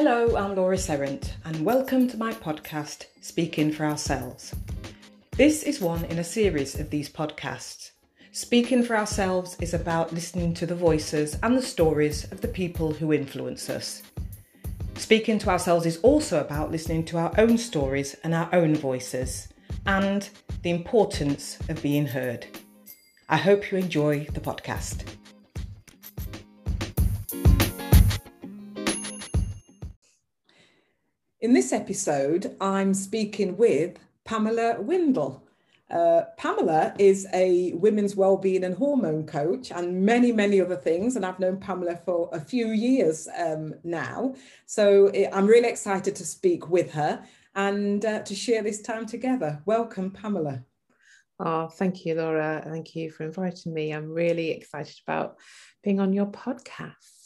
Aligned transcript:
Hello, 0.00 0.36
I'm 0.36 0.54
Laura 0.54 0.78
Serrant, 0.78 1.34
and 1.44 1.64
welcome 1.64 2.06
to 2.06 2.16
my 2.16 2.32
podcast, 2.32 3.06
Speaking 3.20 3.72
for 3.72 3.84
Ourselves. 3.84 4.54
This 5.32 5.64
is 5.64 5.80
one 5.80 6.04
in 6.04 6.20
a 6.20 6.24
series 6.24 6.78
of 6.78 6.88
these 6.88 7.10
podcasts. 7.10 7.90
Speaking 8.30 8.84
for 8.84 8.96
Ourselves 8.96 9.56
is 9.60 9.74
about 9.74 10.12
listening 10.12 10.54
to 10.54 10.66
the 10.66 10.74
voices 10.76 11.36
and 11.42 11.58
the 11.58 11.62
stories 11.62 12.30
of 12.30 12.40
the 12.40 12.46
people 12.46 12.92
who 12.92 13.12
influence 13.12 13.68
us. 13.68 14.04
Speaking 14.94 15.36
to 15.40 15.50
ourselves 15.50 15.84
is 15.84 15.98
also 16.04 16.40
about 16.40 16.70
listening 16.70 17.04
to 17.06 17.18
our 17.18 17.32
own 17.36 17.58
stories 17.58 18.14
and 18.22 18.36
our 18.36 18.48
own 18.54 18.76
voices, 18.76 19.48
and 19.84 20.30
the 20.62 20.70
importance 20.70 21.58
of 21.68 21.82
being 21.82 22.06
heard. 22.06 22.46
I 23.28 23.36
hope 23.36 23.72
you 23.72 23.78
enjoy 23.78 24.28
the 24.32 24.40
podcast. 24.40 25.02
In 31.40 31.52
this 31.52 31.72
episode, 31.72 32.56
I'm 32.60 32.92
speaking 32.92 33.56
with 33.56 33.96
Pamela 34.24 34.80
Windle. 34.80 35.46
Uh, 35.88 36.22
Pamela 36.36 36.96
is 36.98 37.28
a 37.32 37.74
women's 37.74 38.16
wellbeing 38.16 38.64
and 38.64 38.74
hormone 38.74 39.24
coach 39.24 39.70
and 39.70 40.04
many, 40.04 40.32
many 40.32 40.60
other 40.60 40.74
things. 40.74 41.14
And 41.14 41.24
I've 41.24 41.38
known 41.38 41.60
Pamela 41.60 42.00
for 42.04 42.28
a 42.32 42.40
few 42.40 42.72
years 42.72 43.28
um, 43.38 43.72
now. 43.84 44.34
So 44.66 45.06
it, 45.08 45.28
I'm 45.32 45.46
really 45.46 45.68
excited 45.68 46.16
to 46.16 46.26
speak 46.26 46.70
with 46.70 46.90
her 46.90 47.24
and 47.54 48.04
uh, 48.04 48.22
to 48.22 48.34
share 48.34 48.64
this 48.64 48.82
time 48.82 49.06
together. 49.06 49.62
Welcome, 49.64 50.10
Pamela. 50.10 50.64
Oh, 51.38 51.68
thank 51.68 52.04
you, 52.04 52.16
Laura. 52.16 52.64
Thank 52.68 52.96
you 52.96 53.12
for 53.12 53.22
inviting 53.22 53.72
me. 53.72 53.92
I'm 53.92 54.10
really 54.10 54.50
excited 54.50 54.96
about 55.06 55.36
being 55.84 56.00
on 56.00 56.12
your 56.12 56.26
podcast. 56.26 57.17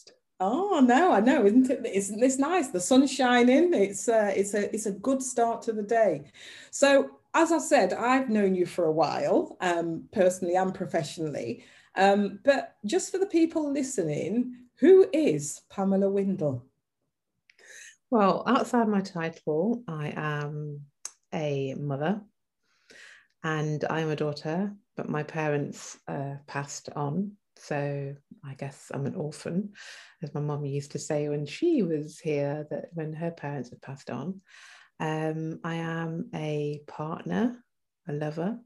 Oh 0.45 0.80
no, 0.80 1.12
I 1.12 1.21
know, 1.21 1.46
isn't 1.46 1.71
it? 1.71 1.87
Isn't 1.87 2.18
this 2.18 2.37
nice? 2.37 2.66
The 2.68 2.80
sun's 2.80 3.12
shining. 3.12 3.73
It's 3.73 4.09
uh, 4.09 4.32
it's 4.35 4.54
a 4.54 4.74
it's 4.74 4.87
a 4.87 4.90
good 4.93 5.23
start 5.23 5.62
to 5.62 5.73
the 5.73 5.84
day. 5.84 6.32
So 6.73 7.10
as 7.32 7.52
I 7.52 7.59
said, 7.59 7.93
I've 7.93 8.29
known 8.29 8.57
you 8.57 8.66
for 8.66 8.87
a 8.87 8.93
while, 8.93 9.57
um, 9.60 10.09
personally 10.10 10.57
and 10.57 10.74
professionally. 10.74 11.65
Um, 11.95 12.40
but 12.45 12.74
just 12.84 13.12
for 13.12 13.18
the 13.18 13.26
people 13.26 13.73
listening, 13.73 14.57
who 14.80 15.07
is 15.12 15.60
Pamela 15.71 16.10
Windle? 16.10 16.66
Well, 18.10 18.43
outside 18.45 18.88
my 18.88 19.01
title, 19.01 19.84
I 19.87 20.12
am 20.16 20.80
a 21.32 21.74
mother 21.74 22.21
and 23.45 23.84
I'm 23.88 24.10
a 24.10 24.16
daughter, 24.16 24.73
but 24.96 25.09
my 25.09 25.23
parents 25.23 25.99
uh, 26.09 26.34
passed 26.49 26.88
on. 26.96 27.37
So 27.63 28.15
I 28.45 28.55
guess 28.55 28.91
I'm 28.93 29.07
an 29.07 29.15
orphan, 29.15 29.73
as 30.21 30.35
my 30.35 30.41
mum 30.41 30.65
used 30.65 30.93
to 30.93 30.99
say 30.99 31.29
when 31.29 31.46
she 31.46 31.82
was 31.82 32.18
here, 32.18 32.66
that 32.71 32.87
when 32.93 33.13
her 33.13 33.30
parents 33.30 33.71
had 33.71 33.80
passed 33.80 34.10
on. 34.10 34.41
Um, 34.99 35.60
I 35.63 35.77
am 35.77 36.29
a 36.35 36.80
partner, 36.88 37.65
a 38.09 38.13
lover, 38.13 38.59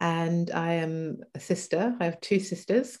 and 0.00 0.50
I 0.50 0.74
am 0.74 1.18
a 1.34 1.40
sister. 1.40 1.94
I 2.00 2.04
have 2.04 2.20
two 2.22 2.40
sisters, 2.40 2.98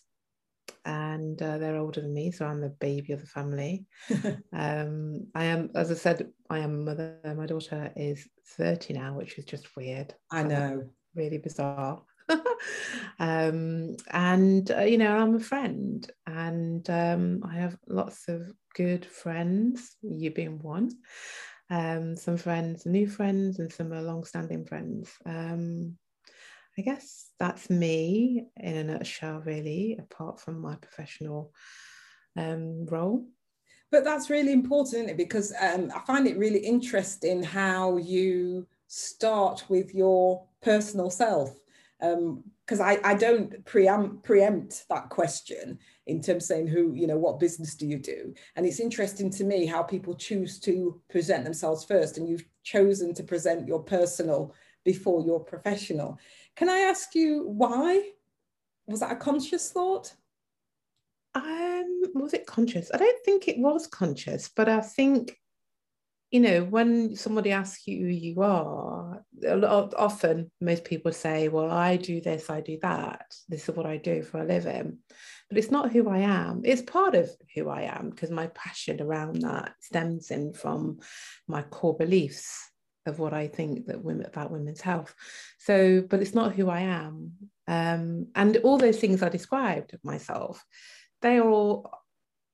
and 0.84 1.40
uh, 1.40 1.56
they're 1.56 1.78
older 1.78 2.02
than 2.02 2.12
me, 2.12 2.30
so 2.30 2.44
I'm 2.44 2.60
the 2.60 2.68
baby 2.68 3.14
of 3.14 3.20
the 3.20 3.26
family. 3.26 3.86
um, 4.52 5.28
I 5.34 5.44
am, 5.44 5.70
as 5.74 5.90
I 5.90 5.94
said, 5.94 6.28
I 6.50 6.58
am 6.58 6.74
a 6.74 6.84
mother. 6.84 7.34
My 7.36 7.46
daughter 7.46 7.90
is 7.96 8.28
30 8.58 8.92
now, 8.92 9.14
which 9.14 9.38
is 9.38 9.46
just 9.46 9.74
weird. 9.74 10.14
I 10.30 10.42
know, 10.42 10.84
really 11.14 11.38
bizarre. 11.38 12.02
um, 13.18 13.96
and 14.10 14.70
uh, 14.70 14.80
you 14.80 14.98
know, 14.98 15.16
I'm 15.16 15.34
a 15.36 15.40
friend, 15.40 16.10
and 16.26 16.88
um, 16.90 17.42
I 17.48 17.54
have 17.56 17.76
lots 17.86 18.28
of 18.28 18.50
good 18.74 19.04
friends. 19.04 19.96
You 20.02 20.30
being 20.30 20.58
one 20.58 20.90
um, 21.70 22.16
some 22.16 22.36
friends, 22.36 22.86
new 22.86 23.08
friends, 23.08 23.58
and 23.58 23.72
some 23.72 23.92
are 23.92 24.02
long-standing 24.02 24.64
friends. 24.64 25.10
Um, 25.24 25.96
I 26.78 26.82
guess 26.82 27.30
that's 27.38 27.70
me 27.70 28.46
in 28.56 28.76
a 28.76 28.84
nutshell, 28.84 29.42
really, 29.44 29.96
apart 29.98 30.40
from 30.40 30.60
my 30.60 30.76
professional 30.76 31.52
um, 32.36 32.86
role. 32.86 33.26
But 33.90 34.04
that's 34.04 34.28
really 34.28 34.52
important. 34.52 35.16
Because 35.16 35.52
um, 35.60 35.90
I 35.94 36.00
find 36.00 36.26
it 36.26 36.36
really 36.36 36.58
interesting 36.58 37.42
how 37.42 37.96
you 37.96 38.66
start 38.88 39.64
with 39.68 39.94
your 39.94 40.44
personal 40.62 41.10
self. 41.10 41.56
Because 42.00 42.80
um, 42.80 42.86
I, 42.86 42.98
I 43.04 43.14
don't 43.14 43.64
preempt, 43.64 44.24
preempt 44.24 44.84
that 44.88 45.08
question 45.08 45.78
in 46.06 46.20
terms 46.20 46.44
of 46.44 46.48
saying 46.48 46.66
who, 46.66 46.92
you 46.92 47.06
know, 47.06 47.16
what 47.16 47.40
business 47.40 47.74
do 47.76 47.86
you 47.86 47.98
do? 47.98 48.34
And 48.56 48.66
it's 48.66 48.80
interesting 48.80 49.30
to 49.30 49.44
me 49.44 49.64
how 49.64 49.82
people 49.82 50.14
choose 50.14 50.58
to 50.60 51.00
present 51.08 51.44
themselves 51.44 51.84
first, 51.84 52.18
and 52.18 52.28
you've 52.28 52.44
chosen 52.62 53.14
to 53.14 53.22
present 53.22 53.68
your 53.68 53.82
personal 53.82 54.54
before 54.84 55.24
your 55.24 55.40
professional. 55.40 56.18
Can 56.56 56.68
I 56.68 56.78
ask 56.80 57.14
you 57.14 57.44
why? 57.46 58.10
Was 58.86 59.00
that 59.00 59.12
a 59.12 59.16
conscious 59.16 59.70
thought? 59.70 60.12
Um, 61.34 62.02
was 62.14 62.34
it 62.34 62.46
conscious? 62.46 62.90
I 62.92 62.98
don't 62.98 63.24
think 63.24 63.48
it 63.48 63.58
was 63.58 63.86
conscious, 63.86 64.48
but 64.54 64.68
I 64.68 64.80
think 64.80 65.40
you 66.34 66.40
know, 66.40 66.64
when 66.64 67.14
somebody 67.14 67.52
asks 67.52 67.86
you 67.86 68.06
who 68.06 68.10
you 68.10 68.42
are, 68.42 69.24
a 69.46 69.54
lot 69.54 69.94
often 69.96 70.50
most 70.60 70.84
people 70.84 71.12
say, 71.12 71.46
Well, 71.46 71.70
I 71.70 71.96
do 71.96 72.20
this, 72.20 72.50
I 72.50 72.60
do 72.60 72.76
that. 72.82 73.32
This 73.48 73.68
is 73.68 73.76
what 73.76 73.86
I 73.86 73.98
do 73.98 74.24
for 74.24 74.40
a 74.40 74.44
living. 74.44 74.98
But 75.48 75.58
it's 75.58 75.70
not 75.70 75.92
who 75.92 76.08
I 76.08 76.18
am. 76.18 76.62
It's 76.64 76.82
part 76.82 77.14
of 77.14 77.30
who 77.54 77.68
I 77.68 77.82
am 77.82 78.10
because 78.10 78.32
my 78.32 78.48
passion 78.48 79.00
around 79.00 79.42
that 79.42 79.74
stems 79.78 80.32
in 80.32 80.54
from 80.54 80.98
my 81.46 81.62
core 81.62 81.96
beliefs 81.96 82.68
of 83.06 83.20
what 83.20 83.32
I 83.32 83.46
think 83.46 83.86
that 83.86 84.02
women 84.02 84.26
about 84.26 84.50
women's 84.50 84.80
health. 84.80 85.14
So, 85.60 86.02
but 86.10 86.18
it's 86.18 86.34
not 86.34 86.56
who 86.56 86.68
I 86.68 86.80
am. 86.80 87.30
Um, 87.68 88.26
and 88.34 88.56
all 88.64 88.78
those 88.78 88.98
things 88.98 89.22
I 89.22 89.28
described 89.28 89.94
of 89.94 90.02
myself, 90.02 90.64
they 91.22 91.38
are 91.38 91.48
all 91.48 91.92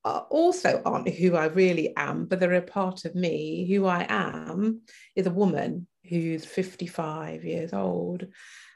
also 0.05 0.83
aren't 0.85 1.09
who 1.09 1.37
I 1.37 1.47
really 1.47 1.95
am, 1.97 2.27
but 2.27 2.41
they're 2.41 2.55
a 2.55 2.63
part 2.63 3.05
of 3.05 3.15
me. 3.15 3.67
Who 3.69 3.87
I 3.87 4.07
am 4.09 4.81
is 5.15 5.27
a 5.27 5.31
woman 5.31 5.87
who's 6.09 6.45
55 6.45 7.45
years 7.45 7.73
old, 7.73 8.27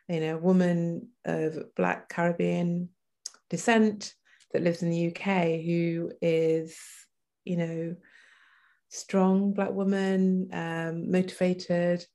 you 0.08 0.20
know, 0.20 0.36
a 0.36 0.40
woman 0.40 1.08
of 1.24 1.74
Black 1.74 2.08
Caribbean 2.08 2.90
descent 3.48 4.14
that 4.52 4.62
lives 4.62 4.82
in 4.82 4.90
the 4.90 5.08
UK 5.08 5.60
who 5.64 6.12
is, 6.20 6.78
you 7.44 7.56
know, 7.56 7.96
strong 8.90 9.52
Black 9.52 9.72
woman, 9.72 10.48
um, 10.52 11.10
motivated, 11.10 12.06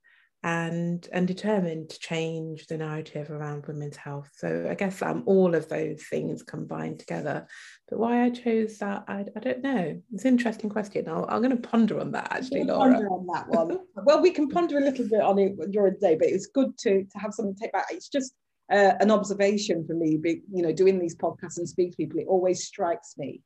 and 0.42 1.10
and 1.12 1.28
determined 1.28 1.90
to 1.90 2.00
change 2.00 2.68
the 2.68 2.78
narrative 2.78 3.30
around 3.30 3.66
women's 3.66 3.98
health. 3.98 4.30
So 4.36 4.68
I 4.70 4.74
guess 4.74 5.02
um, 5.02 5.24
all 5.26 5.54
of 5.54 5.68
those 5.68 6.04
things 6.10 6.44
combined 6.44 7.00
together. 7.00 7.46
But 7.90 8.00
why 8.00 8.24
I 8.24 8.30
chose 8.30 8.78
that, 8.78 9.04
I, 9.10 9.26
I 9.36 9.40
don't 9.40 9.62
know. 9.62 10.02
It's 10.14 10.24
an 10.24 10.34
interesting 10.34 10.70
question. 10.70 11.10
i 11.10 11.36
am 11.36 11.42
going 11.42 11.50
to 11.50 11.58
ponder 11.58 12.00
on 12.00 12.12
that 12.12 12.32
actually, 12.32 12.64
Laura. 12.64 12.94
Ponder 12.94 13.10
on 13.10 13.28
that 13.28 13.50
one. 13.50 13.80
well, 14.06 14.22
we 14.22 14.32
can 14.32 14.48
ponder 14.48 14.78
a 14.78 14.82
little 14.82 15.10
bit 15.10 15.22
on 15.22 15.40
it 15.40 15.72
during 15.72 15.94
the 15.94 16.00
day, 16.00 16.16
but 16.16 16.30
it's 16.30 16.48
good 16.48 16.78
to 16.80 17.04
to 17.04 17.20
have 17.20 17.34
something 17.34 17.56
to 17.56 17.62
take 17.62 17.74
back. 17.74 17.88
It's 17.92 18.08
just 18.08 18.34
uh, 18.72 18.94
an 19.02 19.12
observation 19.12 19.86
for 19.86 19.94
me. 19.94 20.16
Be, 20.16 20.42
you 20.54 20.64
know, 20.64 20.72
doing 20.72 21.00
these 21.00 21.18
podcasts 21.18 21.58
and 21.58 21.68
speak 21.68 21.92
to 21.92 21.98
people, 21.98 22.20
it 22.20 22.28
always 22.30 22.66
strikes 22.66 23.16
me, 23.18 23.42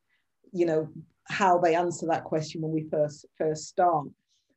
you 0.52 0.68
know, 0.68 0.90
how 1.28 1.58
they 1.58 1.74
answer 1.74 2.06
that 2.06 2.24
question 2.24 2.62
when 2.62 2.72
we 2.72 2.88
first 2.92 3.26
first 3.40 3.68
start 3.68 4.06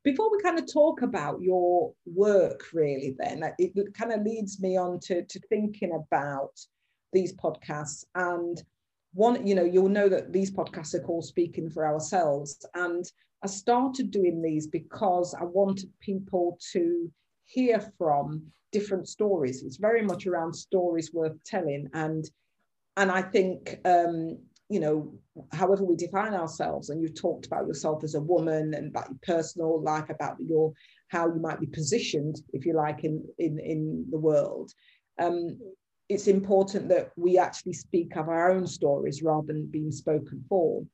before 0.06 0.30
we 0.30 0.40
kind 0.40 0.56
of 0.56 0.72
talk 0.72 1.02
about 1.02 1.42
your 1.42 1.92
work 2.06 2.68
really 2.72 3.16
then 3.18 3.42
it 3.58 3.72
kind 3.92 4.12
of 4.12 4.22
leads 4.22 4.60
me 4.60 4.76
on 4.78 5.00
to, 5.00 5.24
to 5.24 5.40
thinking 5.48 5.92
about 5.92 6.52
these 7.12 7.34
podcasts. 7.34 8.04
And 8.14 8.62
one 9.14 9.44
you 9.44 9.54
know 9.56 9.64
you'll 9.64 9.88
know 9.88 10.08
that 10.08 10.32
these 10.32 10.50
podcasts 10.50 10.94
are 10.94 11.00
called 11.00 11.24
speaking 11.24 11.68
for 11.68 11.84
ourselves. 11.84 12.64
And 12.74 13.04
i 13.42 13.48
started 13.48 14.10
doing 14.10 14.40
these 14.40 14.66
because 14.68 15.34
i 15.34 15.44
wanted 15.44 15.90
people 16.00 16.58
to 16.72 17.10
hear 17.46 17.80
from 17.98 18.42
different 18.72 19.08
stories. 19.08 19.62
It's 19.64 19.76
very 19.76 20.02
much 20.02 20.26
around 20.26 20.54
stories 20.54 21.12
worth 21.12 21.42
telling. 21.44 21.88
And 21.94 22.30
and 22.96 23.10
i 23.10 23.22
think 23.22 23.80
um, 23.84 24.38
you 24.68 24.80
know, 24.80 25.14
however 25.52 25.84
we 25.84 25.96
define 25.96 26.34
ourselves, 26.34 26.90
and 26.90 27.00
you 27.00 27.08
talked 27.08 27.46
about 27.46 27.66
yourself 27.66 28.02
as 28.02 28.14
a 28.14 28.20
woman 28.20 28.74
and 28.74 28.88
about 28.88 29.08
your 29.08 29.18
personal 29.22 29.80
life, 29.82 30.10
about 30.10 30.36
your 30.40 30.72
how 31.08 31.28
you 31.28 31.40
might 31.40 31.60
be 31.60 31.66
positioned, 31.66 32.40
if 32.52 32.66
you 32.66 32.74
like, 32.74 33.04
in 33.04 33.24
in 33.38 33.58
in 33.60 34.06
the 34.10 34.18
world. 34.18 34.72
Um, 35.18 35.58
it's 36.08 36.28
important 36.28 36.88
that 36.88 37.10
we 37.16 37.38
actually 37.38 37.72
speak 37.72 38.16
of 38.16 38.28
our 38.28 38.50
own 38.50 38.66
stories 38.66 39.22
rather 39.22 39.48
than 39.48 39.66
being 39.66 39.90
spoken 39.90 40.44
for. 40.48 40.84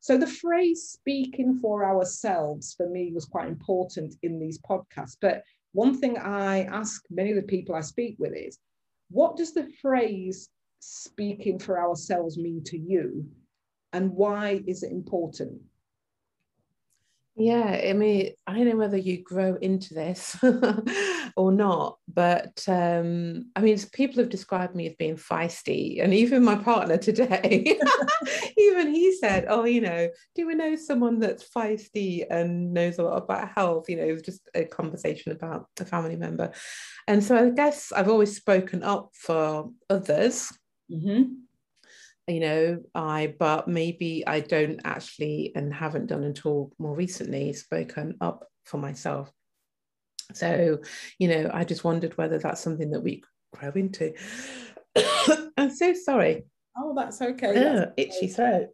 So 0.00 0.16
the 0.16 0.26
phrase 0.26 0.90
speaking 0.90 1.58
for 1.60 1.84
ourselves 1.84 2.74
for 2.76 2.88
me 2.88 3.10
was 3.12 3.24
quite 3.24 3.48
important 3.48 4.14
in 4.22 4.38
these 4.38 4.58
podcasts. 4.58 5.16
But 5.20 5.42
one 5.72 5.98
thing 5.98 6.18
I 6.18 6.62
ask 6.64 7.02
many 7.10 7.30
of 7.30 7.36
the 7.36 7.42
people 7.42 7.74
I 7.74 7.80
speak 7.80 8.16
with 8.18 8.34
is, 8.34 8.58
what 9.10 9.36
does 9.36 9.54
the 9.54 9.68
phrase 9.80 10.48
speaking 10.80 11.58
for 11.58 11.80
ourselves 11.80 12.38
mean 12.38 12.62
to 12.64 12.78
you 12.78 13.26
and 13.92 14.10
why 14.12 14.62
is 14.66 14.82
it 14.82 14.92
important 14.92 15.60
Yeah, 17.40 17.80
I 17.88 17.92
mean, 17.92 18.32
I 18.48 18.54
don't 18.54 18.68
know 18.68 18.76
whether 18.76 18.96
you 18.96 19.22
grow 19.22 19.54
into 19.62 19.94
this 19.94 20.36
or 21.36 21.52
not, 21.52 21.98
but 22.12 22.64
um, 22.66 23.52
I 23.54 23.60
mean, 23.60 23.78
people 23.92 24.20
have 24.20 24.28
described 24.28 24.74
me 24.74 24.88
as 24.88 24.96
being 24.96 25.14
feisty, 25.14 26.02
and 26.02 26.12
even 26.12 26.42
my 26.42 26.56
partner 26.56 26.96
today, 26.96 27.78
even 28.58 28.92
he 28.92 29.14
said, 29.14 29.46
"Oh, 29.48 29.64
you 29.64 29.80
know, 29.82 30.08
do 30.34 30.48
we 30.48 30.56
know 30.56 30.74
someone 30.74 31.20
that's 31.20 31.48
feisty 31.48 32.26
and 32.28 32.72
knows 32.72 32.98
a 32.98 33.04
lot 33.04 33.22
about 33.22 33.50
health?" 33.50 33.88
You 33.88 33.98
know, 33.98 34.04
it 34.04 34.12
was 34.14 34.22
just 34.22 34.40
a 34.56 34.64
conversation 34.64 35.30
about 35.30 35.68
a 35.78 35.84
family 35.84 36.16
member, 36.16 36.50
and 37.06 37.22
so 37.22 37.36
I 37.36 37.50
guess 37.50 37.92
I've 37.92 38.08
always 38.08 38.34
spoken 38.34 38.82
up 38.82 39.10
for 39.14 39.70
others. 39.88 40.52
Mm-hmm. 40.90 41.34
You 42.26 42.40
know 42.40 42.82
i 42.94 43.34
but 43.38 43.68
maybe 43.68 44.22
i 44.26 44.40
don't 44.40 44.80
actually 44.84 45.52
and 45.54 45.72
haven't 45.72 46.08
done 46.08 46.24
until 46.24 46.70
more 46.78 46.94
recently 46.94 47.54
spoken 47.54 48.16
up 48.20 48.46
for 48.64 48.78
myself. 48.78 49.32
So 50.34 50.78
you 51.18 51.28
know 51.28 51.50
i 51.52 51.64
just 51.64 51.84
wondered 51.84 52.18
whether 52.18 52.38
that's 52.38 52.60
something 52.60 52.90
that 52.90 53.00
we 53.00 53.22
grow 53.54 53.72
into. 53.74 54.12
I'm 55.56 55.70
so 55.70 55.94
sorry. 55.94 56.44
Oh 56.76 56.94
that's 56.94 57.20
okay. 57.20 57.50
Oh, 57.50 57.76
that's 57.76 57.92
itchy 57.96 58.16
okay. 58.24 58.28
throat. 58.28 58.68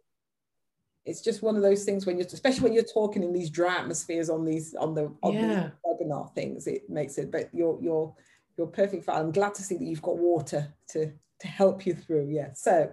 It's 1.05 1.21
just 1.21 1.43
one 1.43 1.55
of 1.55 1.61
those 1.61 1.83
things 1.83 2.05
when 2.05 2.17
you're 2.17 2.27
especially 2.27 2.63
when 2.63 2.73
you're 2.73 2.83
talking 2.83 3.23
in 3.23 3.31
these 3.31 3.51
dry 3.51 3.77
atmospheres 3.77 4.29
on 4.29 4.43
these 4.43 4.73
on 4.75 4.95
the 4.95 5.13
on 5.21 5.33
yeah. 5.33 5.69
the 5.85 6.05
webinar 6.05 6.33
things 6.33 6.67
it 6.67 6.89
makes 6.89 7.17
it 7.17 7.31
but 7.31 7.49
you're 7.53 7.77
you're 7.81 8.13
you're 8.57 8.67
perfect 8.67 9.07
i'm 9.09 9.31
glad 9.31 9.53
to 9.53 9.61
see 9.61 9.77
that 9.77 9.85
you've 9.85 10.01
got 10.01 10.17
water 10.17 10.73
to 10.89 11.11
to 11.45 11.51
help 11.51 11.85
you 11.85 11.93
through 11.93 12.27
yeah 12.29 12.51
so 12.53 12.91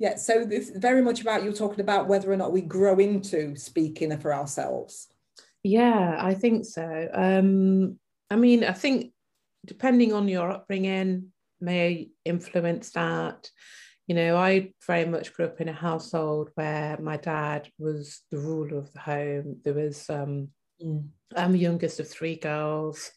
yeah, 0.00 0.16
so 0.16 0.46
it's 0.50 0.70
very 0.70 1.02
much 1.02 1.20
about 1.20 1.44
you 1.44 1.52
talking 1.52 1.82
about 1.82 2.08
whether 2.08 2.32
or 2.32 2.36
not 2.36 2.52
we 2.52 2.62
grow 2.62 2.98
into 2.98 3.54
speaking 3.54 4.18
for 4.18 4.32
ourselves. 4.32 5.08
Yeah, 5.62 6.16
I 6.18 6.32
think 6.32 6.64
so. 6.64 7.06
Um, 7.12 7.98
I 8.30 8.36
mean, 8.36 8.64
I 8.64 8.72
think 8.72 9.12
depending 9.66 10.14
on 10.14 10.26
your 10.26 10.50
upbringing 10.50 11.32
may 11.60 12.08
influence 12.24 12.92
that. 12.92 13.50
You 14.06 14.14
know, 14.14 14.38
I 14.38 14.72
very 14.86 15.04
much 15.04 15.34
grew 15.34 15.44
up 15.44 15.60
in 15.60 15.68
a 15.68 15.74
household 15.74 16.48
where 16.54 16.98
my 16.98 17.18
dad 17.18 17.68
was 17.78 18.22
the 18.30 18.38
ruler 18.38 18.78
of 18.78 18.90
the 18.94 19.00
home. 19.00 19.60
There 19.62 19.74
was, 19.74 20.08
um, 20.08 20.48
mm. 20.82 21.06
I'm 21.36 21.52
the 21.52 21.58
youngest 21.58 22.00
of 22.00 22.08
three 22.08 22.36
girls, 22.36 23.12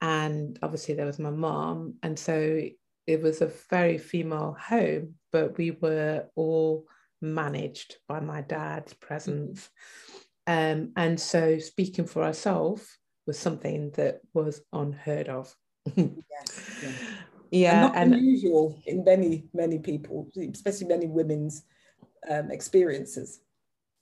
and 0.00 0.56
obviously 0.62 0.94
there 0.94 1.06
was 1.06 1.18
my 1.18 1.30
mom, 1.30 1.94
and 2.04 2.16
so 2.16 2.68
it 3.06 3.22
was 3.22 3.40
a 3.40 3.52
very 3.70 3.98
female 3.98 4.56
home, 4.58 5.14
but 5.32 5.58
we 5.58 5.72
were 5.72 6.26
all 6.34 6.86
managed 7.20 7.96
by 8.08 8.20
my 8.20 8.40
dad's 8.42 8.94
presence. 8.94 9.68
Um, 10.46 10.92
and 10.96 11.18
so 11.18 11.58
speaking 11.58 12.06
for 12.06 12.22
ourselves 12.22 12.98
was 13.26 13.38
something 13.38 13.90
that 13.92 14.20
was 14.32 14.62
unheard 14.72 15.28
of. 15.28 15.54
yes, 15.96 16.16
yeah. 16.82 16.90
yeah. 17.50 17.72
And 17.72 17.80
not 17.82 17.96
and, 17.96 18.14
unusual 18.14 18.78
in 18.86 19.04
many, 19.04 19.44
many 19.54 19.78
people, 19.78 20.30
especially 20.52 20.86
many 20.88 21.06
women's 21.06 21.64
um, 22.30 22.50
experiences. 22.50 23.40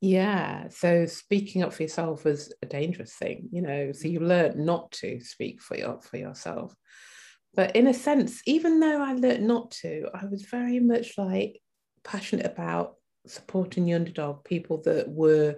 Yeah. 0.01 0.69
So 0.69 1.07
speaking 1.07 1.63
up 1.63 1.73
for 1.73 1.85
yourself 1.85 2.25
was 2.25 2.53
a 2.61 2.67
dangerous 2.67 3.15
thing, 3.15 3.49
you 3.53 3.63
know. 3.63 3.93
So 3.93 4.09
you 4.09 4.19
learn 4.19 4.65
not 4.65 4.91
to 4.93 5.21
speak 5.21 5.63
for 5.63 5.77
your 5.77 6.01
for 6.01 6.17
yourself. 6.17 6.75
But 7.55 7.77
in 7.77 7.87
a 7.87 7.95
sense, 7.95 8.43
even 8.47 8.81
though 8.81 9.03
I 9.03 9.13
learned 9.13 9.47
not 9.47 9.71
to, 9.83 10.09
I 10.15 10.27
was 10.27 10.43
very 10.43 10.81
much 10.81 11.19
like 11.19 11.61
passionate 12.03 12.47
about 12.47 12.95
supporting 13.27 13.85
the 13.85 13.95
underdog, 13.95 14.45
people 14.45 14.83
that 14.83 15.09
were, 15.09 15.57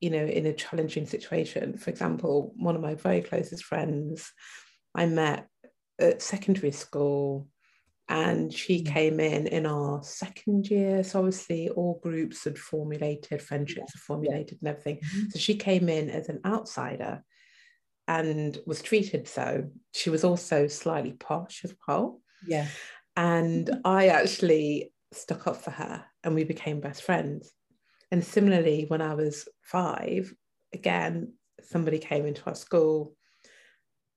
you 0.00 0.10
know, 0.10 0.24
in 0.24 0.46
a 0.46 0.52
challenging 0.52 1.06
situation. 1.06 1.78
For 1.78 1.90
example, 1.90 2.52
one 2.56 2.76
of 2.76 2.82
my 2.82 2.94
very 2.94 3.22
closest 3.22 3.64
friends 3.64 4.32
I 4.94 5.06
met 5.06 5.48
at 5.98 6.22
secondary 6.22 6.72
school 6.72 7.48
and 8.08 8.52
she 8.52 8.82
mm. 8.82 8.86
came 8.86 9.20
in 9.20 9.46
in 9.46 9.66
our 9.66 10.02
second 10.02 10.68
year 10.68 11.02
so 11.02 11.18
obviously 11.18 11.68
all 11.70 11.98
groups 12.02 12.44
had 12.44 12.58
formulated 12.58 13.42
friendships 13.42 13.94
had 13.94 14.00
formulated 14.00 14.58
and 14.60 14.68
everything 14.68 14.96
mm-hmm. 14.96 15.28
so 15.30 15.38
she 15.38 15.56
came 15.56 15.88
in 15.88 16.08
as 16.08 16.28
an 16.28 16.40
outsider 16.44 17.24
and 18.08 18.58
was 18.66 18.82
treated 18.82 19.28
so. 19.28 19.68
She 19.92 20.10
was 20.10 20.24
also 20.24 20.68
slightly 20.68 21.12
posh 21.12 21.64
as 21.64 21.74
well. 21.86 22.20
Yeah. 22.46 22.66
And 23.16 23.70
I 23.84 24.08
actually 24.08 24.92
stuck 25.12 25.46
up 25.46 25.56
for 25.56 25.70
her 25.70 26.04
and 26.22 26.34
we 26.34 26.44
became 26.44 26.80
best 26.80 27.02
friends. 27.02 27.52
And 28.10 28.24
similarly, 28.24 28.84
when 28.88 29.02
I 29.02 29.14
was 29.14 29.48
five, 29.62 30.32
again, 30.72 31.32
somebody 31.62 31.98
came 31.98 32.26
into 32.26 32.42
our 32.46 32.54
school 32.54 33.14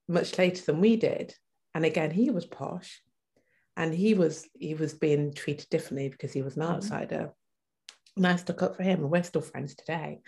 much 0.07 0.37
later 0.37 0.63
than 0.65 0.81
we 0.81 0.95
did. 0.95 1.33
And 1.73 1.85
again, 1.85 2.11
he 2.11 2.29
was 2.29 2.45
posh 2.45 3.01
and 3.79 3.93
he 3.93 4.13
was 4.13 4.47
he 4.59 4.75
was 4.75 4.93
being 4.93 5.33
treated 5.33 5.69
differently 5.69 6.09
because 6.09 6.33
he 6.33 6.41
was 6.41 6.57
an 6.57 6.63
mm-hmm. 6.63 6.73
outsider. 6.73 7.31
And 8.17 8.27
I 8.27 8.35
stuck 8.35 8.61
up 8.61 8.75
for 8.75 8.83
him, 8.83 8.99
and 9.01 9.09
we're 9.09 9.23
still 9.23 9.41
friends 9.41 9.75
today. 9.75 10.19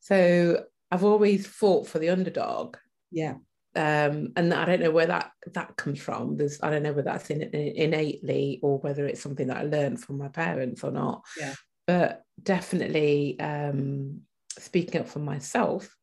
So 0.00 0.64
I've 0.90 1.04
always 1.04 1.46
fought 1.46 1.88
for 1.88 1.98
the 1.98 2.10
underdog 2.10 2.76
yeah. 3.12 3.34
Um, 3.74 4.32
and 4.36 4.52
I 4.52 4.66
don't 4.66 4.80
know 4.80 4.90
where 4.90 5.06
that 5.06 5.30
that 5.54 5.76
comes 5.76 6.00
from. 6.00 6.36
There's 6.36 6.60
I 6.62 6.70
don't 6.70 6.82
know 6.82 6.92
whether 6.92 7.10
that's 7.10 7.30
in, 7.30 7.42
in, 7.42 7.54
innately 7.54 8.60
or 8.62 8.78
whether 8.78 9.06
it's 9.06 9.22
something 9.22 9.46
that 9.46 9.56
I 9.56 9.62
learned 9.62 10.00
from 10.00 10.18
my 10.18 10.28
parents 10.28 10.84
or 10.84 10.90
not. 10.90 11.22
Yeah. 11.38 11.54
But 11.86 12.22
definitely 12.42 13.40
um, 13.40 14.20
speaking 14.58 15.00
up 15.00 15.08
for 15.08 15.20
myself 15.20 15.96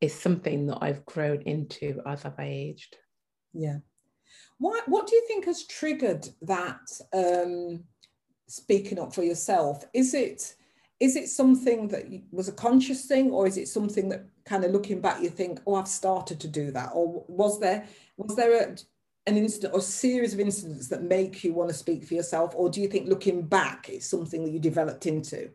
is 0.00 0.14
something 0.14 0.66
that 0.68 0.78
I've 0.80 1.04
grown 1.04 1.42
into 1.42 2.00
as 2.06 2.24
I've 2.24 2.38
aged. 2.38 2.96
Yeah. 3.52 3.78
What 4.58 4.88
What 4.88 5.06
do 5.08 5.16
you 5.16 5.24
think 5.26 5.46
has 5.46 5.66
triggered 5.66 6.28
that 6.42 6.80
um, 7.12 7.84
speaking 8.46 8.98
up 8.98 9.14
for 9.14 9.24
yourself? 9.24 9.84
Is 9.92 10.14
it 10.14 10.54
is 11.00 11.16
it 11.16 11.28
something 11.28 11.88
that 11.88 12.04
was 12.30 12.48
a 12.48 12.52
conscious 12.52 13.06
thing 13.06 13.30
or 13.30 13.46
is 13.46 13.56
it 13.56 13.66
something 13.66 14.10
that 14.10 14.26
kind 14.44 14.64
of 14.64 14.70
looking 14.70 15.00
back 15.00 15.20
you 15.20 15.30
think 15.30 15.58
oh 15.66 15.74
i've 15.74 15.88
started 15.88 16.38
to 16.38 16.46
do 16.46 16.70
that 16.70 16.90
or 16.94 17.24
was 17.26 17.58
there 17.58 17.86
was 18.16 18.36
there 18.36 18.52
a, 18.62 18.76
an 19.26 19.36
incident 19.36 19.74
or 19.74 19.80
series 19.80 20.34
of 20.34 20.40
incidents 20.40 20.88
that 20.88 21.02
make 21.02 21.42
you 21.42 21.54
want 21.54 21.70
to 21.70 21.74
speak 21.74 22.04
for 22.04 22.14
yourself 22.14 22.52
or 22.54 22.68
do 22.68 22.80
you 22.80 22.88
think 22.88 23.08
looking 23.08 23.42
back 23.42 23.88
it's 23.88 24.06
something 24.06 24.44
that 24.44 24.50
you 24.50 24.58
developed 24.58 25.06
into? 25.06 25.50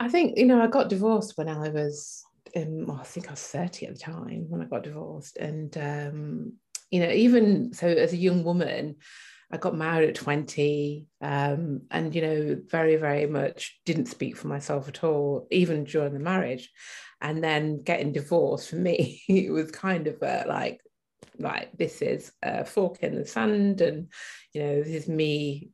I 0.00 0.08
think 0.08 0.36
you 0.36 0.46
know 0.46 0.60
i 0.60 0.66
got 0.66 0.88
divorced 0.88 1.38
when 1.38 1.48
i 1.48 1.68
was 1.68 2.24
um, 2.56 2.90
i 2.90 3.04
think 3.04 3.28
i 3.28 3.30
was 3.30 3.40
30 3.40 3.86
at 3.86 3.94
the 3.94 4.00
time 4.00 4.46
when 4.48 4.60
i 4.60 4.64
got 4.64 4.82
divorced 4.82 5.36
and 5.36 5.76
um, 5.78 6.52
you 6.90 6.98
know 6.98 7.10
even 7.10 7.72
so 7.72 7.86
as 7.86 8.12
a 8.12 8.16
young 8.16 8.42
woman 8.42 8.96
I 9.52 9.58
got 9.58 9.76
married 9.76 10.08
at 10.08 10.14
20 10.14 11.06
um, 11.20 11.82
and, 11.90 12.14
you 12.14 12.22
know, 12.22 12.60
very, 12.70 12.96
very 12.96 13.26
much 13.26 13.78
didn't 13.84 14.06
speak 14.06 14.36
for 14.36 14.48
myself 14.48 14.88
at 14.88 15.04
all, 15.04 15.46
even 15.50 15.84
during 15.84 16.14
the 16.14 16.20
marriage. 16.20 16.70
And 17.20 17.44
then 17.44 17.82
getting 17.82 18.12
divorced 18.12 18.70
for 18.70 18.76
me, 18.76 19.22
it 19.28 19.52
was 19.52 19.70
kind 19.70 20.06
of 20.06 20.16
a, 20.22 20.44
like, 20.48 20.80
like 21.38 21.70
this 21.76 22.00
is 22.00 22.32
a 22.42 22.64
fork 22.64 23.02
in 23.02 23.14
the 23.14 23.26
sand 23.26 23.82
and, 23.82 24.10
you 24.54 24.62
know, 24.62 24.82
this 24.82 25.04
is 25.04 25.08
me 25.08 25.71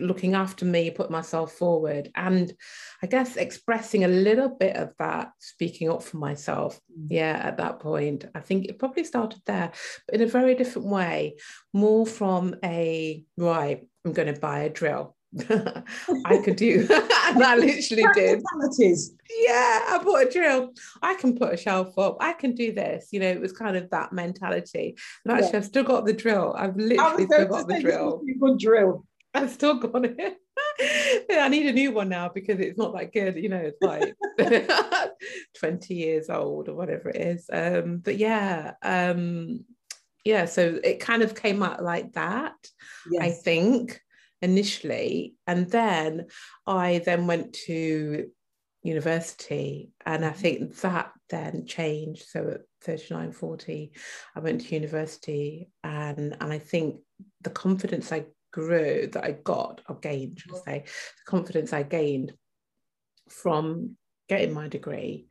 looking 0.00 0.34
after 0.34 0.64
me, 0.64 0.90
put 0.90 1.10
myself 1.10 1.52
forward, 1.52 2.10
and 2.14 2.52
I 3.02 3.06
guess 3.06 3.36
expressing 3.36 4.04
a 4.04 4.08
little 4.08 4.48
bit 4.48 4.76
of 4.76 4.92
that, 4.98 5.32
speaking 5.38 5.90
up 5.90 6.02
for 6.02 6.16
myself. 6.16 6.80
Mm. 6.92 7.06
Yeah, 7.10 7.40
at 7.42 7.58
that 7.58 7.80
point, 7.80 8.24
I 8.34 8.40
think 8.40 8.66
it 8.66 8.78
probably 8.78 9.04
started 9.04 9.40
there, 9.46 9.72
but 10.06 10.14
in 10.14 10.22
a 10.22 10.26
very 10.26 10.54
different 10.54 10.88
way, 10.88 11.36
more 11.72 12.06
from 12.06 12.56
a 12.64 13.24
right, 13.36 13.86
I'm 14.04 14.12
going 14.12 14.32
to 14.32 14.40
buy 14.40 14.60
a 14.60 14.70
drill. 14.70 15.16
I 15.50 16.40
could 16.44 16.56
do, 16.56 16.86
and 16.90 17.42
I 17.42 17.56
literally 17.56 18.04
did. 18.14 18.42
Yeah, 19.36 19.84
I 19.88 20.00
bought 20.02 20.28
a 20.28 20.30
drill. 20.30 20.72
I 21.02 21.14
can 21.14 21.36
put 21.36 21.52
a 21.52 21.56
shelf 21.56 21.98
up. 21.98 22.18
I 22.20 22.34
can 22.34 22.54
do 22.54 22.72
this. 22.72 23.08
You 23.10 23.18
know, 23.18 23.28
it 23.28 23.40
was 23.40 23.52
kind 23.52 23.76
of 23.76 23.90
that 23.90 24.12
mentality. 24.12 24.96
And 25.24 25.34
actually, 25.34 25.50
yeah. 25.50 25.56
I've 25.56 25.64
still 25.64 25.82
got 25.82 26.06
the 26.06 26.12
drill. 26.12 26.54
I've 26.56 26.76
literally 26.76 27.26
still 27.26 27.48
got 27.48 27.66
the 27.66 27.80
drill. 27.80 28.22
Good 28.40 28.58
drill. 28.58 29.06
I've 29.36 29.50
still 29.50 29.74
got 29.74 30.04
it. 30.04 30.38
I 31.30 31.48
need 31.48 31.66
a 31.66 31.72
new 31.72 31.90
one 31.92 32.08
now 32.08 32.30
because 32.32 32.60
it's 32.60 32.78
not 32.78 32.94
that 32.94 33.12
good. 33.12 33.36
You 33.36 33.48
know, 33.48 33.72
it's 33.72 33.82
like 33.82 34.14
20 35.58 35.94
years 35.94 36.30
old 36.30 36.68
or 36.68 36.74
whatever 36.74 37.08
it 37.10 37.16
is. 37.16 37.50
Um, 37.52 37.98
but 37.98 38.16
yeah, 38.16 38.72
um, 38.82 39.64
yeah, 40.24 40.44
so 40.44 40.78
it 40.82 41.00
kind 41.00 41.22
of 41.22 41.34
came 41.34 41.62
out 41.62 41.82
like 41.82 42.12
that, 42.12 42.54
yes. 43.10 43.22
I 43.22 43.30
think, 43.30 44.00
initially. 44.40 45.34
And 45.46 45.68
then 45.68 46.26
I 46.66 47.02
then 47.04 47.26
went 47.26 47.54
to 47.66 48.30
university 48.82 49.90
and 50.06 50.24
I 50.24 50.28
mm-hmm. 50.28 50.38
think 50.38 50.76
that 50.80 51.12
then 51.30 51.66
changed. 51.66 52.28
So 52.28 52.50
at 52.50 52.60
39, 52.82 53.32
40, 53.32 53.92
I 54.36 54.40
went 54.40 54.60
to 54.60 54.74
university 54.74 55.70
and, 55.82 56.36
and 56.40 56.52
I 56.52 56.58
think 56.58 56.96
the 57.40 57.50
confidence 57.50 58.12
I 58.12 58.26
grew 58.54 59.08
that 59.12 59.24
I 59.24 59.32
got 59.32 59.80
or 59.88 59.96
gained, 59.96 60.38
should 60.38 60.54
I 60.54 60.58
say, 60.58 60.84
the 60.84 61.30
confidence 61.30 61.72
I 61.72 61.82
gained 61.82 62.32
from 63.28 63.96
getting 64.28 64.52
my 64.52 64.68
degree 64.68 65.26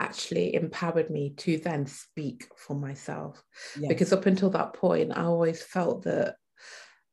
actually 0.00 0.56
empowered 0.56 1.08
me 1.08 1.34
to 1.36 1.56
then 1.58 1.86
speak 1.86 2.48
for 2.56 2.74
myself. 2.74 3.40
Yes. 3.78 3.88
Because 3.88 4.12
up 4.12 4.26
until 4.26 4.50
that 4.50 4.72
point, 4.74 5.16
I 5.16 5.22
always 5.22 5.62
felt 5.62 6.02
that 6.02 6.34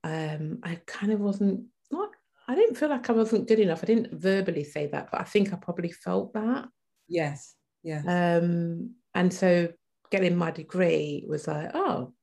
um, 0.03 0.59
I 0.63 0.81
kind 0.87 1.11
of 1.11 1.19
wasn't 1.19 1.65
not. 1.91 2.09
I 2.47 2.55
didn't 2.55 2.75
feel 2.75 2.89
like 2.89 3.07
I 3.07 3.13
wasn't 3.13 3.47
good 3.47 3.59
enough. 3.59 3.83
I 3.83 3.85
didn't 3.85 4.19
verbally 4.19 4.63
say 4.63 4.87
that, 4.87 5.09
but 5.11 5.21
I 5.21 5.25
think 5.25 5.53
I 5.53 5.57
probably 5.57 5.91
felt 5.91 6.33
that. 6.33 6.69
Yes. 7.07 7.53
Yeah. 7.83 8.01
Um, 8.07 8.95
and 9.13 9.31
so 9.31 9.69
getting 10.09 10.35
my 10.35 10.49
degree 10.49 11.23
was 11.29 11.47
like, 11.47 11.69
oh, 11.75 12.13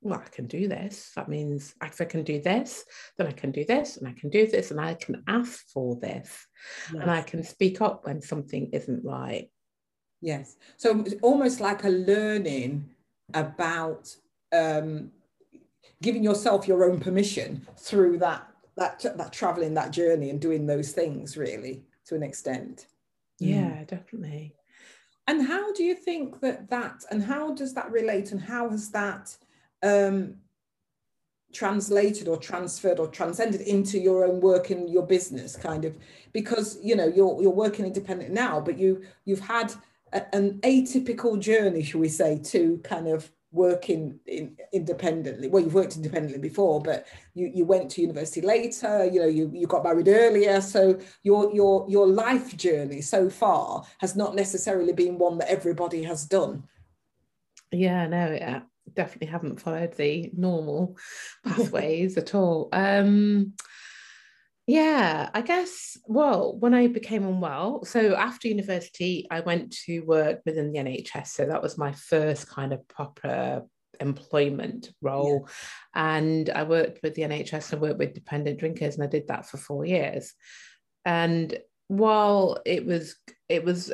well, 0.00 0.20
I 0.24 0.28
can 0.28 0.46
do 0.46 0.68
this. 0.68 1.12
That 1.16 1.28
means 1.28 1.74
if 1.82 2.00
I 2.00 2.04
can 2.04 2.22
do 2.22 2.40
this, 2.40 2.84
then 3.16 3.26
I 3.26 3.32
can 3.32 3.50
do 3.50 3.64
this, 3.64 3.96
and 3.96 4.06
I 4.06 4.12
can 4.12 4.30
do 4.30 4.46
this, 4.46 4.70
and 4.70 4.80
I 4.80 4.94
can 4.94 5.22
ask 5.26 5.66
for 5.68 5.96
this, 5.96 6.46
yes. 6.92 7.02
and 7.02 7.10
I 7.10 7.22
can 7.22 7.42
speak 7.42 7.80
up 7.80 8.06
when 8.06 8.20
something 8.20 8.70
isn't 8.72 9.04
right. 9.04 9.50
Yes. 10.20 10.56
So 10.76 11.00
it's 11.00 11.14
almost 11.22 11.60
like 11.60 11.84
a 11.84 11.88
learning 11.88 12.88
about 13.34 14.14
um, 14.52 15.10
giving 16.02 16.22
yourself 16.22 16.66
your 16.66 16.84
own 16.84 17.00
permission 17.00 17.66
through 17.76 18.18
that 18.18 18.46
that 18.76 19.04
that 19.16 19.32
traveling 19.32 19.74
that 19.74 19.90
journey 19.90 20.30
and 20.30 20.40
doing 20.40 20.66
those 20.66 20.92
things 20.92 21.36
really 21.36 21.82
to 22.06 22.14
an 22.14 22.22
extent. 22.22 22.86
Yeah, 23.38 23.70
mm. 23.70 23.86
definitely. 23.86 24.54
And 25.26 25.46
how 25.46 25.72
do 25.72 25.84
you 25.84 25.94
think 25.94 26.40
that 26.40 26.70
that 26.70 27.02
and 27.10 27.22
how 27.22 27.52
does 27.52 27.74
that 27.74 27.90
relate 27.90 28.32
and 28.32 28.40
how 28.40 28.70
has 28.70 28.90
that 28.90 29.36
um, 29.82 30.34
translated 31.52 32.28
or 32.28 32.36
transferred 32.36 32.98
or 32.98 33.08
transcended 33.08 33.62
into 33.62 33.98
your 33.98 34.24
own 34.24 34.40
work 34.40 34.70
in 34.70 34.86
your 34.88 35.06
business 35.06 35.56
kind 35.56 35.84
of 35.84 35.96
because 36.32 36.78
you 36.82 36.94
know 36.94 37.06
you're 37.06 37.40
you're 37.40 37.50
working 37.50 37.86
independent 37.86 38.30
now 38.30 38.60
but 38.60 38.78
you 38.78 39.02
you've 39.24 39.40
had 39.40 39.72
a, 40.12 40.34
an 40.34 40.58
atypical 40.60 41.40
journey 41.40 41.82
shall 41.82 42.00
we 42.00 42.08
say 42.08 42.38
to 42.38 42.78
kind 42.84 43.08
of 43.08 43.30
working 43.50 44.18
in, 44.26 44.56
independently. 44.72 45.48
Well 45.48 45.62
you've 45.62 45.74
worked 45.74 45.96
independently 45.96 46.38
before 46.38 46.80
but 46.80 47.06
you 47.34 47.50
you 47.54 47.64
went 47.64 47.90
to 47.92 48.02
university 48.02 48.40
later 48.40 49.06
you 49.06 49.20
know 49.20 49.26
you 49.26 49.50
you 49.54 49.66
got 49.66 49.84
married 49.84 50.08
earlier. 50.08 50.60
So 50.60 50.98
your 51.22 51.54
your 51.54 51.86
your 51.88 52.06
life 52.06 52.56
journey 52.56 53.00
so 53.00 53.30
far 53.30 53.84
has 53.98 54.16
not 54.16 54.34
necessarily 54.34 54.92
been 54.92 55.18
one 55.18 55.38
that 55.38 55.50
everybody 55.50 56.02
has 56.02 56.26
done. 56.26 56.64
Yeah 57.72 58.06
no 58.06 58.32
yeah 58.32 58.60
definitely 58.94 59.28
haven't 59.28 59.60
followed 59.60 59.94
the 59.94 60.30
normal 60.36 60.96
pathways 61.44 62.16
at 62.16 62.34
all. 62.34 62.68
Um, 62.72 63.54
yeah, 64.68 65.30
I 65.32 65.40
guess, 65.40 65.96
well, 66.04 66.54
when 66.58 66.74
I 66.74 66.88
became 66.88 67.24
unwell, 67.24 67.84
so 67.86 68.14
after 68.14 68.48
university, 68.48 69.26
I 69.30 69.40
went 69.40 69.72
to 69.86 70.00
work 70.00 70.42
within 70.44 70.72
the 70.72 70.78
NHS. 70.78 71.28
So 71.28 71.46
that 71.46 71.62
was 71.62 71.78
my 71.78 71.92
first 71.92 72.50
kind 72.50 72.74
of 72.74 72.86
proper 72.86 73.62
employment 73.98 74.90
role. 75.00 75.46
Yeah. 75.96 76.18
And 76.20 76.50
I 76.50 76.64
worked 76.64 77.02
with 77.02 77.14
the 77.14 77.22
NHS 77.22 77.72
and 77.72 77.80
worked 77.80 77.98
with 77.98 78.12
dependent 78.12 78.60
drinkers, 78.60 78.96
and 78.96 79.04
I 79.04 79.06
did 79.06 79.28
that 79.28 79.48
for 79.48 79.56
four 79.56 79.86
years. 79.86 80.34
And 81.06 81.58
while 81.86 82.58
it 82.66 82.84
was, 82.84 83.16
it 83.48 83.64
was 83.64 83.90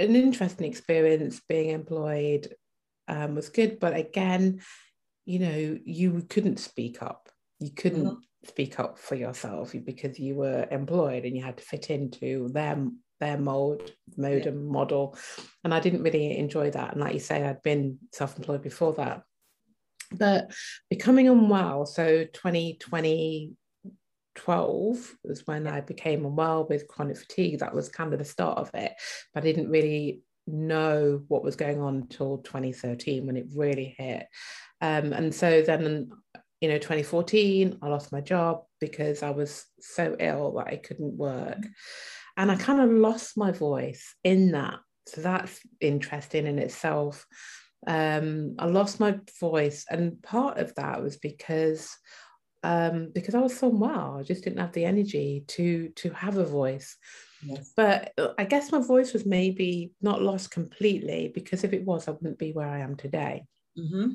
an 0.00 0.16
interesting 0.16 0.68
experience 0.68 1.40
being 1.48 1.70
employed 1.70 2.52
um, 3.08 3.34
was 3.34 3.48
good. 3.48 3.78
But 3.80 3.96
again, 3.96 4.60
you 5.24 5.38
know, 5.38 5.78
you 5.84 6.24
couldn't 6.28 6.58
speak 6.58 7.02
up. 7.02 7.28
You 7.58 7.70
couldn't 7.70 8.06
mm-hmm. 8.06 8.48
speak 8.48 8.78
up 8.78 8.98
for 8.98 9.14
yourself 9.14 9.74
because 9.84 10.18
you 10.18 10.34
were 10.34 10.66
employed 10.70 11.24
and 11.24 11.36
you 11.36 11.42
had 11.42 11.58
to 11.58 11.64
fit 11.64 11.90
into 11.90 12.48
their 12.48 12.86
their 13.18 13.38
mode, 13.38 13.92
mode 14.16 14.42
yeah. 14.42 14.50
and 14.50 14.66
model. 14.66 15.16
And 15.64 15.72
I 15.72 15.80
didn't 15.80 16.02
really 16.02 16.36
enjoy 16.36 16.70
that. 16.70 16.92
And 16.92 17.00
like 17.00 17.14
you 17.14 17.20
say, 17.20 17.42
I'd 17.42 17.62
been 17.62 17.98
self-employed 18.12 18.62
before 18.62 18.92
that. 18.94 19.22
But 20.12 20.52
becoming 20.90 21.28
unwell, 21.28 21.86
so 21.86 22.24
2020 22.24 23.52
12 24.36 25.14
was 25.24 25.46
when 25.46 25.66
I 25.66 25.80
became 25.80 26.24
unwell 26.24 26.66
with 26.68 26.86
chronic 26.88 27.16
fatigue. 27.16 27.60
That 27.60 27.74
was 27.74 27.88
kind 27.88 28.12
of 28.12 28.18
the 28.18 28.24
start 28.24 28.58
of 28.58 28.70
it. 28.74 28.92
But 29.34 29.42
I 29.42 29.46
didn't 29.46 29.70
really 29.70 30.20
know 30.46 31.22
what 31.28 31.42
was 31.42 31.56
going 31.56 31.80
on 31.80 31.96
until 31.96 32.38
2013 32.38 33.26
when 33.26 33.36
it 33.36 33.46
really 33.54 33.94
hit. 33.98 34.26
Um, 34.80 35.12
and 35.12 35.34
so 35.34 35.62
then, 35.62 36.10
you 36.60 36.68
know, 36.68 36.78
2014, 36.78 37.78
I 37.82 37.88
lost 37.88 38.12
my 38.12 38.20
job 38.20 38.62
because 38.80 39.22
I 39.22 39.30
was 39.30 39.64
so 39.80 40.16
ill 40.18 40.52
that 40.56 40.68
I 40.68 40.76
couldn't 40.76 41.16
work. 41.16 41.66
And 42.36 42.50
I 42.50 42.56
kind 42.56 42.80
of 42.80 42.90
lost 42.90 43.36
my 43.36 43.50
voice 43.50 44.14
in 44.22 44.52
that. 44.52 44.78
So 45.06 45.20
that's 45.20 45.60
interesting 45.80 46.46
in 46.46 46.58
itself. 46.58 47.26
Um, 47.86 48.56
I 48.58 48.66
lost 48.66 48.98
my 48.98 49.18
voice, 49.38 49.86
and 49.88 50.20
part 50.22 50.58
of 50.58 50.74
that 50.74 51.02
was 51.02 51.16
because 51.16 51.96
um, 52.62 53.10
because 53.14 53.34
I 53.34 53.40
was 53.40 53.56
so 53.56 53.70
unwell. 53.70 54.16
I 54.18 54.22
just 54.24 54.42
didn't 54.42 54.58
have 54.58 54.72
the 54.72 54.84
energy 54.84 55.44
to 55.48 55.90
to 55.90 56.10
have 56.10 56.36
a 56.36 56.44
voice. 56.44 56.96
Yes. 57.42 57.72
But 57.76 58.12
uh, 58.18 58.28
I 58.38 58.44
guess 58.44 58.72
my 58.72 58.80
voice 58.80 59.12
was 59.12 59.26
maybe 59.26 59.92
not 60.00 60.22
lost 60.22 60.50
completely 60.50 61.30
because 61.34 61.64
if 61.64 61.72
it 61.72 61.84
was, 61.84 62.08
I 62.08 62.12
wouldn't 62.12 62.38
be 62.38 62.52
where 62.52 62.68
I 62.68 62.80
am 62.80 62.96
today. 62.96 63.44
Mm-hmm. 63.78 64.08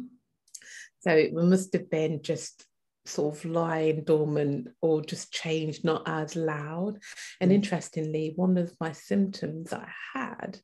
So 1.02 1.12
it 1.12 1.34
must 1.34 1.74
have 1.74 1.90
been 1.90 2.22
just 2.22 2.66
sort 3.06 3.36
of 3.36 3.46
lying 3.46 4.04
dormant 4.04 4.70
or 4.82 5.02
just 5.02 5.32
changed, 5.32 5.84
not 5.84 6.04
as 6.08 6.36
loud. 6.36 7.00
And 7.40 7.52
mm. 7.52 7.56
interestingly, 7.56 8.34
one 8.36 8.58
of 8.58 8.76
my 8.80 8.92
symptoms 8.92 9.74
I 9.74 9.88
had 10.14 10.60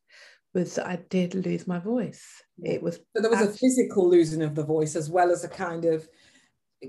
was 0.54 0.76
that 0.76 0.88
I 0.88 1.00
did 1.10 1.36
lose 1.36 1.68
my 1.68 1.80
voice. 1.80 2.24
It 2.64 2.82
was 2.82 2.96
so 2.96 3.22
there 3.22 3.30
was 3.30 3.40
actually, 3.40 3.54
a 3.54 3.58
physical 3.58 4.10
losing 4.10 4.42
of 4.42 4.56
the 4.56 4.64
voice 4.64 4.96
as 4.96 5.10
well 5.10 5.32
as 5.32 5.44
a 5.44 5.50
kind 5.50 5.86
of 5.86 6.08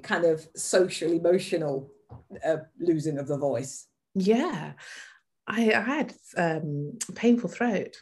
kind 0.02 0.24
of 0.24 0.46
social 0.54 1.12
emotional 1.12 1.90
uh, 2.44 2.58
losing 2.78 3.18
of 3.18 3.28
the 3.28 3.38
voice. 3.38 3.86
Yeah. 4.14 4.72
I, 5.48 5.72
I 5.72 5.80
had 5.80 6.14
um, 6.36 6.98
painful 7.14 7.48
throat, 7.48 7.96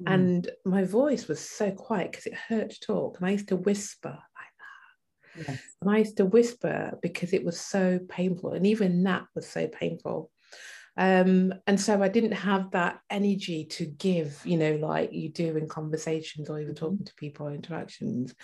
mm. 0.00 0.12
and 0.12 0.50
my 0.64 0.84
voice 0.84 1.28
was 1.28 1.40
so 1.40 1.70
quiet 1.70 2.10
because 2.10 2.26
it 2.26 2.34
hurt 2.34 2.70
to 2.70 2.80
talk, 2.80 3.18
and 3.18 3.26
I 3.26 3.32
used 3.32 3.48
to 3.48 3.56
whisper 3.56 4.10
like 4.10 5.46
that. 5.46 5.52
Yes. 5.52 5.62
And 5.80 5.90
I 5.90 5.98
used 5.98 6.16
to 6.18 6.24
whisper 6.24 6.98
because 7.00 7.32
it 7.32 7.44
was 7.44 7.58
so 7.60 8.00
painful, 8.08 8.52
and 8.52 8.66
even 8.66 9.04
that 9.04 9.24
was 9.34 9.46
so 9.48 9.68
painful. 9.68 10.30
Um, 10.98 11.52
and 11.66 11.78
so 11.78 12.02
I 12.02 12.08
didn't 12.08 12.32
have 12.32 12.70
that 12.70 13.00
energy 13.10 13.66
to 13.66 13.84
give, 13.84 14.40
you 14.44 14.56
know, 14.56 14.76
like 14.76 15.12
you 15.12 15.28
do 15.28 15.56
in 15.56 15.68
conversations 15.68 16.48
or 16.48 16.58
even 16.58 16.74
talking 16.74 17.04
to 17.04 17.14
people 17.16 17.46
or 17.46 17.52
interactions. 17.52 18.34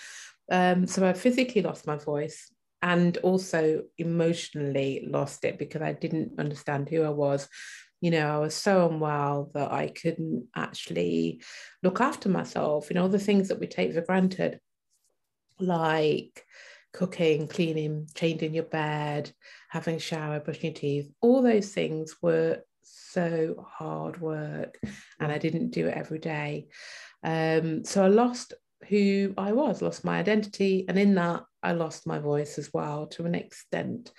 Um, 0.50 0.86
so 0.86 1.08
I 1.08 1.14
physically 1.14 1.62
lost 1.62 1.86
my 1.86 1.96
voice 1.96 2.52
and 2.82 3.16
also 3.18 3.82
emotionally 3.96 5.06
lost 5.08 5.44
it 5.44 5.58
because 5.58 5.80
I 5.80 5.92
didn't 5.92 6.38
understand 6.38 6.88
who 6.88 7.04
I 7.04 7.10
was 7.10 7.48
you 8.02 8.10
know, 8.10 8.26
I 8.26 8.38
was 8.38 8.54
so 8.54 8.88
unwell 8.88 9.52
that 9.54 9.70
I 9.70 9.86
couldn't 9.86 10.48
actually 10.56 11.40
look 11.84 12.00
after 12.00 12.28
myself. 12.28 12.90
You 12.90 12.94
know, 12.94 13.06
the 13.06 13.18
things 13.20 13.46
that 13.48 13.60
we 13.60 13.68
take 13.68 13.94
for 13.94 14.00
granted, 14.00 14.58
like 15.60 16.44
cooking, 16.92 17.46
cleaning, 17.46 18.08
changing 18.16 18.54
your 18.54 18.64
bed, 18.64 19.30
having 19.70 19.94
a 19.94 20.00
shower, 20.00 20.40
brushing 20.40 20.64
your 20.64 20.74
teeth, 20.74 21.12
all 21.20 21.42
those 21.42 21.72
things 21.72 22.16
were 22.20 22.64
so 22.82 23.64
hard 23.70 24.20
work 24.20 24.80
and 25.20 25.30
I 25.30 25.38
didn't 25.38 25.70
do 25.70 25.86
it 25.86 25.96
every 25.96 26.18
day. 26.18 26.66
Um, 27.22 27.84
so 27.84 28.04
I 28.04 28.08
lost 28.08 28.52
who 28.88 29.32
I 29.38 29.52
was, 29.52 29.80
lost 29.80 30.04
my 30.04 30.18
identity, 30.18 30.86
and 30.88 30.98
in 30.98 31.14
that, 31.14 31.44
I 31.62 31.70
lost 31.70 32.04
my 32.04 32.18
voice 32.18 32.58
as 32.58 32.68
well 32.74 33.06
to 33.08 33.26
an 33.26 33.36
extent. 33.36 34.10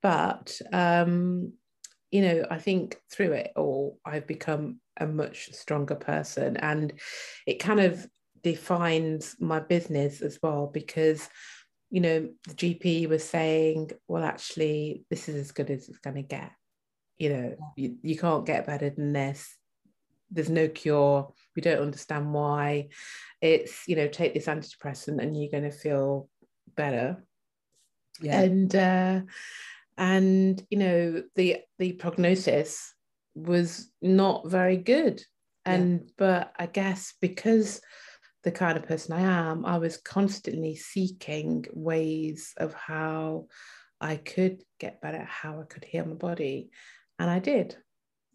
But 0.00 0.58
um, 0.72 1.52
you 2.12 2.20
know, 2.20 2.46
I 2.50 2.58
think 2.58 2.98
through 3.10 3.32
it 3.32 3.52
all, 3.56 3.98
I've 4.04 4.26
become 4.26 4.80
a 4.98 5.06
much 5.06 5.50
stronger 5.52 5.94
person. 5.94 6.58
And 6.58 6.92
it 7.46 7.58
kind 7.58 7.80
of 7.80 8.06
defines 8.42 9.34
my 9.40 9.60
business 9.60 10.20
as 10.20 10.38
well 10.42 10.66
because, 10.66 11.26
you 11.90 12.02
know, 12.02 12.28
the 12.46 12.54
GP 12.54 13.08
was 13.08 13.24
saying, 13.24 13.92
well, 14.08 14.24
actually, 14.24 15.04
this 15.08 15.28
is 15.28 15.36
as 15.36 15.52
good 15.52 15.70
as 15.70 15.88
it's 15.88 15.98
going 15.98 16.16
to 16.16 16.22
get. 16.22 16.52
You 17.18 17.30
know, 17.30 17.56
you, 17.76 17.96
you 18.02 18.18
can't 18.18 18.44
get 18.44 18.66
better 18.66 18.90
than 18.90 19.14
this. 19.14 19.56
There's 20.30 20.50
no 20.50 20.68
cure. 20.68 21.32
We 21.56 21.62
don't 21.62 21.80
understand 21.80 22.34
why. 22.34 22.88
It's, 23.40 23.88
you 23.88 23.96
know, 23.96 24.08
take 24.08 24.34
this 24.34 24.46
antidepressant 24.46 25.18
and 25.18 25.40
you're 25.40 25.50
going 25.50 25.64
to 25.64 25.70
feel 25.70 26.28
better. 26.76 27.24
Yeah. 28.20 28.40
And, 28.42 28.74
uh, 28.76 29.20
and 30.02 30.60
you 30.68 30.78
know 30.78 31.22
the 31.36 31.58
the 31.78 31.92
prognosis 31.92 32.92
was 33.36 33.90
not 34.02 34.48
very 34.48 34.76
good. 34.76 35.22
And 35.64 36.00
yeah. 36.00 36.10
but 36.18 36.52
i 36.58 36.66
guess 36.66 37.14
because 37.20 37.80
the 38.42 38.50
kind 38.50 38.76
of 38.76 38.84
person 38.84 39.14
i 39.14 39.20
am 39.20 39.64
i 39.64 39.78
was 39.78 39.98
constantly 39.98 40.74
seeking 40.74 41.64
ways 41.72 42.52
of 42.56 42.74
how 42.74 43.46
i 44.00 44.16
could 44.16 44.60
get 44.80 45.00
better 45.00 45.22
how 45.22 45.60
i 45.60 45.64
could 45.64 45.84
heal 45.84 46.04
my 46.04 46.14
body. 46.14 46.70
And 47.20 47.30
i 47.30 47.38
did. 47.38 47.76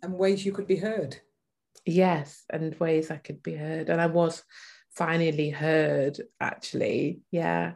And 0.02 0.14
ways 0.14 0.46
you 0.46 0.54
could 0.54 0.68
be 0.68 0.78
heard. 0.78 1.18
Yes 1.86 2.46
and 2.50 2.80
ways 2.80 3.12
i 3.12 3.18
could 3.18 3.44
be 3.44 3.56
heard. 3.56 3.90
And 3.90 4.00
i 4.00 4.08
was 4.08 4.42
finally 4.96 5.50
heard 5.50 6.18
actually. 6.40 7.20
Yeah. 7.30 7.74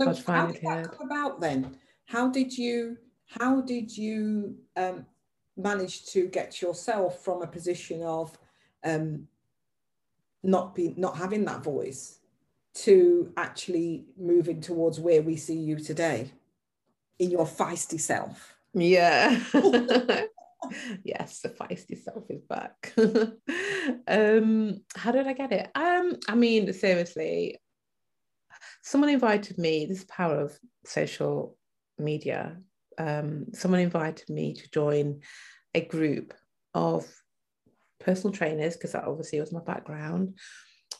So 0.00 0.06
I 0.06 0.08
was 0.08 0.18
finally 0.18 0.60
how 0.64 0.76
did 0.76 0.84
that 0.86 0.96
come 0.96 1.10
about 1.10 1.42
then? 1.42 1.76
How 2.06 2.28
did 2.28 2.56
you 2.56 2.96
how 3.26 3.60
did 3.60 3.96
you 3.96 4.56
um, 4.76 5.06
manage 5.56 6.06
to 6.06 6.28
get 6.28 6.60
yourself 6.60 7.24
from 7.24 7.42
a 7.42 7.46
position 7.46 8.02
of 8.02 8.36
um, 8.84 9.26
not 10.42 10.74
being 10.74 10.94
not 10.96 11.16
having 11.16 11.44
that 11.46 11.64
voice 11.64 12.18
to 12.74 13.32
actually 13.36 14.04
moving 14.18 14.60
towards 14.60 14.98
where 15.00 15.22
we 15.22 15.36
see 15.36 15.54
you 15.58 15.76
today 15.78 16.30
in 17.18 17.30
your 17.30 17.46
feisty 17.46 18.00
self? 18.00 18.54
Yeah. 18.74 19.40
Yes 21.04 21.40
the 21.40 21.50
feisty 21.50 22.02
self 22.02 22.24
is 22.30 22.42
back. 22.42 22.94
Um 24.08 24.80
how 24.96 25.12
did 25.12 25.26
i 25.26 25.34
get 25.34 25.52
it? 25.52 25.70
Um 25.74 26.16
i 26.26 26.34
mean 26.34 26.72
seriously 26.72 27.58
someone 28.82 29.10
invited 29.10 29.58
me 29.58 29.84
this 29.84 30.04
power 30.04 30.40
of 30.40 30.58
social 30.86 31.58
media 31.98 32.56
um 32.98 33.46
someone 33.52 33.80
invited 33.80 34.28
me 34.30 34.54
to 34.54 34.70
join 34.70 35.20
a 35.74 35.80
group 35.80 36.34
of 36.74 37.06
personal 38.00 38.32
trainers 38.32 38.74
because 38.74 38.92
that 38.92 39.04
obviously 39.04 39.40
was 39.40 39.52
my 39.52 39.60
background 39.60 40.38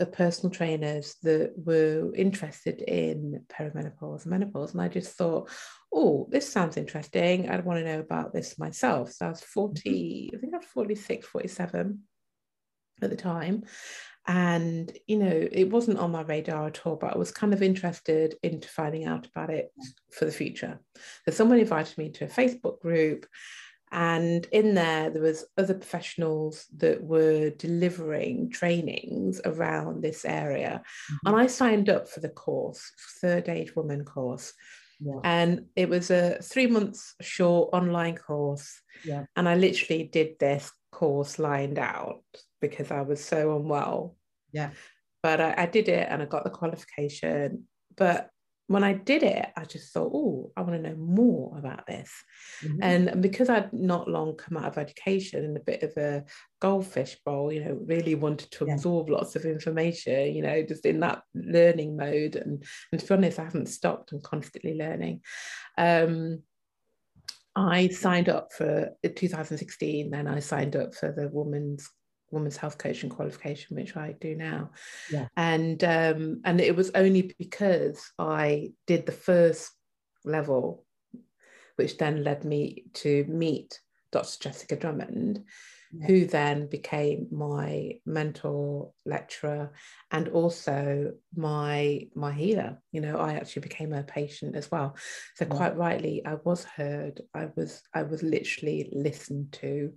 of 0.00 0.12
personal 0.12 0.50
trainers 0.50 1.16
that 1.22 1.52
were 1.56 2.12
interested 2.14 2.80
in 2.80 3.44
perimenopause 3.48 4.22
and 4.22 4.30
menopause. 4.30 4.72
And 4.72 4.82
I 4.82 4.88
just 4.88 5.16
thought, 5.16 5.50
oh, 5.92 6.26
this 6.30 6.50
sounds 6.50 6.76
interesting. 6.76 7.48
I'd 7.48 7.64
want 7.64 7.78
to 7.78 7.84
know 7.84 8.00
about 8.00 8.32
this 8.32 8.58
myself. 8.58 9.12
So 9.12 9.26
I 9.26 9.28
was 9.30 9.40
40, 9.40 10.32
I 10.34 10.38
think 10.38 10.54
I 10.54 10.58
was 10.58 10.66
46, 10.66 11.26
47 11.26 12.00
at 13.02 13.10
the 13.10 13.16
time. 13.16 13.64
And, 14.26 14.90
you 15.06 15.18
know, 15.18 15.48
it 15.52 15.64
wasn't 15.64 15.98
on 15.98 16.12
my 16.12 16.22
radar 16.22 16.66
at 16.68 16.86
all, 16.86 16.96
but 16.96 17.14
I 17.14 17.18
was 17.18 17.30
kind 17.30 17.52
of 17.52 17.62
interested 17.62 18.36
into 18.42 18.68
finding 18.68 19.04
out 19.04 19.26
about 19.26 19.50
it 19.50 19.70
for 20.12 20.24
the 20.24 20.32
future. 20.32 20.80
So 21.26 21.32
someone 21.32 21.58
invited 21.58 21.98
me 21.98 22.10
to 22.12 22.24
a 22.24 22.28
Facebook 22.28 22.80
group 22.80 23.26
and 23.94 24.46
in 24.50 24.74
there 24.74 25.08
there 25.08 25.22
was 25.22 25.46
other 25.56 25.74
professionals 25.74 26.66
that 26.76 27.02
were 27.02 27.50
delivering 27.50 28.50
trainings 28.50 29.40
around 29.44 30.02
this 30.02 30.24
area 30.24 30.82
mm-hmm. 30.82 31.28
and 31.28 31.36
i 31.36 31.46
signed 31.46 31.88
up 31.88 32.08
for 32.08 32.20
the 32.20 32.28
course 32.28 32.92
third 33.20 33.48
age 33.48 33.74
woman 33.76 34.04
course 34.04 34.52
yeah. 35.00 35.20
and 35.22 35.66
it 35.76 35.88
was 35.88 36.10
a 36.10 36.38
three 36.42 36.66
months 36.66 37.14
short 37.20 37.70
online 37.72 38.16
course 38.16 38.82
yeah. 39.04 39.24
and 39.36 39.48
i 39.48 39.54
literally 39.54 40.04
did 40.04 40.38
this 40.40 40.70
course 40.90 41.38
lined 41.38 41.78
out 41.78 42.22
because 42.68 42.90
i 42.90 43.00
was 43.00 43.22
so 43.24 43.56
unwell 43.56 44.16
yeah 44.52 44.70
but 45.22 45.40
I, 45.40 45.54
I 45.58 45.66
did 45.66 45.88
it 45.88 46.06
and 46.10 46.22
i 46.22 46.26
got 46.26 46.44
the 46.44 46.50
qualification 46.50 47.64
but 47.96 48.30
when 48.66 48.82
I 48.82 48.94
did 48.94 49.22
it, 49.22 49.46
I 49.56 49.64
just 49.64 49.92
thought, 49.92 50.10
oh, 50.14 50.50
I 50.56 50.62
want 50.62 50.72
to 50.72 50.88
know 50.88 50.96
more 50.96 51.58
about 51.58 51.86
this. 51.86 52.10
Mm-hmm. 52.62 52.82
And 52.82 53.22
because 53.22 53.50
I'd 53.50 53.72
not 53.74 54.08
long 54.08 54.36
come 54.36 54.56
out 54.56 54.64
of 54.64 54.78
education 54.78 55.44
in 55.44 55.56
a 55.56 55.60
bit 55.60 55.82
of 55.82 55.94
a 55.98 56.24
goldfish 56.60 57.18
bowl, 57.26 57.52
you 57.52 57.62
know, 57.62 57.78
really 57.86 58.14
wanted 58.14 58.50
to 58.52 58.64
yeah. 58.66 58.74
absorb 58.74 59.10
lots 59.10 59.36
of 59.36 59.44
information, 59.44 60.34
you 60.34 60.42
know, 60.42 60.62
just 60.62 60.86
in 60.86 61.00
that 61.00 61.22
learning 61.34 61.96
mode. 61.96 62.36
And, 62.36 62.64
and 62.90 63.00
to 63.00 63.06
be 63.06 63.14
honest, 63.14 63.38
I 63.38 63.44
haven't 63.44 63.68
stopped. 63.68 64.12
I'm 64.12 64.22
constantly 64.22 64.74
learning. 64.74 65.20
Um, 65.76 66.42
I 67.54 67.88
signed 67.88 68.30
up 68.30 68.52
for 68.52 68.88
2016, 69.04 70.10
then 70.10 70.26
I 70.26 70.40
signed 70.40 70.74
up 70.74 70.94
for 70.94 71.12
the 71.12 71.28
Women's 71.30 71.88
women's 72.34 72.56
health 72.56 72.76
coaching 72.78 73.10
qualification, 73.10 73.76
which 73.76 73.96
I 73.96 74.14
do 74.20 74.34
now. 74.34 74.70
Yeah. 75.10 75.28
And 75.36 75.82
um, 75.84 76.40
and 76.44 76.60
it 76.60 76.76
was 76.76 76.90
only 76.94 77.34
because 77.38 78.12
I 78.18 78.72
did 78.86 79.06
the 79.06 79.12
first 79.12 79.70
level, 80.24 80.84
which 81.76 81.96
then 81.96 82.24
led 82.24 82.44
me 82.44 82.84
to 82.94 83.24
meet 83.24 83.80
Dr. 84.14 84.38
Jessica 84.40 84.76
Drummond, 84.76 85.44
yeah. 85.92 86.06
who 86.06 86.26
then 86.26 86.66
became 86.66 87.26
my 87.30 87.98
mentor 88.06 88.92
lecturer 89.04 89.72
and 90.10 90.28
also 90.28 91.12
my 91.34 92.08
my 92.14 92.32
healer 92.32 92.78
you 92.92 93.00
know 93.00 93.18
i 93.18 93.34
actually 93.34 93.62
became 93.62 93.92
a 93.92 94.02
patient 94.02 94.56
as 94.56 94.70
well 94.70 94.96
so 95.34 95.44
yeah. 95.44 95.54
quite 95.54 95.76
rightly 95.76 96.24
i 96.24 96.34
was 96.44 96.64
heard 96.64 97.20
i 97.34 97.48
was 97.56 97.82
i 97.94 98.02
was 98.02 98.22
literally 98.22 98.88
listened 98.92 99.52
to 99.52 99.92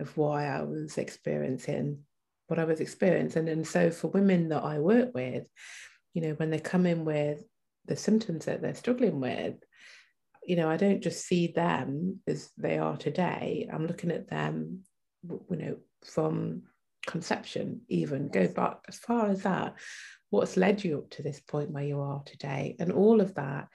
of 0.00 0.16
why 0.16 0.46
i 0.46 0.62
was 0.62 0.98
experiencing 0.98 1.98
what 2.46 2.58
i 2.58 2.64
was 2.64 2.80
experiencing 2.80 3.48
and 3.48 3.66
so 3.66 3.90
for 3.90 4.08
women 4.08 4.48
that 4.48 4.62
i 4.62 4.78
work 4.78 5.14
with 5.14 5.44
you 6.14 6.22
know 6.22 6.32
when 6.34 6.50
they 6.50 6.60
come 6.60 6.86
in 6.86 7.04
with 7.04 7.42
the 7.86 7.96
symptoms 7.96 8.44
that 8.44 8.62
they're 8.62 8.74
struggling 8.74 9.20
with 9.20 9.54
you 10.46 10.56
know 10.56 10.68
i 10.68 10.76
don't 10.76 11.02
just 11.02 11.26
see 11.26 11.46
them 11.48 12.20
as 12.26 12.50
they 12.56 12.78
are 12.78 12.96
today 12.96 13.68
i'm 13.72 13.86
looking 13.86 14.10
at 14.10 14.28
them 14.28 14.82
you 15.28 15.56
know, 15.56 15.76
from 16.04 16.62
conception, 17.06 17.82
even 17.88 18.28
go 18.28 18.48
back 18.48 18.78
as 18.88 18.98
far 18.98 19.28
as 19.28 19.42
that. 19.42 19.74
What's 20.30 20.56
led 20.56 20.82
you 20.82 20.98
up 20.98 21.10
to 21.10 21.22
this 21.22 21.40
point 21.40 21.70
where 21.70 21.84
you 21.84 22.00
are 22.00 22.22
today? 22.24 22.76
And 22.78 22.92
all 22.92 23.20
of 23.20 23.34
that 23.34 23.68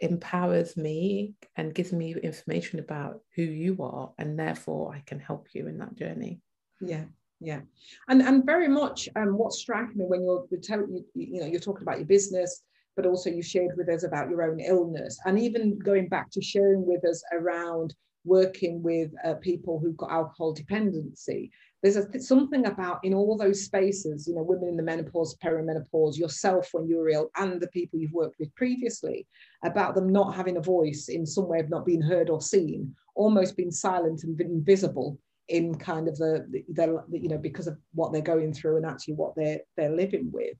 empowers 0.00 0.76
me 0.76 1.34
and 1.56 1.74
gives 1.74 1.92
me 1.92 2.14
information 2.14 2.78
about 2.78 3.20
who 3.34 3.42
you 3.42 3.82
are, 3.82 4.12
and 4.18 4.38
therefore 4.38 4.94
I 4.94 5.02
can 5.06 5.18
help 5.18 5.48
you 5.52 5.66
in 5.66 5.78
that 5.78 5.96
journey. 5.96 6.40
Yeah, 6.80 7.04
yeah, 7.40 7.60
and 8.08 8.22
and 8.22 8.44
very 8.44 8.68
much 8.68 9.08
um, 9.16 9.36
what 9.36 9.52
struck 9.52 9.94
me 9.94 10.04
when 10.04 10.22
you're 10.22 10.46
telling 10.62 10.92
you, 10.92 11.04
you 11.14 11.40
know, 11.40 11.46
you're 11.46 11.60
talking 11.60 11.82
about 11.82 11.98
your 11.98 12.06
business, 12.06 12.62
but 12.96 13.06
also 13.06 13.30
you 13.30 13.42
shared 13.42 13.76
with 13.76 13.88
us 13.88 14.04
about 14.04 14.30
your 14.30 14.42
own 14.42 14.60
illness, 14.60 15.18
and 15.24 15.38
even 15.38 15.78
going 15.78 16.08
back 16.08 16.30
to 16.30 16.42
sharing 16.42 16.86
with 16.86 17.04
us 17.04 17.22
around 17.32 17.94
working 18.24 18.82
with 18.82 19.10
uh, 19.24 19.34
people 19.34 19.78
who've 19.78 19.96
got 19.96 20.10
alcohol 20.10 20.52
dependency. 20.52 21.50
There's 21.82 21.96
a, 21.96 22.20
something 22.20 22.66
about 22.66 23.00
in 23.04 23.12
all 23.12 23.36
those 23.36 23.62
spaces, 23.64 24.26
you 24.26 24.34
know, 24.34 24.42
women 24.42 24.70
in 24.70 24.76
the 24.76 24.82
menopause, 24.82 25.36
perimenopause, 25.44 26.16
yourself 26.16 26.70
when 26.72 26.88
you're 26.88 27.10
ill, 27.10 27.30
and 27.36 27.60
the 27.60 27.68
people 27.68 27.98
you've 27.98 28.12
worked 28.12 28.36
with 28.38 28.54
previously, 28.54 29.26
about 29.64 29.94
them 29.94 30.08
not 30.08 30.34
having 30.34 30.56
a 30.56 30.62
voice 30.62 31.08
in 31.08 31.26
some 31.26 31.46
way 31.46 31.60
of 31.60 31.68
not 31.68 31.84
being 31.84 32.00
heard 32.00 32.30
or 32.30 32.40
seen, 32.40 32.94
almost 33.14 33.56
being 33.56 33.70
silent 33.70 34.24
and 34.24 34.40
invisible 34.40 35.18
in 35.48 35.74
kind 35.74 36.08
of 36.08 36.16
the, 36.16 36.46
the, 36.50 36.64
the 37.10 37.18
you 37.18 37.28
know, 37.28 37.38
because 37.38 37.66
of 37.66 37.76
what 37.92 38.12
they're 38.12 38.22
going 38.22 38.54
through 38.54 38.78
and 38.78 38.86
actually 38.86 39.14
what 39.14 39.34
they're 39.36 39.60
they're 39.76 39.94
living 39.94 40.30
with. 40.32 40.56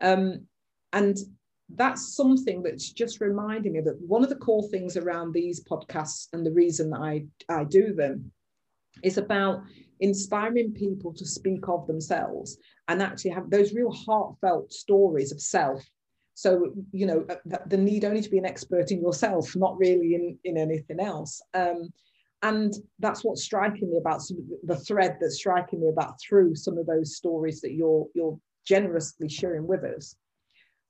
Um, 0.00 0.46
and 0.92 1.18
that's 1.76 2.14
something 2.14 2.62
that's 2.62 2.90
just 2.90 3.20
reminding 3.20 3.72
me 3.72 3.80
that 3.80 4.00
one 4.00 4.22
of 4.22 4.28
the 4.28 4.36
core 4.36 4.68
things 4.68 4.96
around 4.96 5.32
these 5.32 5.62
podcasts 5.64 6.28
and 6.32 6.44
the 6.44 6.52
reason 6.52 6.90
that 6.90 7.00
I, 7.00 7.24
I 7.48 7.64
do 7.64 7.94
them 7.94 8.32
is 9.02 9.18
about 9.18 9.62
inspiring 10.00 10.72
people 10.72 11.12
to 11.14 11.24
speak 11.24 11.68
of 11.68 11.86
themselves 11.86 12.58
and 12.88 13.02
actually 13.02 13.30
have 13.30 13.50
those 13.50 13.72
real 13.72 13.92
heartfelt 13.92 14.72
stories 14.72 15.32
of 15.32 15.40
self. 15.40 15.82
So, 16.34 16.72
you 16.92 17.06
know, 17.06 17.26
uh, 17.28 17.58
the 17.66 17.76
need 17.76 18.04
only 18.04 18.22
to 18.22 18.30
be 18.30 18.38
an 18.38 18.46
expert 18.46 18.90
in 18.90 19.00
yourself, 19.00 19.54
not 19.54 19.78
really 19.78 20.14
in, 20.14 20.38
in 20.44 20.56
anything 20.56 21.00
else. 21.00 21.42
Um, 21.54 21.90
and 22.42 22.74
that's 22.98 23.22
what's 23.22 23.44
striking 23.44 23.90
me 23.90 23.98
about 23.98 24.22
some, 24.22 24.38
the 24.64 24.76
thread 24.76 25.18
that's 25.20 25.36
striking 25.36 25.80
me 25.80 25.88
about 25.88 26.14
through 26.20 26.54
some 26.54 26.78
of 26.78 26.86
those 26.86 27.16
stories 27.16 27.60
that 27.60 27.72
you're 27.72 28.06
you're 28.14 28.38
generously 28.64 29.28
sharing 29.28 29.66
with 29.66 29.84
us. 29.84 30.14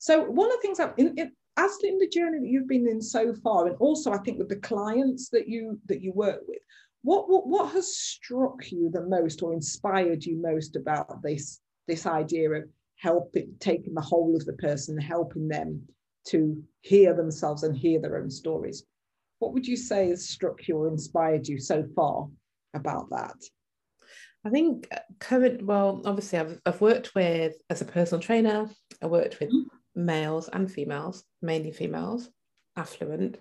So 0.00 0.24
one 0.24 0.50
of 0.50 0.56
the 0.56 0.62
things 0.62 0.78
that 0.78 0.94
in, 0.96 1.14
in, 1.18 1.32
as 1.58 1.76
in 1.84 1.98
the 1.98 2.08
journey 2.08 2.38
that 2.38 2.48
you've 2.48 2.66
been 2.66 2.88
in 2.88 3.02
so 3.02 3.34
far, 3.34 3.66
and 3.66 3.76
also 3.76 4.12
I 4.12 4.18
think 4.18 4.38
with 4.38 4.48
the 4.48 4.56
clients 4.56 5.28
that 5.28 5.46
you 5.46 5.78
that 5.86 6.00
you 6.00 6.12
work 6.14 6.40
with, 6.48 6.58
what 7.02 7.28
what 7.28 7.46
what 7.46 7.72
has 7.72 7.96
struck 7.96 8.72
you 8.72 8.90
the 8.90 9.02
most 9.02 9.42
or 9.42 9.52
inspired 9.52 10.24
you 10.24 10.40
most 10.40 10.74
about 10.74 11.22
this 11.22 11.60
this 11.86 12.06
idea 12.06 12.50
of 12.50 12.64
helping 12.96 13.54
taking 13.60 13.92
the 13.92 14.00
whole 14.00 14.34
of 14.34 14.46
the 14.46 14.54
person, 14.54 14.98
helping 14.98 15.48
them 15.48 15.82
to 16.28 16.62
hear 16.80 17.12
themselves 17.12 17.62
and 17.62 17.76
hear 17.76 18.00
their 18.00 18.16
own 18.16 18.30
stories? 18.30 18.84
What 19.38 19.52
would 19.52 19.66
you 19.66 19.76
say 19.76 20.08
has 20.08 20.30
struck 20.30 20.66
you 20.66 20.78
or 20.78 20.88
inspired 20.88 21.46
you 21.46 21.58
so 21.58 21.84
far 21.94 22.26
about 22.72 23.10
that? 23.10 23.36
I 24.46 24.48
think 24.48 24.88
current, 25.18 25.62
well, 25.66 26.00
obviously, 26.06 26.38
I've, 26.38 26.58
I've 26.64 26.80
worked 26.80 27.14
with 27.14 27.52
as 27.68 27.82
a 27.82 27.84
personal 27.84 28.22
trainer, 28.22 28.70
I 29.02 29.06
worked 29.06 29.40
with 29.40 29.50
mm-hmm 29.50 29.76
males 29.94 30.48
and 30.48 30.70
females, 30.70 31.24
mainly 31.42 31.72
females, 31.72 32.28
affluent. 32.76 33.38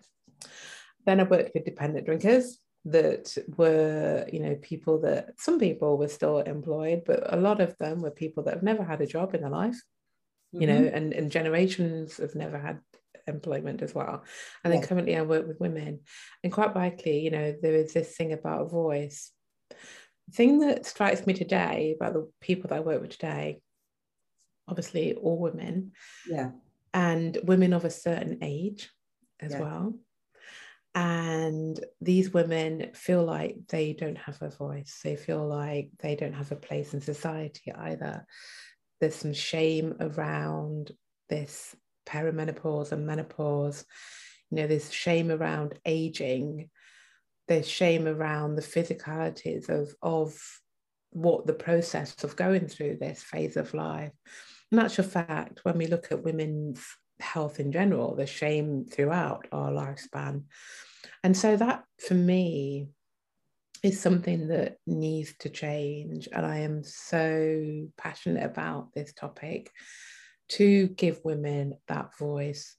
Then 1.06 1.20
I 1.20 1.24
worked 1.24 1.52
with 1.54 1.66
dependent 1.66 2.06
drinkers 2.06 2.60
that 2.86 3.38
were, 3.58 4.26
you 4.32 4.40
know, 4.40 4.56
people 4.62 5.02
that 5.02 5.34
some 5.38 5.60
people 5.60 5.98
were 5.98 6.08
still 6.08 6.40
employed, 6.40 7.04
but 7.06 7.34
a 7.34 7.38
lot 7.38 7.62
of 7.62 7.78
them 7.78 8.02
were 8.02 8.12
people 8.12 8.44
that 8.44 8.54
have 8.54 8.64
never 8.64 8.84
had 8.84 9.02
a 9.02 9.08
job 9.08 9.36
in 9.36 9.42
their 9.42 9.50
life, 9.50 9.76
mm-hmm. 9.76 10.62
you 10.62 10.68
know, 10.68 10.82
mm-hmm. 10.82 10.96
and, 10.96 11.14
and 11.14 11.32
generations 11.32 12.18
have 12.18 12.36
never 12.36 12.58
had 12.58 12.80
employment 13.28 13.82
as 13.82 13.94
well. 13.94 14.24
And 14.64 14.74
yeah. 14.74 14.80
then 14.80 14.88
currently 14.88 15.16
I 15.16 15.22
work 15.22 15.46
with 15.48 15.60
women. 15.60 16.00
And 16.44 16.54
quite 16.54 16.76
likely, 16.76 17.20
you 17.20 17.32
know, 17.32 17.54
there 17.62 17.76
is 17.76 17.94
this 17.94 18.16
thing 18.16 18.34
about 18.34 18.72
voice 18.72 19.32
The 20.28 20.36
thing 20.36 20.60
that 20.60 20.86
strikes 20.86 21.26
me 21.26 21.34
today 21.34 21.96
about 22.00 22.14
the 22.14 22.30
people 22.40 22.70
that 22.70 22.78
I 22.78 22.82
work 22.82 23.02
with 23.02 23.12
today, 23.12 23.62
obviously 24.70 25.14
all 25.14 25.38
women, 25.40 25.92
yeah, 26.28 26.52
and 26.94 27.38
women 27.44 27.74
of 27.74 27.86
a 27.86 27.90
certain 27.90 28.40
age 28.42 28.90
as 29.40 29.52
Yeah. 29.54 29.62
well. 29.62 30.00
And 30.96 31.80
these 32.02 32.34
women 32.34 32.92
feel 32.94 33.24
like 33.24 33.56
they 33.68 33.94
don't 33.94 34.18
have 34.18 34.42
a 34.42 34.50
voice. 34.50 35.00
They 35.04 35.16
feel 35.16 35.48
like 35.48 35.92
they 36.00 36.16
don't 36.16 36.34
have 36.34 36.52
a 36.52 36.56
place 36.56 36.94
in 36.94 37.02
society 37.02 37.72
either. 37.72 38.26
There's 39.00 39.16
some 39.16 39.34
shame 39.34 39.96
around 40.00 40.92
this 41.30 41.76
perimenopause 42.08 42.92
and 42.92 43.06
menopause. 43.06 43.86
You 44.50 44.58
know, 44.58 44.68
there's 44.68 44.92
shame 44.92 45.32
around 45.32 45.76
aging. 45.86 46.70
There's 47.48 47.68
shame 47.68 48.08
around 48.08 48.56
the 48.56 48.62
physicalities 48.64 49.70
of, 49.70 49.96
of 50.02 50.38
what 51.12 51.46
the 51.46 51.54
process 51.54 52.24
of 52.24 52.36
going 52.36 52.68
through 52.68 52.98
this 52.98 53.22
phase 53.22 53.58
of 53.58 53.74
life. 53.74 54.12
In 54.72 54.80
actual 54.80 55.06
fact, 55.06 55.60
when 55.64 55.78
we 55.78 55.88
look 55.88 56.12
at 56.12 56.24
women's 56.24 56.86
health 57.20 57.60
in 57.60 57.72
general, 57.72 58.16
there's 58.16 58.30
shame 58.30 58.86
throughout 58.86 59.48
our 59.52 59.72
lifespan. 59.72 60.44
And 61.24 61.36
so 61.36 61.58
that 61.58 61.84
for 62.08 62.14
me 62.14 62.88
is 63.82 64.00
something 64.00 64.48
that 64.50 64.78
needs 64.86 65.34
to 65.40 65.50
change. 65.50 66.28
And 66.32 66.46
I 66.46 66.60
am 66.60 66.84
so 66.84 67.88
passionate 67.98 68.44
about 68.44 68.94
this 68.94 69.14
topic 69.14 69.72
to 70.50 70.88
give 70.88 71.22
women 71.24 71.76
that 71.88 72.18
voice, 72.18 72.76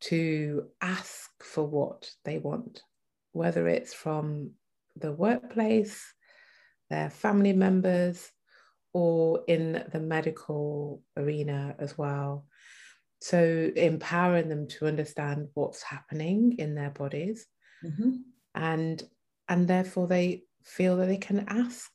to 0.00 0.68
ask 0.80 1.30
for 1.42 1.66
what 1.66 2.10
they 2.24 2.38
want, 2.38 2.82
whether 3.32 3.68
it's 3.68 3.94
from 3.94 4.52
the 4.96 5.12
workplace, 5.12 6.02
their 6.90 7.10
family 7.10 7.52
members, 7.52 8.30
or 8.94 9.44
in 9.48 9.84
the 9.92 10.00
medical 10.00 11.02
arena 11.18 11.76
as 11.80 11.98
well. 11.98 12.46
So, 13.20 13.72
empowering 13.76 14.48
them 14.50 14.68
to 14.68 14.86
understand 14.86 15.48
what's 15.54 15.82
happening 15.82 16.56
in 16.58 16.74
their 16.76 16.90
bodies 16.90 17.46
Mhm. 17.82 18.34
and 18.54 19.02
and 19.48 19.68
therefore 19.68 20.06
they 20.06 20.44
feel 20.64 20.96
that 20.96 21.06
they 21.06 21.16
can 21.18 21.40
ask 21.48 21.90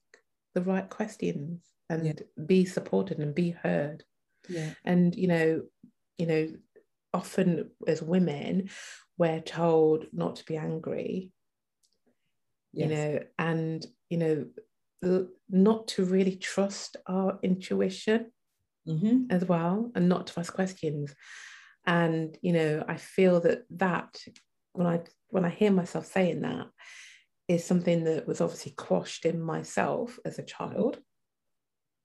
the 0.54 0.62
right 0.62 0.90
questions 0.90 1.64
and 1.90 2.06
Yeah. 2.06 2.14
be 2.46 2.66
supported 2.66 3.20
and 3.20 3.34
be 3.34 3.50
heard 3.52 4.04
yeah, 4.48 4.74
and 4.86 5.16
you 5.16 5.28
know 5.28 5.64
you 6.18 6.26
know 6.26 6.54
often 7.14 7.72
as 7.88 8.02
women 8.02 8.70
we're 9.18 9.42
told 9.42 10.06
not 10.14 10.36
to 10.38 10.46
be 10.46 10.58
angry 10.58 11.32
yes. 12.74 12.90
you 12.90 12.96
know 12.96 13.20
and 13.38 13.86
you 14.10 14.18
know 14.18 14.46
not 15.50 15.88
to 15.88 16.06
really 16.06 16.36
trust 16.36 16.98
our 17.08 17.40
intuition 17.44 18.32
Mhm. 18.88 19.32
as 19.32 19.46
well 19.46 19.92
and 19.96 20.10
not 20.10 20.28
to 20.28 20.40
ask 20.40 20.54
questions. 20.54 21.14
And 21.86 22.38
you 22.42 22.54
know 22.54 22.84
i 22.88 22.98
feel 22.98 23.40
that 23.42 23.64
that 23.72 24.22
when 24.74 24.86
i 24.88 25.02
when 25.30 25.46
i 25.46 25.50
hear 25.50 25.72
myself 25.72 26.06
saying 26.06 26.42
that 26.42 26.68
is 27.48 27.64
something 27.64 28.04
that 28.04 28.28
was 28.28 28.42
obviously 28.42 28.74
quashed 28.74 29.26
in 29.26 29.42
myself 29.42 30.20
as 30.26 30.38
a 30.40 30.44
child. 30.44 31.02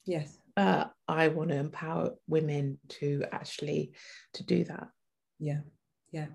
Yes, 0.07 0.39
but 0.57 0.93
i 1.09 1.29
want 1.29 1.51
to 1.51 1.57
empower 1.57 2.15
women 2.29 2.79
to 2.89 3.25
actually 3.33 3.95
to 4.35 4.45
do 4.45 4.65
that. 4.65 4.89
Yeah, 5.39 5.63
yeah. 6.13 6.29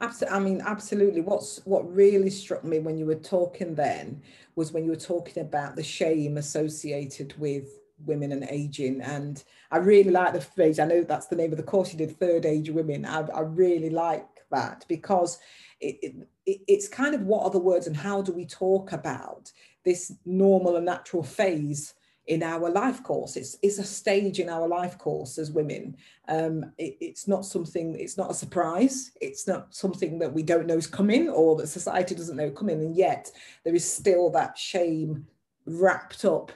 Absolutely. 0.00 0.36
I 0.36 0.40
mean, 0.40 0.62
absolutely. 0.64 1.20
What's 1.20 1.60
what 1.64 1.90
really 1.92 2.30
struck 2.30 2.64
me 2.64 2.78
when 2.78 2.98
you 2.98 3.06
were 3.06 3.14
talking 3.14 3.74
then 3.74 4.22
was 4.56 4.72
when 4.72 4.84
you 4.84 4.90
were 4.90 4.96
talking 4.96 5.42
about 5.42 5.76
the 5.76 5.82
shame 5.82 6.36
associated 6.36 7.38
with 7.38 7.68
women 8.06 8.32
and 8.32 8.44
aging. 8.44 9.00
And 9.02 9.42
I 9.70 9.76
really 9.78 10.10
like 10.10 10.32
the 10.32 10.40
phrase. 10.40 10.78
I 10.78 10.86
know 10.86 11.02
that's 11.02 11.26
the 11.26 11.36
name 11.36 11.52
of 11.52 11.58
the 11.58 11.62
course 11.62 11.92
you 11.92 11.98
did, 11.98 12.18
Third 12.18 12.46
Age 12.46 12.70
Women. 12.70 13.04
I, 13.04 13.20
I 13.28 13.40
really 13.40 13.90
like 13.90 14.26
that 14.50 14.84
because 14.88 15.38
it, 15.80 15.96
it, 16.02 16.14
it- 16.46 16.60
it's 16.66 16.88
kind 16.88 17.14
of 17.14 17.22
what 17.22 17.44
are 17.44 17.50
the 17.50 17.58
words 17.58 17.86
and 17.86 17.96
how 17.96 18.22
do 18.22 18.32
we 18.32 18.44
talk 18.46 18.92
about 18.92 19.52
this 19.84 20.12
normal 20.24 20.76
and 20.76 20.86
natural 20.86 21.22
phase 21.22 21.94
in 22.30 22.44
our 22.44 22.70
life 22.70 23.02
course. 23.02 23.36
It's, 23.36 23.58
it's 23.60 23.78
a 23.78 23.84
stage 23.84 24.38
in 24.38 24.48
our 24.48 24.68
life 24.68 24.96
course 24.96 25.36
as 25.36 25.50
women. 25.50 25.96
Um, 26.28 26.72
it- 26.78 26.96
it's 27.00 27.26
not 27.26 27.44
something, 27.44 27.98
it's 27.98 28.16
not 28.16 28.30
a 28.30 28.34
surprise. 28.34 29.10
It's 29.20 29.48
not 29.48 29.74
something 29.74 30.18
that 30.20 30.32
we 30.32 30.44
don't 30.44 30.68
know 30.68 30.76
is 30.76 30.86
coming 30.86 31.28
or 31.28 31.56
that 31.56 31.66
society 31.66 32.14
doesn't 32.14 32.36
know 32.36 32.50
coming. 32.50 32.80
And 32.80 32.96
yet 32.96 33.32
there 33.64 33.74
is 33.74 33.84
still 33.90 34.30
that 34.30 34.56
shame 34.56 35.26
wrapped 35.66 36.24
up 36.24 36.52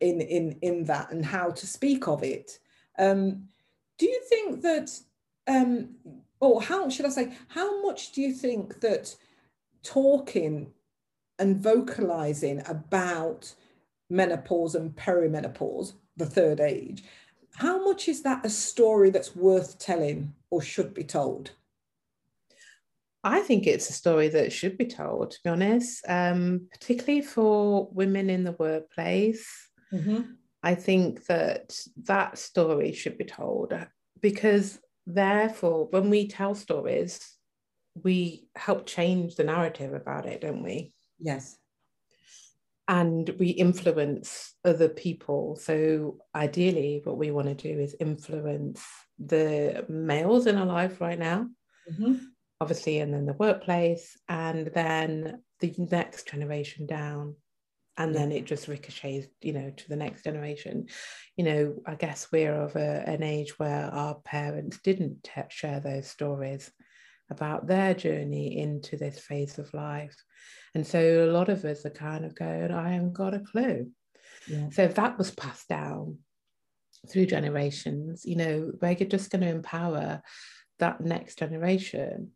in, 0.00 0.20
in, 0.20 0.58
in 0.60 0.84
that 0.84 1.10
and 1.10 1.24
how 1.24 1.50
to 1.50 1.66
speak 1.66 2.06
of 2.08 2.22
it. 2.22 2.58
Um, 2.98 3.48
do 3.98 4.04
you 4.04 4.20
think 4.28 4.60
that, 4.60 4.90
um, 5.46 5.94
or 6.40 6.60
how 6.60 6.90
should 6.90 7.06
I 7.06 7.08
say, 7.08 7.32
how 7.48 7.80
much 7.80 8.12
do 8.12 8.20
you 8.20 8.34
think 8.34 8.80
that 8.80 9.16
talking 9.82 10.72
and 11.38 11.56
vocalizing 11.56 12.62
about 12.68 13.54
menopause 14.08 14.74
and 14.74 14.94
perimenopause, 14.94 15.94
the 16.16 16.26
third 16.26 16.60
age, 16.60 17.04
how 17.56 17.84
much 17.84 18.08
is 18.08 18.22
that 18.22 18.44
a 18.44 18.50
story 18.50 19.10
that's 19.10 19.34
worth 19.34 19.78
telling 19.78 20.34
or 20.50 20.62
should 20.62 20.94
be 20.94 21.04
told? 21.04 21.52
i 23.24 23.40
think 23.40 23.66
it's 23.66 23.90
a 23.90 23.94
story 23.94 24.28
that 24.28 24.52
should 24.52 24.76
be 24.76 24.84
told 24.84 25.30
to 25.32 25.38
be 25.42 25.50
honest 25.50 26.04
um, 26.06 26.68
particularly 26.70 27.22
for 27.22 27.88
women 27.90 28.28
in 28.30 28.44
the 28.44 28.52
workplace 28.52 29.66
I 30.62 30.74
think 30.74 31.26
that 31.26 31.78
that 32.04 32.38
story 32.38 32.92
should 32.92 33.18
be 33.18 33.24
told 33.24 33.72
because, 34.20 34.80
therefore, 35.06 35.86
when 35.90 36.10
we 36.10 36.28
tell 36.28 36.54
stories, 36.54 37.20
we 38.02 38.48
help 38.56 38.86
change 38.86 39.36
the 39.36 39.44
narrative 39.44 39.94
about 39.94 40.26
it, 40.26 40.40
don't 40.40 40.62
we? 40.62 40.92
Yes. 41.20 41.56
And 42.88 43.28
we 43.40 43.48
influence 43.50 44.54
other 44.64 44.88
people. 44.88 45.56
So, 45.56 46.18
ideally, 46.34 47.00
what 47.04 47.18
we 47.18 47.32
want 47.32 47.48
to 47.48 47.54
do 47.54 47.80
is 47.80 47.96
influence 47.98 48.84
the 49.18 49.84
males 49.88 50.46
in 50.46 50.56
our 50.56 50.66
life 50.66 51.00
right 51.00 51.18
now, 51.18 51.48
Mhm. 51.90 52.20
obviously, 52.60 52.98
and 53.00 53.12
then 53.12 53.26
the 53.26 53.32
workplace, 53.32 54.16
and 54.28 54.68
then 54.68 55.42
the 55.60 55.74
next 55.90 56.28
generation 56.28 56.86
down 56.86 57.36
and 57.98 58.14
Yeah. 58.14 58.20
then 58.20 58.32
it 58.32 58.44
just 58.44 58.68
ricochets 58.68 59.26
you 59.40 59.52
know 59.52 59.70
to 59.70 59.88
the 59.88 59.96
next 59.96 60.22
generation 60.22 60.86
you 61.36 61.44
know 61.44 61.76
i 61.86 61.94
guess 61.94 62.30
we're 62.30 62.54
of 62.54 62.76
a, 62.76 63.02
an 63.08 63.22
age 63.22 63.58
where 63.58 63.86
our 63.86 64.16
parents 64.16 64.78
didn't 64.82 65.22
t- 65.24 65.40
share 65.48 65.80
those 65.80 66.06
stories 66.06 66.70
about 67.30 67.66
their 67.66 67.94
journey 67.94 68.58
into 68.58 68.96
this 68.96 69.18
phase 69.18 69.58
of 69.58 69.72
life 69.74 70.16
and 70.74 70.86
so 70.86 71.24
a 71.24 71.32
lot 71.32 71.48
of 71.48 71.64
us 71.64 71.84
are 71.84 71.90
kind 71.90 72.24
of 72.24 72.34
going 72.34 72.70
i 72.70 72.92
haven't 72.92 73.12
got 73.12 73.34
a 73.34 73.40
clue 73.40 73.90
Yeah. 74.46 74.68
so 74.70 74.82
if 74.82 74.94
that 74.94 75.18
was 75.18 75.30
passed 75.32 75.68
down 75.68 76.18
through 77.10 77.26
generations 77.26 78.24
you 78.24 78.36
know 78.36 78.72
we're 78.80 78.94
just 78.94 79.30
going 79.30 79.42
to 79.42 79.48
empower 79.48 80.22
that 80.78 81.00
next 81.00 81.38
generation 81.38 82.30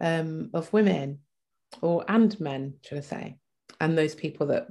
um, 0.00 0.50
of 0.54 0.72
women 0.72 1.20
or 1.80 2.04
and 2.08 2.38
men 2.40 2.74
should 2.82 2.98
i 2.98 3.02
say 3.02 3.36
and 3.80 3.96
those 3.96 4.14
people 4.14 4.46
that 4.48 4.66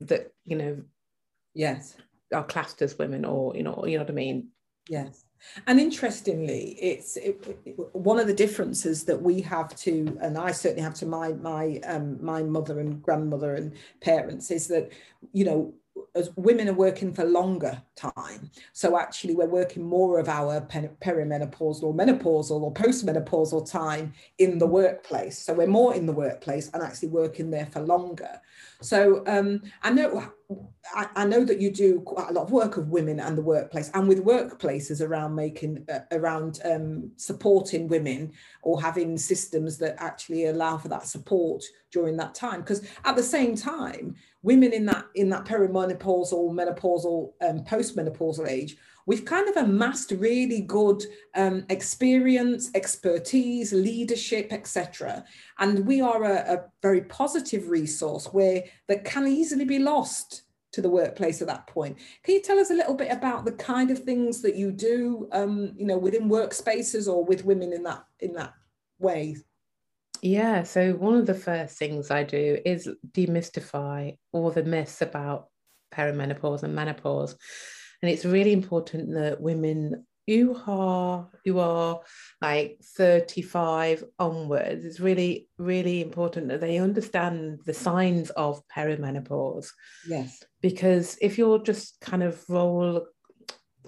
that 0.00 0.32
you 0.44 0.56
know 0.56 0.82
Yes. 1.54 1.96
are 2.32 2.44
classed 2.44 2.80
as 2.82 2.96
women 2.98 3.24
or 3.24 3.56
you 3.56 3.62
know 3.62 3.84
you 3.86 3.96
know 3.98 4.04
what 4.04 4.10
i 4.10 4.14
mean 4.14 4.48
Yes. 4.88 5.24
And 5.66 5.80
interestingly, 5.80 6.76
it's 6.80 7.16
it, 7.16 7.58
it- 7.64 7.76
one 7.94 8.18
of 8.18 8.26
the 8.26 8.34
differences 8.34 9.04
that 9.04 9.20
we 9.20 9.40
have 9.42 9.74
to, 9.76 10.16
and 10.20 10.36
I 10.38 10.52
certainly 10.52 10.82
have 10.82 10.94
to 10.94 11.06
my 11.06 11.32
my 11.34 11.80
um, 11.86 12.22
my 12.24 12.42
mother 12.42 12.80
and 12.80 13.02
grandmother 13.02 13.54
and 13.54 13.72
parents, 14.00 14.50
is 14.50 14.66
that 14.68 14.90
you 15.32 15.44
know 15.44 15.74
as 16.14 16.30
women 16.36 16.68
are 16.68 16.72
working 16.74 17.12
for 17.12 17.24
longer 17.24 17.80
time, 17.96 18.50
so 18.72 18.98
actually 18.98 19.34
we're 19.34 19.46
working 19.46 19.82
more 19.84 20.18
of 20.18 20.28
our 20.28 20.60
perimenopausal 20.62 21.82
or 21.82 21.94
menopausal 21.94 22.62
or 22.62 22.72
postmenopausal 22.72 23.70
time 23.70 24.12
in 24.38 24.58
the 24.58 24.66
workplace. 24.66 25.38
So 25.38 25.52
we're 25.52 25.66
more 25.66 25.94
in 25.94 26.06
the 26.06 26.12
workplace 26.12 26.70
and 26.72 26.82
actually 26.82 27.08
working 27.08 27.50
there 27.50 27.66
for 27.66 27.80
longer. 27.80 28.40
So 28.82 29.22
um, 29.26 29.62
I 29.82 29.90
know 29.90 30.32
I, 30.94 31.06
I 31.14 31.26
know 31.26 31.44
that 31.44 31.60
you 31.60 31.70
do 31.70 32.00
quite 32.00 32.30
a 32.30 32.32
lot 32.32 32.44
of 32.44 32.50
work 32.50 32.76
of 32.76 32.88
women 32.88 33.20
and 33.20 33.36
the 33.36 33.42
workplace 33.42 33.90
and 33.94 34.08
with 34.08 34.24
workplaces 34.24 35.06
around 35.06 35.34
making 35.34 35.84
uh, 35.92 36.00
around 36.12 36.60
um, 36.64 37.12
supporting 37.16 37.88
women 37.88 38.32
or 38.62 38.80
having 38.80 39.16
systems 39.16 39.78
that 39.78 39.96
actually 39.98 40.46
allow 40.46 40.76
for 40.78 40.88
that 40.88 41.06
support 41.06 41.62
during 41.92 42.16
that 42.16 42.34
time. 42.34 42.60
Because 42.60 42.82
at 43.04 43.16
the 43.16 43.22
same 43.22 43.54
time 43.54 44.16
women 44.42 44.72
in 44.72 44.86
that 44.86 45.06
in 45.14 45.28
that 45.30 45.44
perimenopausal 45.44 46.52
menopausal 46.52 47.32
um, 47.42 47.64
postmenopausal 47.64 48.48
age 48.48 48.76
we've 49.06 49.24
kind 49.24 49.48
of 49.48 49.56
amassed 49.56 50.12
really 50.12 50.60
good 50.60 51.02
um, 51.34 51.64
experience, 51.68 52.70
expertise, 52.74 53.72
leadership, 53.72 54.52
etc. 54.52 55.24
And 55.58 55.84
we 55.84 56.00
are 56.00 56.22
a, 56.22 56.54
a 56.54 56.64
very 56.80 57.00
positive 57.02 57.68
resource 57.68 58.26
where 58.26 58.62
that 58.86 59.04
can 59.04 59.26
easily 59.26 59.64
be 59.64 59.80
lost 59.80 60.42
to 60.72 60.80
the 60.80 60.88
workplace 60.88 61.42
at 61.42 61.48
that 61.48 61.66
point. 61.66 61.98
Can 62.22 62.34
you 62.34 62.42
tell 62.42 62.60
us 62.60 62.70
a 62.70 62.74
little 62.74 62.94
bit 62.94 63.10
about 63.10 63.44
the 63.44 63.52
kind 63.52 63.90
of 63.90 63.98
things 63.98 64.42
that 64.42 64.54
you 64.54 64.70
do, 64.70 65.28
um, 65.32 65.72
you 65.76 65.86
know, 65.86 65.98
within 65.98 66.28
workspaces 66.28 67.12
or 67.12 67.24
with 67.24 67.44
women 67.44 67.72
in 67.72 67.82
that 67.82 68.04
in 68.20 68.32
that 68.34 68.54
way? 69.00 69.36
Yeah, 70.22 70.64
so 70.64 70.92
one 70.92 71.14
of 71.14 71.26
the 71.26 71.34
first 71.34 71.78
things 71.78 72.10
I 72.10 72.24
do 72.24 72.58
is 72.64 72.88
demystify 73.12 74.18
all 74.32 74.50
the 74.50 74.64
myths 74.64 75.02
about 75.02 75.46
perimenopause 75.92 76.62
and 76.62 76.74
menopause. 76.74 77.36
And 78.02 78.10
it's 78.10 78.24
really 78.24 78.52
important 78.52 79.14
that 79.14 79.40
women 79.40 80.06
who 80.26 80.56
are 80.66 81.28
who 81.44 81.58
are 81.58 82.00
like 82.40 82.78
35 82.96 84.04
onwards, 84.18 84.84
it's 84.84 85.00
really, 85.00 85.48
really 85.58 86.00
important 86.00 86.48
that 86.48 86.60
they 86.60 86.78
understand 86.78 87.60
the 87.66 87.74
signs 87.74 88.30
of 88.30 88.62
perimenopause. 88.74 89.68
Yes. 90.06 90.42
Because 90.60 91.18
if 91.20 91.36
you're 91.36 91.62
just 91.62 92.00
kind 92.00 92.22
of 92.22 92.42
roll, 92.48 93.06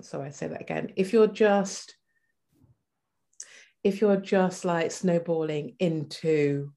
sorry, 0.01 0.29
I 0.29 0.31
say 0.31 0.49
that 0.49 0.61
again, 0.61 0.93
if 0.97 1.13
you're 1.13 1.29
just 1.29 1.95
if 3.85 4.01
you're 4.01 4.17
just 4.17 4.65
like 4.65 4.91
snowballing 4.91 5.77
into 5.79 6.73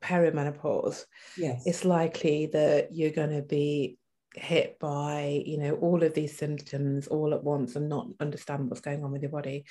perimenopause, 0.00 1.04
yes. 1.36 1.66
it's 1.66 1.84
likely 1.84 2.46
that 2.46 2.94
you're 2.94 3.10
going 3.10 3.34
to 3.34 3.42
be 3.42 3.98
hit 4.36 4.78
by 4.78 5.42
you 5.46 5.56
know 5.56 5.74
all 5.76 6.02
of 6.02 6.12
these 6.12 6.36
symptoms 6.36 7.06
all 7.06 7.32
at 7.32 7.42
once 7.42 7.74
and 7.74 7.88
not 7.88 8.06
understand 8.20 8.68
what's 8.68 8.82
going 8.82 9.02
on 9.02 9.10
with 9.10 9.22
your 9.22 9.30
body 9.30 9.64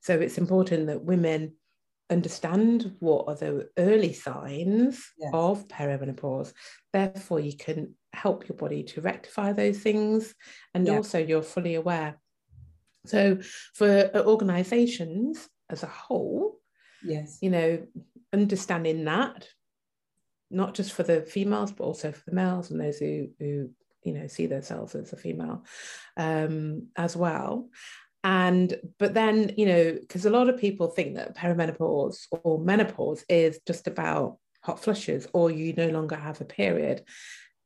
so 0.00 0.14
it's 0.14 0.38
important 0.38 0.86
that 0.86 1.02
women 1.02 1.52
understand 2.08 2.94
what 3.00 3.26
are 3.26 3.34
the 3.34 3.68
early 3.78 4.12
signs 4.12 5.02
yes. 5.18 5.30
of 5.34 5.66
perimenopause 5.66 6.52
therefore 6.92 7.40
you 7.40 7.56
can 7.56 7.94
help 8.12 8.48
your 8.48 8.56
body 8.56 8.84
to 8.84 9.00
rectify 9.00 9.52
those 9.52 9.78
things 9.78 10.34
and 10.74 10.88
also 10.88 11.18
you're 11.18 11.42
fully 11.42 11.74
aware 11.74 12.16
so 13.06 13.38
for 13.74 14.08
organizations 14.14 15.48
as 15.72 15.82
a 15.82 15.86
whole. 15.86 16.58
Yes. 17.04 17.38
You 17.40 17.50
know, 17.50 17.86
understanding 18.32 19.04
that, 19.04 19.48
not 20.50 20.74
just 20.74 20.92
for 20.92 21.02
the 21.02 21.22
females, 21.22 21.72
but 21.72 21.84
also 21.84 22.12
for 22.12 22.22
the 22.26 22.34
males 22.34 22.70
and 22.70 22.80
those 22.80 22.98
who, 22.98 23.28
who 23.38 23.70
you 24.04 24.12
know, 24.12 24.26
see 24.26 24.46
themselves 24.46 24.94
as 24.94 25.12
a 25.12 25.16
female 25.16 25.64
um, 26.16 26.88
as 26.96 27.16
well. 27.16 27.68
And, 28.24 28.76
but 28.98 29.14
then, 29.14 29.52
you 29.56 29.66
know, 29.66 29.96
because 30.00 30.26
a 30.26 30.30
lot 30.30 30.48
of 30.48 30.58
people 30.58 30.88
think 30.88 31.16
that 31.16 31.36
perimenopause 31.36 32.26
or 32.30 32.60
menopause 32.60 33.24
is 33.28 33.58
just 33.66 33.88
about 33.88 34.38
hot 34.62 34.80
flushes 34.80 35.26
or 35.32 35.50
you 35.50 35.72
no 35.72 35.88
longer 35.88 36.14
have 36.14 36.40
a 36.40 36.44
period. 36.44 37.02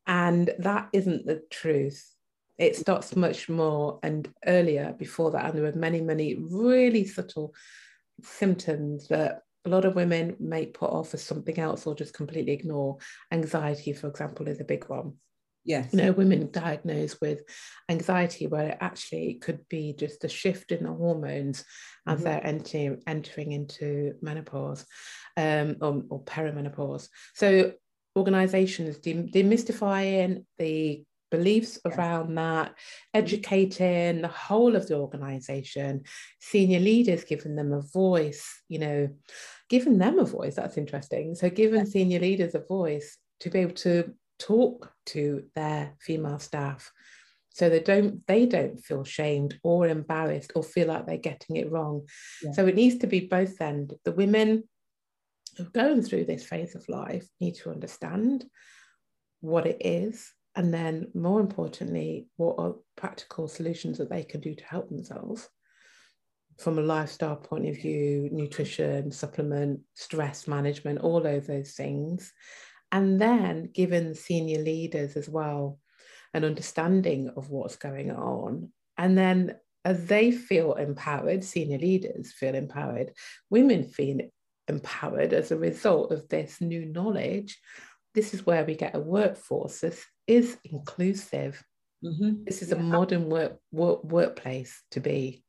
And 0.06 0.54
that 0.58 0.88
isn't 0.92 1.26
the 1.26 1.42
truth 1.50 2.16
it 2.58 2.76
starts 2.76 3.14
much 3.14 3.48
more 3.48 3.98
and 4.02 4.32
earlier 4.46 4.94
before 4.98 5.30
that. 5.32 5.44
And 5.44 5.58
there 5.58 5.66
are 5.66 5.76
many, 5.76 6.00
many 6.00 6.36
really 6.36 7.04
subtle 7.04 7.54
symptoms 8.22 9.08
that 9.08 9.42
a 9.64 9.68
lot 9.68 9.84
of 9.84 9.96
women 9.96 10.36
may 10.38 10.66
put 10.66 10.90
off 10.90 11.12
as 11.12 11.22
something 11.22 11.58
else 11.58 11.86
or 11.86 11.94
just 11.94 12.14
completely 12.14 12.52
ignore. 12.52 12.98
Anxiety, 13.32 13.92
for 13.92 14.08
example, 14.08 14.48
is 14.48 14.60
a 14.60 14.64
big 14.64 14.84
one. 14.88 15.14
Yes. 15.64 15.92
You 15.92 15.98
know, 15.98 16.12
women 16.12 16.50
diagnosed 16.52 17.20
with 17.20 17.42
anxiety 17.88 18.46
where 18.46 18.68
it 18.68 18.78
actually 18.80 19.34
could 19.34 19.68
be 19.68 19.94
just 19.98 20.22
a 20.22 20.28
shift 20.28 20.70
in 20.70 20.84
the 20.84 20.92
hormones 20.92 21.62
mm-hmm. 21.62 22.12
as 22.12 22.22
they're 22.22 22.46
entering 22.46 23.02
entering 23.08 23.50
into 23.50 24.14
menopause 24.22 24.86
um, 25.36 25.76
or, 25.80 26.04
or 26.08 26.22
perimenopause. 26.22 27.08
So 27.34 27.72
organizations 28.16 28.98
demystifying 28.98 30.44
the 30.58 31.04
beliefs 31.36 31.78
around 31.84 32.34
that, 32.34 32.70
mm. 32.70 32.74
educating 33.14 34.22
the 34.22 34.28
whole 34.28 34.76
of 34.76 34.88
the 34.88 34.96
organization, 34.96 36.04
senior 36.40 36.80
leaders 36.80 37.24
giving 37.24 37.56
them 37.56 37.72
a 37.72 37.82
voice, 37.82 38.62
you 38.68 38.78
know, 38.78 39.08
giving 39.68 39.98
them 39.98 40.18
a 40.18 40.24
voice. 40.24 40.56
That's 40.56 40.78
interesting. 40.78 41.34
So, 41.34 41.50
giving 41.50 41.86
senior 41.86 42.20
leaders 42.20 42.54
a 42.54 42.60
voice 42.60 43.18
to 43.40 43.50
be 43.50 43.60
able 43.60 43.74
to 43.74 44.14
talk 44.38 44.92
to 45.06 45.44
their 45.54 45.94
female 46.00 46.38
staff 46.38 46.92
so 47.56 47.70
they 47.70 47.80
don't 47.80 48.26
they 48.26 48.44
don't 48.44 48.78
feel 48.84 49.02
shamed 49.02 49.58
or 49.62 49.88
embarrassed 49.88 50.52
or 50.54 50.62
feel 50.62 50.88
like 50.88 51.06
they're 51.06 51.16
getting 51.16 51.56
it 51.56 51.70
wrong 51.70 52.02
yeah. 52.42 52.52
so 52.52 52.66
it 52.66 52.74
needs 52.74 52.98
to 52.98 53.06
be 53.06 53.20
both 53.20 53.58
end 53.62 53.94
the 54.04 54.12
women 54.12 54.62
who 55.56 55.64
are 55.64 55.70
going 55.70 56.02
through 56.02 56.26
this 56.26 56.44
phase 56.44 56.74
of 56.74 56.86
life 56.90 57.26
need 57.40 57.54
to 57.54 57.70
understand 57.70 58.44
what 59.40 59.66
it 59.66 59.78
is 59.80 60.32
and 60.56 60.72
then 60.72 61.08
more 61.14 61.40
importantly 61.40 62.28
what 62.36 62.56
are 62.58 62.74
practical 62.96 63.46
solutions 63.46 63.98
that 63.98 64.10
they 64.10 64.24
can 64.24 64.40
do 64.40 64.54
to 64.54 64.64
help 64.64 64.88
themselves? 64.88 65.48
From 66.58 66.78
a 66.78 66.82
lifestyle 66.82 67.36
point 67.36 67.68
of 67.68 67.76
view 67.76 68.30
nutrition 68.32 69.12
supplement 69.12 69.80
stress 69.94 70.48
management 70.48 71.00
all 71.00 71.24
of 71.26 71.46
those 71.46 71.72
things. 71.72 72.32
And 72.90 73.20
then 73.20 73.70
given 73.74 74.14
senior 74.14 74.62
leaders 74.62 75.16
as 75.16 75.28
well 75.28 75.78
an 76.32 76.44
understanding 76.44 77.30
of 77.36 77.50
what's 77.50 77.76
going 77.76 78.10
on. 78.10 78.70
And 78.96 79.16
then 79.16 79.56
as 79.86 80.06
they 80.06 80.32
feel 80.32 80.74
empowered 80.74 81.44
senior 81.44 81.78
leaders 81.78 82.32
feel 82.32 82.56
empowered 82.56 83.12
women 83.50 83.84
feel 83.84 84.18
empowered 84.66 85.32
as 85.32 85.52
a 85.52 85.56
result 85.56 86.10
of 86.10 86.28
this 86.28 86.60
new 86.60 86.84
knowledge 86.86 87.56
this 88.12 88.34
is 88.34 88.44
where 88.44 88.64
we 88.64 88.74
get 88.74 88.96
a 88.96 89.00
workforce 89.00 89.84
is 90.26 90.58
inclusive. 90.64 91.62
Mm-hmm. 92.04 92.44
This 92.44 92.62
is 92.62 92.70
yeah. 92.70 92.76
a 92.76 92.80
modern 92.80 93.28
work, 93.28 93.58
work 93.72 94.04
workplace 94.04 94.82
to 94.92 95.00
be. 95.00 95.44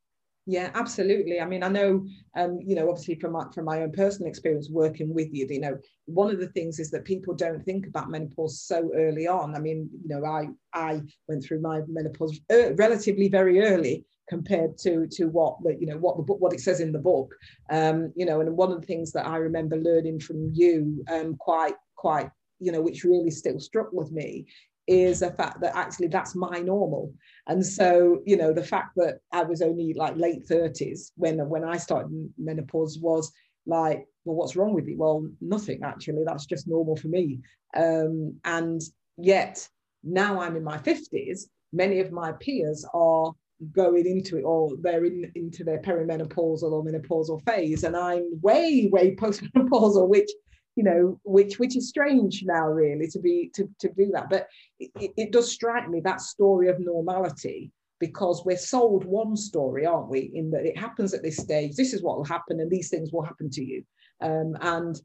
Yeah, 0.49 0.71
absolutely. 0.75 1.41
I 1.41 1.45
mean, 1.45 1.61
I 1.61 1.67
know, 1.67 2.05
um, 2.37 2.59
you 2.65 2.73
know, 2.73 2.89
obviously 2.89 3.15
from 3.15 3.33
my, 3.33 3.43
from 3.53 3.65
my 3.65 3.81
own 3.81 3.91
personal 3.91 4.29
experience 4.29 4.69
working 4.71 5.13
with 5.13 5.27
you, 5.33 5.45
you 5.49 5.59
know, 5.59 5.77
one 6.05 6.31
of 6.33 6.39
the 6.39 6.47
things 6.47 6.79
is 6.79 6.89
that 6.91 7.03
people 7.03 7.33
don't 7.33 7.61
think 7.65 7.85
about 7.85 8.09
menopause 8.09 8.61
so 8.61 8.89
early 8.95 9.27
on. 9.27 9.55
I 9.55 9.59
mean, 9.59 9.89
you 9.91 10.07
know, 10.07 10.25
I 10.25 10.47
I 10.73 11.01
went 11.27 11.43
through 11.43 11.59
my 11.59 11.81
menopause 11.89 12.39
uh, 12.49 12.73
relatively 12.75 13.27
very 13.27 13.59
early 13.59 14.05
compared 14.29 14.77
to 14.77 15.05
to 15.11 15.25
what 15.25 15.57
the, 15.63 15.75
you 15.77 15.85
know 15.85 15.97
what 15.97 16.15
the 16.15 16.23
book 16.23 16.39
what 16.39 16.53
it 16.53 16.61
says 16.61 16.79
in 16.79 16.93
the 16.93 16.99
book. 16.99 17.35
Um, 17.69 18.13
you 18.15 18.25
know, 18.25 18.39
and 18.39 18.55
one 18.55 18.71
of 18.71 18.79
the 18.79 18.87
things 18.87 19.11
that 19.11 19.27
I 19.27 19.35
remember 19.35 19.75
learning 19.75 20.21
from 20.21 20.51
you 20.53 21.03
um, 21.11 21.35
quite 21.35 21.75
quite 21.97 22.29
you 22.59 22.71
know, 22.71 22.81
which 22.81 23.03
really 23.03 23.31
still 23.31 23.59
struck 23.59 23.91
with 23.91 24.11
me 24.11 24.45
is 24.87 25.19
the 25.19 25.31
fact 25.31 25.59
that 25.61 25.75
actually 25.75 26.07
that's 26.07 26.35
my 26.35 26.59
normal. 26.59 27.13
And 27.47 27.65
so, 27.65 28.21
you 28.25 28.37
know, 28.37 28.53
the 28.53 28.63
fact 28.63 28.91
that 28.95 29.19
I 29.31 29.43
was 29.43 29.61
only 29.61 29.93
like 29.93 30.15
late 30.15 30.47
30s 30.47 31.11
when 31.15 31.37
when 31.49 31.63
I 31.63 31.77
started 31.77 32.11
menopause 32.37 32.97
was 32.99 33.31
like, 33.65 34.07
well, 34.23 34.37
what's 34.37 34.55
wrong 34.55 34.73
with 34.73 34.87
you? 34.87 34.97
Well, 34.97 35.27
nothing 35.41 35.81
actually. 35.83 36.23
That's 36.25 36.45
just 36.45 36.67
normal 36.67 36.95
for 36.95 37.09
me. 37.09 37.39
Um, 37.75 38.39
and 38.45 38.81
yet 39.17 39.67
now 40.03 40.39
I'm 40.39 40.55
in 40.55 40.63
my 40.63 40.77
50s, 40.77 41.41
many 41.73 41.99
of 41.99 42.11
my 42.13 42.31
peers 42.33 42.85
are 42.93 43.33
going 43.71 44.05
into 44.05 44.37
it 44.37 44.43
or 44.43 44.71
they're 44.81 45.05
in 45.05 45.31
into 45.35 45.63
their 45.63 45.81
perimenopausal 45.81 46.71
or 46.71 46.85
menopausal 46.85 47.43
phase 47.43 47.83
and 47.83 47.97
i'm 47.97 48.23
way 48.41 48.87
way 48.91 49.15
postmenopausal 49.19 50.07
which 50.07 50.29
you 50.77 50.83
know 50.83 51.19
which 51.23 51.57
which 51.57 51.75
is 51.75 51.89
strange 51.89 52.43
now 52.45 52.67
really 52.67 53.07
to 53.07 53.19
be 53.19 53.49
to, 53.55 53.67
to 53.79 53.89
do 53.97 54.11
that. 54.13 54.29
But 54.29 54.47
it, 54.79 55.11
it 55.17 55.31
does 55.31 55.51
strike 55.51 55.89
me 55.89 55.99
that 56.01 56.21
story 56.21 56.69
of 56.69 56.79
normality 56.79 57.71
because 57.99 58.45
we're 58.45 58.57
sold 58.57 59.03
one 59.03 59.35
story 59.35 59.87
aren't 59.87 60.09
we? 60.09 60.31
In 60.35 60.51
that 60.51 60.67
it 60.67 60.77
happens 60.77 61.15
at 61.15 61.23
this 61.23 61.37
stage 61.37 61.75
this 61.75 61.93
is 61.93 62.03
what 62.03 62.17
will 62.17 62.25
happen 62.25 62.59
and 62.59 62.69
these 62.69 62.89
things 62.89 63.11
will 63.11 63.23
happen 63.23 63.49
to 63.49 63.65
you. 63.65 63.83
Um, 64.21 64.55
and 64.61 64.95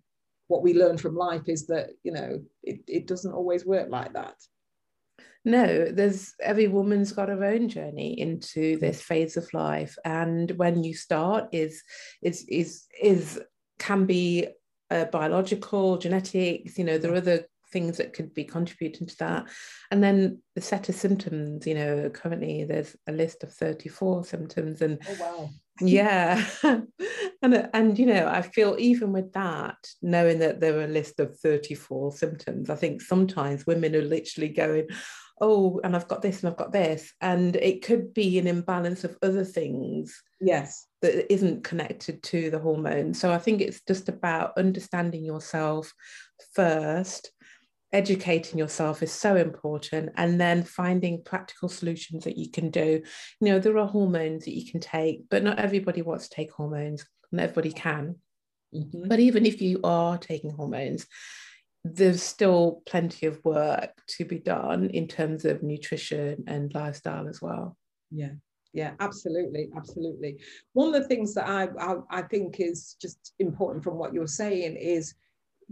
what 0.48 0.62
we 0.62 0.74
learn 0.74 0.98
from 0.98 1.16
life 1.16 1.48
is 1.48 1.66
that 1.68 1.88
you 2.04 2.12
know 2.12 2.42
it, 2.62 2.80
it 2.87 3.06
doesn't 3.06 3.32
always 3.32 3.64
work 3.64 3.88
like 3.90 4.12
that. 4.12 4.35
No 5.46 5.90
there's 5.90 6.35
every 6.38 6.68
woman's 6.68 7.12
got 7.12 7.30
her 7.30 7.44
own 7.44 7.70
journey 7.70 8.20
into 8.20 8.76
this 8.76 9.00
phase 9.00 9.38
of 9.38 9.52
life. 9.54 9.96
And 10.04 10.50
when 10.50 10.85
you 10.85 10.92
start 10.92 11.48
is 11.50 11.82
is 12.20 12.44
is 12.46 12.85
is 13.02 13.40
can 13.78 14.04
be 14.04 14.48
uh, 14.92 15.07
biological, 15.07 15.96
genetics, 15.96 16.78
you 16.78 16.85
know, 16.85 16.98
there 16.98 17.12
are 17.12 17.16
other 17.16 17.46
things 17.72 17.96
that 17.96 18.12
could 18.12 18.35
be 18.35 18.44
contributing 18.44 19.07
to 19.07 19.16
that. 19.18 19.46
And 19.90 20.02
then 20.02 20.42
the 20.55 20.61
set 20.61 20.90
of 20.90 20.94
symptoms, 20.94 21.66
you 21.66 21.74
know, 21.74 22.11
currently 22.11 22.64
there's 22.64 22.94
a 23.07 23.12
list 23.12 23.42
of 23.42 23.52
34 23.52 24.24
symptoms 24.24 24.83
and 24.83 24.98
oh, 25.09 25.16
wow. 25.18 25.50
yeah. 25.81 26.44
and 27.42 27.70
and 27.72 27.98
you 27.98 28.05
know, 28.05 28.28
I 28.28 28.42
feel 28.42 28.76
even 28.78 29.12
with 29.12 29.33
that, 29.33 29.78
knowing 30.02 30.38
that 30.40 30.61
there 30.61 30.78
are 30.78 30.85
a 30.85 30.88
list 30.88 31.18
of 31.18 31.38
34 31.38 32.12
symptoms, 32.12 32.68
I 32.68 32.76
think 32.76 33.00
sometimes 33.00 33.66
women 33.66 33.96
are 33.96 34.02
literally 34.02 34.50
going, 34.50 34.88
oh, 35.40 35.81
and 35.83 35.96
I've 35.96 36.09
got 36.09 36.20
this 36.20 36.42
and 36.42 36.50
I've 36.50 36.59
got 36.59 36.72
this. 36.72 37.12
And 37.22 37.57
it 37.57 37.83
could 37.83 38.12
be 38.12 38.38
an 38.38 38.46
imbalance 38.46 39.05
of 39.05 39.16
other 39.22 39.44
things. 39.44 40.22
Yes. 40.40 40.87
That 41.03 41.33
isn't 41.33 41.65
connected 41.65 42.23
to 42.25 42.49
the 42.49 42.61
hormone. 42.61 43.12
So 43.12 43.33
I 43.33 43.38
think 43.38 43.61
it's 43.61 43.83
just 43.87 44.09
about 44.09 44.57
understanding 44.57 45.25
yourself 45.25 45.93
first. 46.55 47.33
Educating 47.93 48.59
yourself 48.59 49.03
is 49.03 49.12
so 49.12 49.37
important, 49.37 50.12
and 50.17 50.41
then 50.41 50.62
finding 50.62 51.23
practical 51.23 51.69
solutions 51.69 52.25
that 52.25 52.38
you 52.38 52.51
can 52.51 52.71
do. 52.71 53.03
You 53.38 53.47
know, 53.47 53.59
there 53.59 53.77
are 53.77 53.87
hormones 53.87 54.47
that 54.47 54.57
you 54.57 54.71
can 54.71 54.81
take, 54.81 55.29
but 55.29 55.43
not 55.43 55.59
everybody 55.59 56.01
wants 56.01 56.29
to 56.29 56.35
take 56.35 56.51
hormones, 56.53 57.05
not 57.31 57.43
everybody 57.43 57.71
can. 57.71 58.17
Mm-hmm. 58.75 59.09
But 59.09 59.21
even 59.21 59.45
if 59.45 59.61
you 59.61 59.81
are 59.85 60.17
taking 60.17 60.53
hormones, 60.53 61.07
there's 61.85 62.23
still 62.23 62.83
plenty 62.87 63.27
of 63.27 63.45
work 63.45 63.91
to 64.17 64.25
be 64.25 64.38
done 64.38 64.88
in 64.88 65.07
terms 65.07 65.45
of 65.45 65.62
nutrition 65.62 66.45
and 66.47 66.73
lifestyle 66.73 67.29
as 67.29 67.43
well. 67.43 67.77
Yeah, 68.11 68.37
yeah, 68.72 68.92
absolutely, 69.00 69.68
absolutely. 69.76 70.38
One 70.72 70.94
of 70.94 70.94
the 70.94 71.08
things 71.08 71.35
that 71.35 71.48
I, 71.48 71.68
I, 71.78 71.96
I 72.11 72.22
think 72.22 72.61
is 72.61 72.96
just 73.00 73.35
important 73.38 73.85
from 73.85 73.98
what 73.98 74.14
you're 74.14 74.26
saying 74.26 74.76
is 74.76 75.14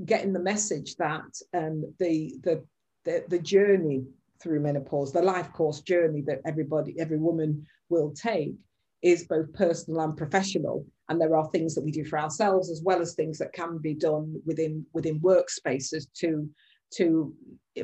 getting 0.05 0.33
the 0.33 0.41
message 0.41 0.97
that 0.97 1.23
um, 1.55 1.95
the, 1.99 2.35
the 2.43 2.65
the 3.05 3.25
the 3.29 3.39
journey 3.39 4.05
through 4.43 4.61
menopause, 4.61 5.13
the 5.13 5.23
life 5.23 5.53
course 5.53 5.81
journey 5.81 6.23
that 6.23 6.41
everybody, 6.47 6.99
every 6.99 7.19
woman 7.19 7.67
will 7.89 8.13
take, 8.13 8.55
is 9.03 9.25
both 9.25 9.53
personal 9.53 10.01
and 10.01 10.17
professional 10.17 10.85
and 11.11 11.21
there 11.21 11.37
are 11.37 11.51
things 11.51 11.75
that 11.75 11.85
we 11.85 11.91
do 11.91 12.05
for 12.05 12.19
ourselves 12.19 12.71
as 12.71 12.83
well 12.83 13.03
as 13.03 13.15
things 13.15 13.37
that 13.39 13.53
can 13.53 13.79
be 13.79 13.95
done 13.95 14.41
within 14.47 14.87
within 14.95 15.21
workspaces 15.21 16.07
to 16.15 16.49
to 16.95 17.35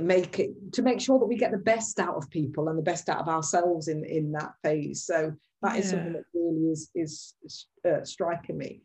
make 0.00 0.38
it 0.38 0.50
to 0.72 0.82
make 0.82 1.00
sure 1.00 1.18
that 1.18 1.26
we 1.26 1.36
get 1.36 1.52
the 1.52 1.58
best 1.58 1.98
out 1.98 2.16
of 2.16 2.28
people 2.30 2.68
and 2.68 2.78
the 2.78 2.82
best 2.82 3.08
out 3.08 3.20
of 3.20 3.28
ourselves 3.28 3.88
in 3.88 4.04
in 4.04 4.32
that 4.32 4.52
phase. 4.62 5.04
So 5.04 5.32
that 5.62 5.74
yeah. 5.74 5.80
is 5.80 5.90
something 5.90 6.12
that 6.12 6.24
really 6.34 6.70
is 6.70 6.90
is 6.94 7.34
uh, 7.88 8.04
striking 8.04 8.58
me. 8.58 8.82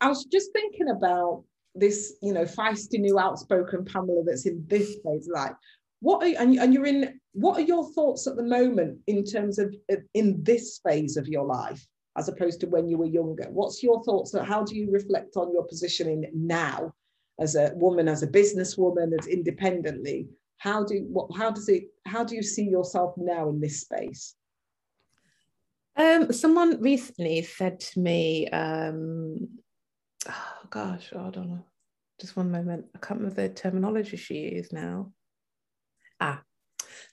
I 0.00 0.08
was 0.08 0.24
just 0.24 0.52
thinking 0.52 0.90
about 0.90 1.44
this 1.74 2.16
you 2.22 2.32
know 2.32 2.44
feisty 2.44 2.98
new 2.98 3.18
outspoken 3.18 3.84
pamela 3.84 4.22
that's 4.26 4.44
in 4.44 4.62
this 4.68 4.98
phase 5.02 5.26
like 5.32 5.54
what 6.00 6.22
are 6.22 6.34
and, 6.38 6.58
and 6.58 6.74
you're 6.74 6.84
in 6.84 7.18
what 7.32 7.56
are 7.56 7.62
your 7.62 7.90
thoughts 7.92 8.26
at 8.26 8.36
the 8.36 8.42
moment 8.42 8.98
in 9.06 9.24
terms 9.24 9.58
of 9.58 9.74
in 10.12 10.42
this 10.42 10.80
phase 10.86 11.16
of 11.16 11.28
your 11.28 11.46
life 11.46 11.86
as 12.18 12.28
opposed 12.28 12.60
to 12.60 12.66
when 12.66 12.88
you 12.88 12.98
were 12.98 13.06
younger? 13.06 13.46
What's 13.50 13.82
your 13.82 14.02
thoughts 14.04 14.34
how 14.44 14.64
do 14.64 14.76
you 14.76 14.90
reflect 14.90 15.36
on 15.36 15.52
your 15.52 15.64
positioning 15.64 16.30
now 16.34 16.92
as 17.40 17.54
a 17.54 17.72
woman 17.74 18.08
as 18.08 18.22
a 18.22 18.26
businesswoman 18.26 19.18
as 19.18 19.26
independently 19.26 20.28
how 20.58 20.84
do 20.84 21.06
what 21.10 21.28
how 21.36 21.50
does 21.50 21.68
it 21.68 21.84
how 22.06 22.22
do 22.24 22.36
you 22.36 22.42
see 22.42 22.64
yourself 22.64 23.14
now 23.16 23.48
in 23.48 23.60
this 23.60 23.80
space? 23.80 24.34
Um, 25.96 26.32
someone 26.32 26.80
recently 26.80 27.42
said 27.42 27.80
to 27.80 28.00
me 28.00 28.48
um, 28.48 29.48
oh 30.28 30.58
gosh 30.70 31.12
i 31.12 31.30
don't 31.30 31.48
know 31.48 31.64
just 32.20 32.36
one 32.36 32.52
moment. 32.52 32.86
I 32.94 32.98
can't 32.98 33.18
remember 33.18 33.48
the 33.48 33.52
terminology 33.52 34.16
she 34.16 34.54
used 34.54 34.72
now. 34.72 35.12
Ah 36.20 36.42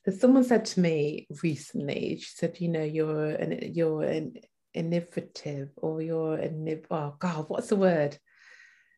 so 0.06 0.12
someone 0.12 0.44
said 0.44 0.66
to 0.66 0.80
me 0.80 1.28
recently 1.44 2.18
she 2.20 2.30
said 2.36 2.60
you 2.60 2.70
know 2.70 2.84
you're 2.84 3.32
an 3.32 3.74
you're 3.74 4.04
an 4.04 4.36
innovative 4.74 5.70
or 5.78 6.02
you're 6.02 6.36
an 6.36 6.82
oh 6.92 7.16
god 7.20 7.46
what's 7.48 7.70
the 7.70 7.76
word? 7.76 8.18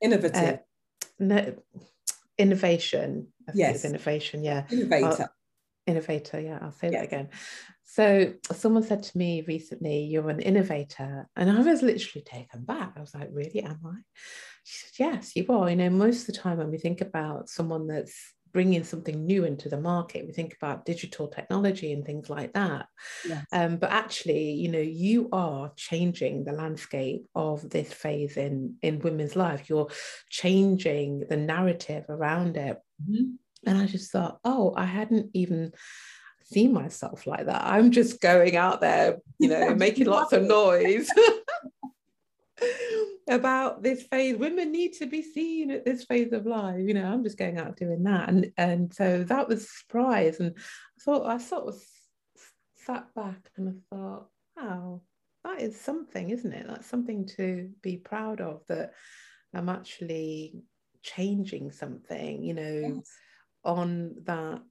Innovative. 0.01 0.55
Uh, 0.55 0.57
no, 1.21 1.55
innovation 2.37 3.27
I 3.47 3.51
yes. 3.55 3.85
innovation 3.85 4.43
yeah. 4.43 4.65
Innovator. 4.71 5.23
Uh, 5.23 5.27
innovator 5.87 6.39
yeah 6.39 6.59
i'll 6.61 6.71
say 6.71 6.89
that 6.89 7.03
again. 7.03 7.29
So 7.83 8.33
someone 8.53 8.83
said 8.83 9.03
to 9.03 9.17
me 9.17 9.43
recently 9.47 10.03
you're 10.03 10.29
an 10.29 10.39
innovator 10.39 11.27
and 11.35 11.49
i 11.49 11.59
was 11.59 11.81
literally 11.81 12.23
taken 12.23 12.63
back. 12.63 12.93
I 12.95 13.01
was 13.01 13.13
like 13.13 13.29
really 13.31 13.61
am 13.61 13.79
i? 13.85 13.99
She 14.63 14.77
said 14.87 15.05
yes 15.05 15.35
you 15.35 15.45
are. 15.49 15.69
You 15.69 15.75
know 15.75 15.89
most 15.89 16.21
of 16.21 16.27
the 16.27 16.41
time 16.41 16.57
when 16.57 16.71
we 16.71 16.77
think 16.77 17.01
about 17.01 17.49
someone 17.49 17.87
that's 17.87 18.33
bringing 18.53 18.83
something 18.83 19.25
new 19.25 19.45
into 19.45 19.69
the 19.69 19.79
market. 19.79 20.25
We 20.25 20.33
think 20.33 20.55
about 20.55 20.85
digital 20.85 21.27
technology 21.27 21.93
and 21.93 22.05
things 22.05 22.29
like 22.29 22.53
that. 22.53 22.87
Yes. 23.27 23.45
Um, 23.51 23.77
but 23.77 23.91
actually, 23.91 24.51
you 24.51 24.69
know, 24.69 24.79
you 24.79 25.29
are 25.31 25.71
changing 25.75 26.43
the 26.43 26.53
landscape 26.53 27.25
of 27.35 27.69
this 27.69 27.91
phase 27.93 28.37
in 28.37 28.75
in 28.81 28.99
women's 28.99 29.35
life. 29.35 29.69
You're 29.69 29.89
changing 30.29 31.25
the 31.29 31.37
narrative 31.37 32.05
around 32.09 32.57
it. 32.57 32.77
Mm-hmm. 33.01 33.35
And 33.67 33.77
I 33.77 33.85
just 33.85 34.11
thought, 34.11 34.39
oh, 34.43 34.73
I 34.75 34.85
hadn't 34.85 35.29
even 35.33 35.73
seen 36.43 36.73
myself 36.73 37.27
like 37.27 37.45
that. 37.45 37.63
I'm 37.63 37.91
just 37.91 38.19
going 38.21 38.55
out 38.55 38.81
there, 38.81 39.17
you 39.39 39.49
know, 39.49 39.75
making 39.87 40.07
lots 40.07 40.33
of 40.33 40.43
noise. 40.43 41.09
about 43.29 43.83
this 43.83 44.03
phase. 44.03 44.37
Women 44.37 44.71
need 44.71 44.93
to 44.93 45.05
be 45.05 45.21
seen 45.21 45.71
at 45.71 45.85
this 45.85 46.03
phase 46.03 46.33
of 46.33 46.45
life. 46.45 46.79
You 46.79 46.93
know 46.93 47.05
i'm 47.05 47.23
just 47.23 47.37
going 47.37 47.57
out 47.57 47.77
doing 47.77 48.03
that. 48.03 48.29
And 48.29 48.51
and 48.57 48.93
so 48.93 49.23
that 49.23 49.47
was 49.47 49.69
surprise. 49.69 50.39
And 50.39 50.55
i 50.57 51.03
thought 51.03 51.27
i 51.27 51.37
sort 51.37 51.67
of 51.67 51.81
sat 52.75 53.13
back 53.13 53.51
and 53.57 53.69
i 53.69 53.95
thought 53.95 54.27
wow 54.57 55.01
that 55.43 55.61
is 55.61 55.79
something 55.79 56.29
isn't 56.29 56.53
it? 56.53 56.67
That's 56.67 56.87
something 56.87 57.27
to 57.37 57.69
be 57.81 57.97
proud 57.97 58.41
of 58.41 58.61
that 58.67 58.93
i'm 59.53 59.69
actually 59.69 60.55
changing 61.03 61.71
something 61.71 62.43
you 62.43 62.53
know 62.53 62.95
yes. 62.95 63.17
on 63.63 64.15
that 64.23 64.61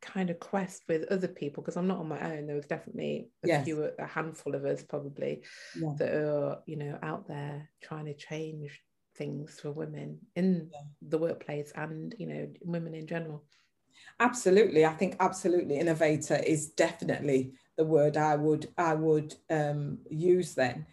kind 0.00 0.30
of 0.30 0.38
quest 0.38 0.84
with 0.88 1.10
other 1.10 1.28
people 1.28 1.62
because 1.62 1.76
I'm 1.76 1.88
not 1.88 1.98
on 1.98 2.08
my 2.08 2.20
own. 2.32 2.46
There 2.46 2.56
was 2.56 2.66
definitely 2.66 3.28
a 3.44 3.48
yes. 3.48 3.64
few, 3.64 3.90
a 3.98 4.06
handful 4.06 4.54
of 4.54 4.64
us 4.64 4.82
probably 4.82 5.42
yeah. 5.76 5.92
that 5.98 6.14
are, 6.14 6.58
you 6.66 6.76
know, 6.76 6.98
out 7.02 7.26
there 7.28 7.68
trying 7.82 8.06
to 8.06 8.14
change 8.14 8.80
things 9.16 9.58
for 9.60 9.72
women 9.72 10.18
in 10.36 10.70
yeah. 10.72 10.80
the 11.08 11.18
workplace 11.18 11.72
and, 11.74 12.14
you 12.18 12.26
know, 12.26 12.48
women 12.62 12.94
in 12.94 13.06
general. 13.06 13.44
Absolutely. 14.20 14.84
I 14.84 14.92
think 14.94 15.16
absolutely 15.20 15.78
innovator 15.78 16.36
is 16.36 16.68
definitely 16.68 17.52
the 17.76 17.84
word 17.84 18.16
I 18.16 18.36
would 18.36 18.68
I 18.76 18.94
would 18.94 19.34
um, 19.50 19.98
use 20.10 20.54
then. 20.54 20.86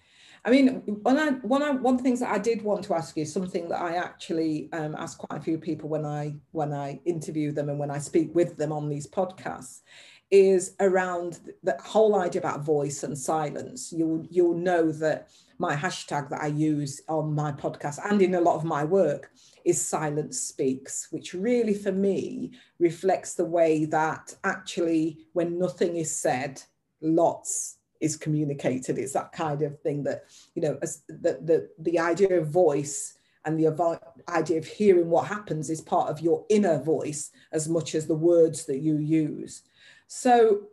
I 0.45 0.51
mean, 0.51 0.83
one, 1.01 1.17
I, 1.17 1.31
one, 1.31 1.63
I, 1.63 1.71
one 1.71 1.95
of 1.95 1.97
the 1.97 2.03
things 2.03 2.19
that 2.19 2.31
I 2.31 2.37
did 2.37 2.61
want 2.61 2.83
to 2.83 2.93
ask 2.93 3.17
you, 3.17 3.25
something 3.25 3.67
that 3.69 3.81
I 3.81 3.95
actually 3.95 4.69
um, 4.73 4.95
ask 4.95 5.17
quite 5.17 5.39
a 5.39 5.43
few 5.43 5.57
people 5.57 5.89
when 5.89 6.05
I 6.05 6.35
when 6.51 6.71
I 6.71 6.99
interview 7.03 7.51
them 7.51 7.69
and 7.69 7.79
when 7.79 7.89
I 7.89 7.97
speak 7.97 8.33
with 8.35 8.55
them 8.55 8.71
on 8.71 8.87
these 8.87 9.07
podcasts, 9.07 9.81
is 10.29 10.75
around 10.79 11.39
the 11.63 11.75
whole 11.83 12.15
idea 12.19 12.41
about 12.41 12.61
voice 12.61 13.01
and 13.01 13.17
silence. 13.17 13.91
You'll 13.91 14.27
you'll 14.29 14.57
know 14.57 14.91
that 14.91 15.29
my 15.57 15.75
hashtag 15.75 16.29
that 16.29 16.43
I 16.43 16.47
use 16.47 17.01
on 17.07 17.33
my 17.33 17.51
podcast 17.51 17.99
and 18.07 18.21
in 18.21 18.35
a 18.35 18.41
lot 18.41 18.55
of 18.55 18.65
my 18.65 18.83
work 18.83 19.31
is 19.63 19.83
silence 19.83 20.39
speaks, 20.39 21.07
which 21.09 21.33
really 21.33 21.73
for 21.73 21.91
me 21.91 22.51
reflects 22.77 23.33
the 23.33 23.45
way 23.45 23.85
that 23.85 24.35
actually 24.43 25.25
when 25.33 25.57
nothing 25.57 25.95
is 25.95 26.15
said, 26.15 26.61
lots 27.01 27.74
is 28.01 28.17
communicated. 28.17 28.97
It's 28.97 29.13
that 29.13 29.31
kind 29.31 29.61
of 29.61 29.79
thing 29.81 30.03
that, 30.03 30.25
you 30.53 30.61
know, 30.61 30.77
as 30.81 31.03
the, 31.07 31.39
the, 31.41 31.69
the 31.79 31.99
idea 31.99 32.39
of 32.39 32.47
voice 32.49 33.17
and 33.45 33.59
the 33.59 33.99
idea 34.27 34.57
of 34.57 34.65
hearing 34.65 35.09
what 35.09 35.27
happens 35.27 35.69
is 35.69 35.81
part 35.81 36.09
of 36.09 36.19
your 36.19 36.45
inner 36.49 36.81
voice 36.81 37.31
as 37.51 37.69
much 37.69 37.93
as 37.93 38.07
the 38.07 38.15
words 38.15 38.65
that 38.65 38.79
you 38.79 38.97
use. 38.97 39.61
So 40.07 40.67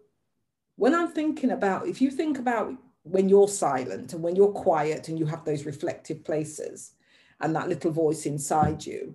when 0.77 0.95
I'm 0.95 1.13
thinking 1.13 1.51
about, 1.51 1.87
if 1.87 2.01
you 2.01 2.11
think 2.11 2.39
about 2.39 2.73
when 3.03 3.29
you're 3.29 3.49
silent 3.49 4.15
and 4.15 4.23
when 4.23 4.37
you're 4.37 4.53
quiet 4.53 5.09
and 5.09 5.19
you 5.19 5.27
have 5.27 5.45
those 5.45 5.67
reflective 5.67 6.25
places 6.25 6.93
and 7.41 7.55
that 7.55 7.69
little 7.69 7.91
voice 7.91 8.25
inside 8.25 8.87
you, 8.87 9.15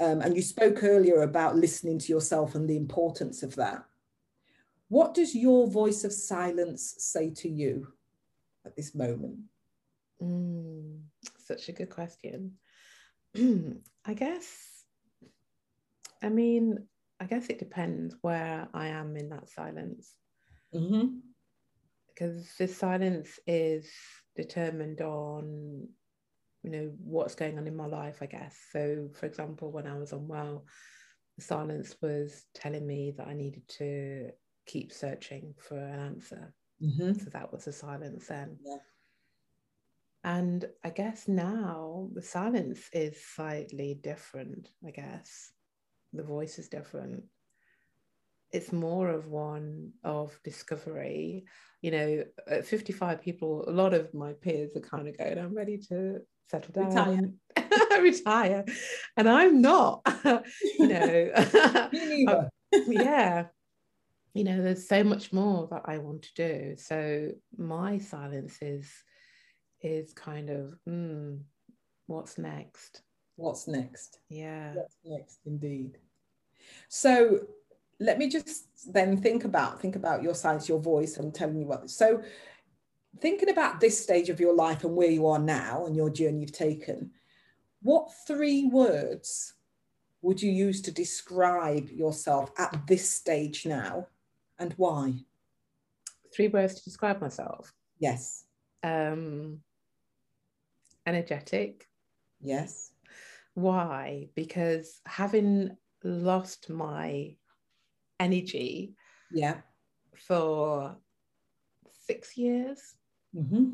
um, 0.00 0.20
and 0.20 0.36
you 0.36 0.42
spoke 0.42 0.84
earlier 0.84 1.22
about 1.22 1.56
listening 1.56 1.98
to 1.98 2.12
yourself 2.12 2.54
and 2.54 2.68
the 2.68 2.76
importance 2.76 3.42
of 3.42 3.56
that. 3.56 3.84
What 4.88 5.14
does 5.14 5.34
your 5.34 5.66
voice 5.68 6.04
of 6.04 6.12
silence 6.12 6.94
say 6.98 7.30
to 7.36 7.48
you 7.48 7.88
at 8.64 8.74
this 8.74 8.94
moment? 8.94 9.40
Mm, 10.22 11.00
such 11.38 11.68
a 11.68 11.72
good 11.72 11.90
question. 11.90 12.54
I 13.36 14.14
guess, 14.14 14.84
I 16.22 16.30
mean, 16.30 16.86
I 17.20 17.26
guess 17.26 17.46
it 17.48 17.58
depends 17.58 18.16
where 18.22 18.68
I 18.72 18.88
am 18.88 19.16
in 19.16 19.28
that 19.30 19.48
silence. 19.50 20.14
Mm-hmm. 20.74 21.18
Because 22.08 22.48
this 22.58 22.76
silence 22.76 23.38
is 23.46 23.88
determined 24.36 25.00
on, 25.02 25.88
you 26.62 26.70
know, 26.70 26.92
what's 27.04 27.34
going 27.34 27.58
on 27.58 27.66
in 27.66 27.76
my 27.76 27.86
life, 27.86 28.18
I 28.22 28.26
guess. 28.26 28.56
So, 28.72 29.10
for 29.14 29.26
example, 29.26 29.70
when 29.70 29.86
I 29.86 29.98
was 29.98 30.12
unwell, 30.12 30.64
the 31.36 31.44
silence 31.44 31.94
was 32.00 32.46
telling 32.54 32.86
me 32.86 33.14
that 33.16 33.28
I 33.28 33.34
needed 33.34 33.68
to 33.78 34.30
keep 34.68 34.92
searching 34.92 35.54
for 35.58 35.76
an 35.76 35.98
answer. 35.98 36.54
Mm-hmm. 36.80 37.14
So 37.14 37.30
that 37.30 37.50
was 37.52 37.64
the 37.64 37.72
silence 37.72 38.28
then. 38.28 38.58
Yeah. 38.64 38.76
And 40.24 40.64
I 40.84 40.90
guess 40.90 41.26
now 41.26 42.08
the 42.12 42.22
silence 42.22 42.88
is 42.92 43.16
slightly 43.34 43.94
different, 44.00 44.70
I 44.86 44.90
guess. 44.90 45.52
The 46.12 46.22
voice 46.22 46.58
is 46.58 46.68
different. 46.68 47.24
it's 48.50 48.72
more 48.72 49.10
of 49.10 49.26
one 49.28 49.92
of 50.04 50.38
discovery. 50.42 51.44
You 51.82 51.90
know, 51.90 52.24
at 52.48 52.66
55 52.66 53.20
people, 53.22 53.64
a 53.68 53.70
lot 53.70 53.94
of 53.94 54.12
my 54.14 54.32
peers 54.32 54.74
are 54.76 54.80
kind 54.80 55.06
of 55.08 55.16
going, 55.18 55.38
I'm 55.38 55.54
ready 55.54 55.78
to 55.88 56.20
settle 56.50 56.72
down, 56.72 57.38
retire, 57.56 58.02
retire. 58.02 58.64
and 59.16 59.28
I'm 59.28 59.60
not. 59.60 60.00
you 60.78 60.88
know, 60.88 62.48
yeah. 62.88 63.44
You 64.34 64.44
know, 64.44 64.62
there's 64.62 64.86
so 64.86 65.02
much 65.02 65.32
more 65.32 65.68
that 65.70 65.82
I 65.86 65.98
want 65.98 66.22
to 66.22 66.34
do. 66.34 66.76
So 66.76 67.30
my 67.56 67.98
silence 67.98 68.58
is 68.60 68.90
is 69.80 70.12
kind 70.12 70.50
of, 70.50 70.74
mm, 70.88 71.38
what's 72.06 72.36
next? 72.36 73.02
What's 73.36 73.68
next? 73.68 74.18
Yeah. 74.28 74.74
What's 74.74 74.96
next, 75.04 75.38
indeed. 75.46 75.98
So 76.88 77.46
let 78.00 78.18
me 78.18 78.28
just 78.28 78.92
then 78.92 79.16
think 79.16 79.44
about 79.44 79.80
think 79.80 79.96
about 79.96 80.22
your 80.22 80.34
silence, 80.34 80.68
your 80.68 80.80
voice, 80.80 81.16
and 81.16 81.34
telling 81.34 81.58
you 81.58 81.66
what. 81.66 81.90
So 81.90 82.22
thinking 83.20 83.50
about 83.50 83.80
this 83.80 84.00
stage 84.00 84.28
of 84.28 84.40
your 84.40 84.54
life 84.54 84.84
and 84.84 84.94
where 84.94 85.10
you 85.10 85.26
are 85.26 85.38
now 85.38 85.86
and 85.86 85.96
your 85.96 86.10
journey 86.10 86.40
you've 86.40 86.52
taken, 86.52 87.10
what 87.82 88.10
three 88.26 88.66
words 88.66 89.54
would 90.22 90.42
you 90.42 90.50
use 90.50 90.82
to 90.82 90.90
describe 90.90 91.88
yourself 91.90 92.50
at 92.58 92.86
this 92.86 93.08
stage 93.10 93.66
now 93.66 94.06
and 94.58 94.74
why? 94.76 95.14
Three 96.34 96.48
words 96.48 96.74
to 96.74 96.84
describe 96.84 97.20
myself. 97.20 97.72
Yes. 97.98 98.44
Um, 98.82 99.60
energetic. 101.06 101.88
Yes. 102.40 102.92
Why? 103.54 104.28
Because 104.34 105.00
having 105.06 105.76
lost 106.04 106.70
my 106.70 107.34
energy 108.20 108.94
yeah 109.30 109.56
for 110.14 110.96
six 111.90 112.36
years 112.36 112.94
mm-hmm. 113.34 113.70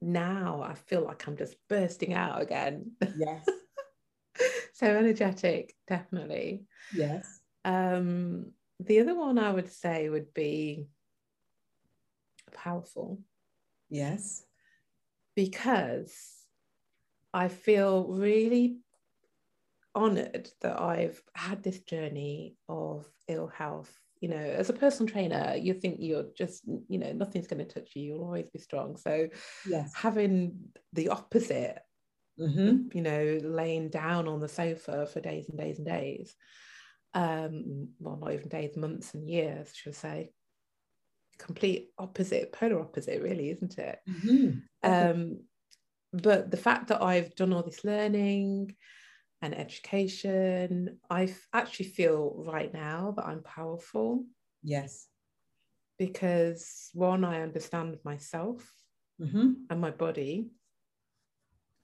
now 0.00 0.62
i 0.66 0.74
feel 0.74 1.02
like 1.02 1.26
i'm 1.26 1.36
just 1.36 1.56
bursting 1.68 2.14
out 2.14 2.40
again 2.40 2.90
yes 3.16 3.46
so 4.72 4.86
energetic 4.86 5.74
definitely 5.86 6.64
yes 6.94 7.40
um 7.64 8.46
the 8.80 9.00
other 9.00 9.14
one 9.14 9.38
i 9.38 9.50
would 9.50 9.70
say 9.70 10.08
would 10.08 10.32
be 10.34 10.86
powerful 12.52 13.20
yes 13.88 14.44
because 15.34 16.14
i 17.32 17.48
feel 17.48 18.04
really 18.04 18.78
honored 19.96 20.50
that 20.60 20.78
I've 20.78 21.20
had 21.34 21.62
this 21.62 21.80
journey 21.80 22.56
of 22.68 23.08
ill 23.26 23.48
health. 23.48 23.92
You 24.20 24.28
know, 24.28 24.36
as 24.36 24.70
a 24.70 24.74
personal 24.74 25.10
trainer, 25.10 25.56
you 25.56 25.74
think 25.74 25.96
you're 25.98 26.26
just, 26.36 26.62
you 26.88 26.98
know, 26.98 27.12
nothing's 27.12 27.46
going 27.46 27.66
to 27.66 27.74
touch 27.74 27.90
you. 27.94 28.02
You'll 28.02 28.24
always 28.24 28.48
be 28.52 28.58
strong. 28.58 28.96
So, 28.96 29.28
yes. 29.68 29.92
having 29.94 30.70
the 30.92 31.08
opposite, 31.08 31.78
mm-hmm. 32.38 32.96
you 32.96 33.02
know, 33.02 33.38
laying 33.42 33.88
down 33.88 34.28
on 34.28 34.40
the 34.40 34.48
sofa 34.48 35.06
for 35.06 35.20
days 35.20 35.48
and 35.48 35.58
days 35.58 35.78
and 35.78 35.86
days, 35.86 36.34
um, 37.16 37.88
well, 37.98 38.18
not 38.20 38.32
even 38.32 38.48
days, 38.48 38.76
months 38.76 39.14
and 39.14 39.28
years, 39.28 39.72
should 39.74 39.94
I 39.94 39.96
say, 39.96 40.30
complete 41.38 41.90
opposite, 41.98 42.52
polar 42.52 42.80
opposite, 42.80 43.22
really, 43.22 43.50
isn't 43.50 43.78
it? 43.78 43.98
Mm-hmm. 44.08 44.50
Um, 44.82 45.40
but 46.12 46.50
the 46.50 46.56
fact 46.56 46.88
that 46.88 47.02
I've 47.02 47.34
done 47.34 47.52
all 47.52 47.62
this 47.62 47.84
learning, 47.84 48.76
and 49.42 49.54
education. 49.54 50.98
I 51.10 51.34
actually 51.52 51.86
feel 51.86 52.34
right 52.46 52.72
now 52.72 53.14
that 53.16 53.26
I'm 53.26 53.42
powerful. 53.42 54.24
Yes. 54.62 55.06
Because 55.98 56.90
one, 56.92 57.24
I 57.24 57.42
understand 57.42 57.98
myself 58.04 58.68
mm-hmm. 59.20 59.52
and 59.70 59.80
my 59.80 59.90
body, 59.90 60.50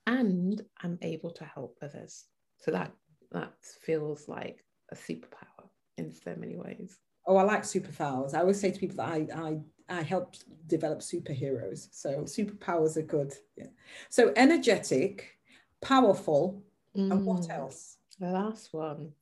and 0.06 0.60
I'm 0.82 0.98
able 1.02 1.30
to 1.32 1.44
help 1.44 1.78
others. 1.82 2.24
So 2.58 2.70
that 2.72 2.92
that 3.30 3.54
feels 3.82 4.28
like 4.28 4.62
a 4.92 4.94
superpower 4.94 5.68
in 5.98 6.12
so 6.12 6.34
many 6.36 6.56
ways. 6.56 6.98
Oh, 7.26 7.36
I 7.36 7.42
like 7.42 7.62
superpowers. 7.62 8.34
I 8.34 8.40
always 8.40 8.60
say 8.60 8.70
to 8.70 8.78
people 8.78 8.96
that 8.96 9.08
I 9.08 9.26
I 9.34 9.58
I 9.88 10.02
help 10.02 10.36
develop 10.66 11.00
superheroes. 11.00 11.88
So 11.92 12.22
superpowers 12.22 12.96
are 12.96 13.02
good. 13.02 13.34
Yeah. 13.56 13.66
So 14.08 14.32
energetic, 14.36 15.38
powerful, 15.80 16.62
Mm. 16.96 17.10
And 17.10 17.26
what 17.26 17.42
mm. 17.42 17.50
else? 17.50 17.96
The 18.18 18.30
last 18.30 18.72
one. 18.72 19.12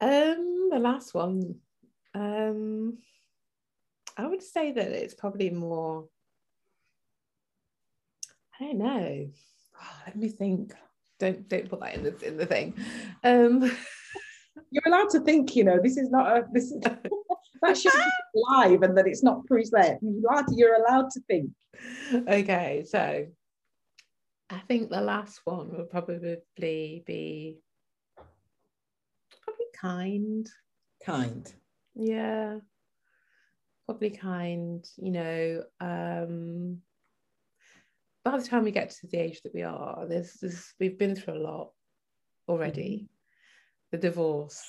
Um, 0.00 0.68
the 0.70 0.78
last 0.78 1.14
one. 1.14 1.56
Um, 2.14 2.98
I 4.16 4.26
would 4.26 4.42
say 4.42 4.72
that 4.72 4.88
it's 4.88 5.14
probably 5.14 5.50
more. 5.50 6.06
I 8.58 8.64
don't 8.64 8.78
know. 8.78 9.28
Oh, 9.80 9.96
let 10.06 10.16
me 10.16 10.28
think. 10.28 10.72
Don't 11.18 11.48
don't 11.48 11.68
put 11.68 11.80
that 11.80 11.94
in 11.94 12.04
the 12.04 12.26
in 12.26 12.36
the 12.36 12.46
thing. 12.46 12.74
Um, 13.24 13.60
You're 14.70 14.82
allowed 14.86 15.10
to 15.10 15.20
think. 15.20 15.56
You 15.56 15.64
know, 15.64 15.78
this 15.82 15.96
is 15.96 16.10
not 16.10 16.36
a 16.36 16.44
this 16.52 16.70
is 16.70 16.80
that 17.62 17.76
should 17.76 17.92
be 17.92 18.42
live 18.50 18.82
and 18.82 18.96
that 18.96 19.06
it's 19.06 19.22
not 19.22 19.46
preset. 19.50 19.98
You're 20.02 20.30
allowed 20.30 20.46
to, 20.48 20.54
you're 20.54 20.74
allowed 20.76 21.10
to 21.10 21.20
think. 21.28 21.50
Okay, 22.12 22.84
so 22.86 23.26
I 24.50 24.58
think 24.68 24.90
the 24.90 25.00
last 25.00 25.40
one 25.44 25.76
would 25.76 25.90
probably 25.90 26.38
be 26.56 27.58
probably 29.42 29.66
kind. 29.74 30.48
Kind. 31.04 31.52
Yeah. 31.94 32.58
Probably 33.86 34.10
kind, 34.10 34.88
you 34.96 35.10
know. 35.10 35.64
Um 35.80 36.78
by 38.24 38.36
the 38.36 38.44
time 38.44 38.64
we 38.64 38.70
get 38.70 38.90
to 38.90 39.06
the 39.06 39.16
age 39.18 39.40
that 39.42 39.54
we 39.54 39.62
are, 39.62 40.06
there's 40.06 40.34
this 40.34 40.74
we've 40.78 40.98
been 40.98 41.16
through 41.16 41.34
a 41.34 41.38
lot 41.38 41.70
already. 42.48 43.08
Mm-hmm. 43.08 43.17
The 43.92 43.98
divorce, 43.98 44.62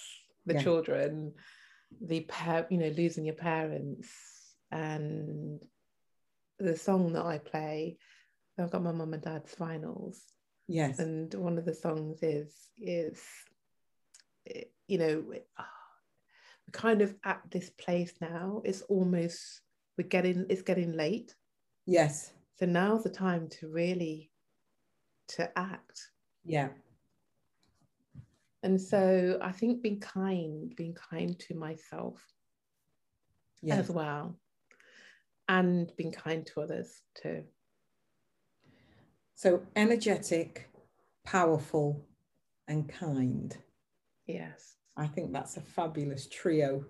the 0.45 0.55
yeah. 0.55 0.63
children, 0.63 1.33
the 2.01 2.21
pair, 2.21 2.67
you 2.69 2.77
know, 2.77 2.89
losing 2.89 3.25
your 3.25 3.35
parents, 3.35 4.09
and 4.71 5.59
the 6.59 6.77
song 6.77 7.13
that 7.13 7.25
I 7.25 7.37
play 7.37 7.97
I've 8.59 8.71
got 8.71 8.83
my 8.83 8.91
mum 8.91 9.13
and 9.13 9.23
dad's 9.23 9.55
vinyls. 9.55 10.17
Yes. 10.67 10.99
And 10.99 11.33
one 11.33 11.57
of 11.57 11.65
the 11.65 11.73
songs 11.73 12.19
is 12.21 12.53
is 12.77 13.21
you 14.87 14.97
know 14.97 15.23
we're 15.27 15.41
kind 16.71 17.01
of 17.01 17.15
at 17.23 17.41
this 17.49 17.69
place 17.71 18.13
now. 18.21 18.61
It's 18.65 18.81
almost 18.83 19.61
we're 19.97 20.07
getting 20.07 20.45
it's 20.49 20.61
getting 20.61 20.93
late. 20.93 21.35
Yes. 21.85 22.31
So 22.59 22.65
now's 22.65 23.03
the 23.03 23.09
time 23.09 23.47
to 23.59 23.69
really 23.69 24.31
to 25.29 25.57
act. 25.57 26.11
Yeah. 26.45 26.69
And 28.63 28.79
so 28.79 29.39
I 29.41 29.51
think 29.51 29.81
being 29.81 29.99
kind, 29.99 30.73
being 30.75 30.93
kind 30.93 31.37
to 31.39 31.55
myself 31.55 32.21
yes. 33.61 33.79
as 33.79 33.89
well, 33.89 34.37
and 35.47 35.91
being 35.97 36.11
kind 36.11 36.45
to 36.47 36.61
others 36.61 37.01
too. 37.21 37.43
So 39.35 39.61
energetic, 39.75 40.69
powerful, 41.25 42.05
and 42.67 42.89
kind. 42.89 43.55
Yes. 44.27 44.75
I 44.97 45.07
think 45.07 45.31
that's 45.31 45.55
a 45.55 45.61
fabulous 45.61 46.27
trio 46.27 46.83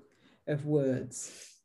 of 0.47 0.65
words. 0.65 1.59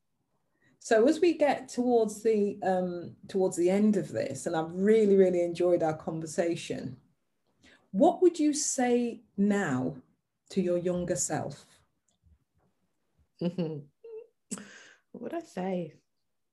So 0.79 1.09
as 1.09 1.19
we 1.19 1.39
get 1.39 1.71
towards 1.71 2.23
the 2.23 2.59
um, 2.63 3.17
towards 3.29 3.57
the 3.57 3.71
end 3.71 3.97
of 3.97 4.13
this, 4.13 4.45
and 4.45 4.55
I've 4.55 4.71
really 4.71 5.17
really 5.17 5.43
enjoyed 5.43 5.83
our 5.83 5.97
conversation, 5.97 6.99
what 7.95 8.21
would 8.23 8.41
you 8.41 8.53
say 8.53 9.21
now 9.37 9.95
to 10.51 10.61
your 10.61 10.79
younger 10.79 11.15
self? 11.15 11.65
what 13.39 13.53
would 15.13 15.33
I 15.33 15.39
say? 15.39 15.95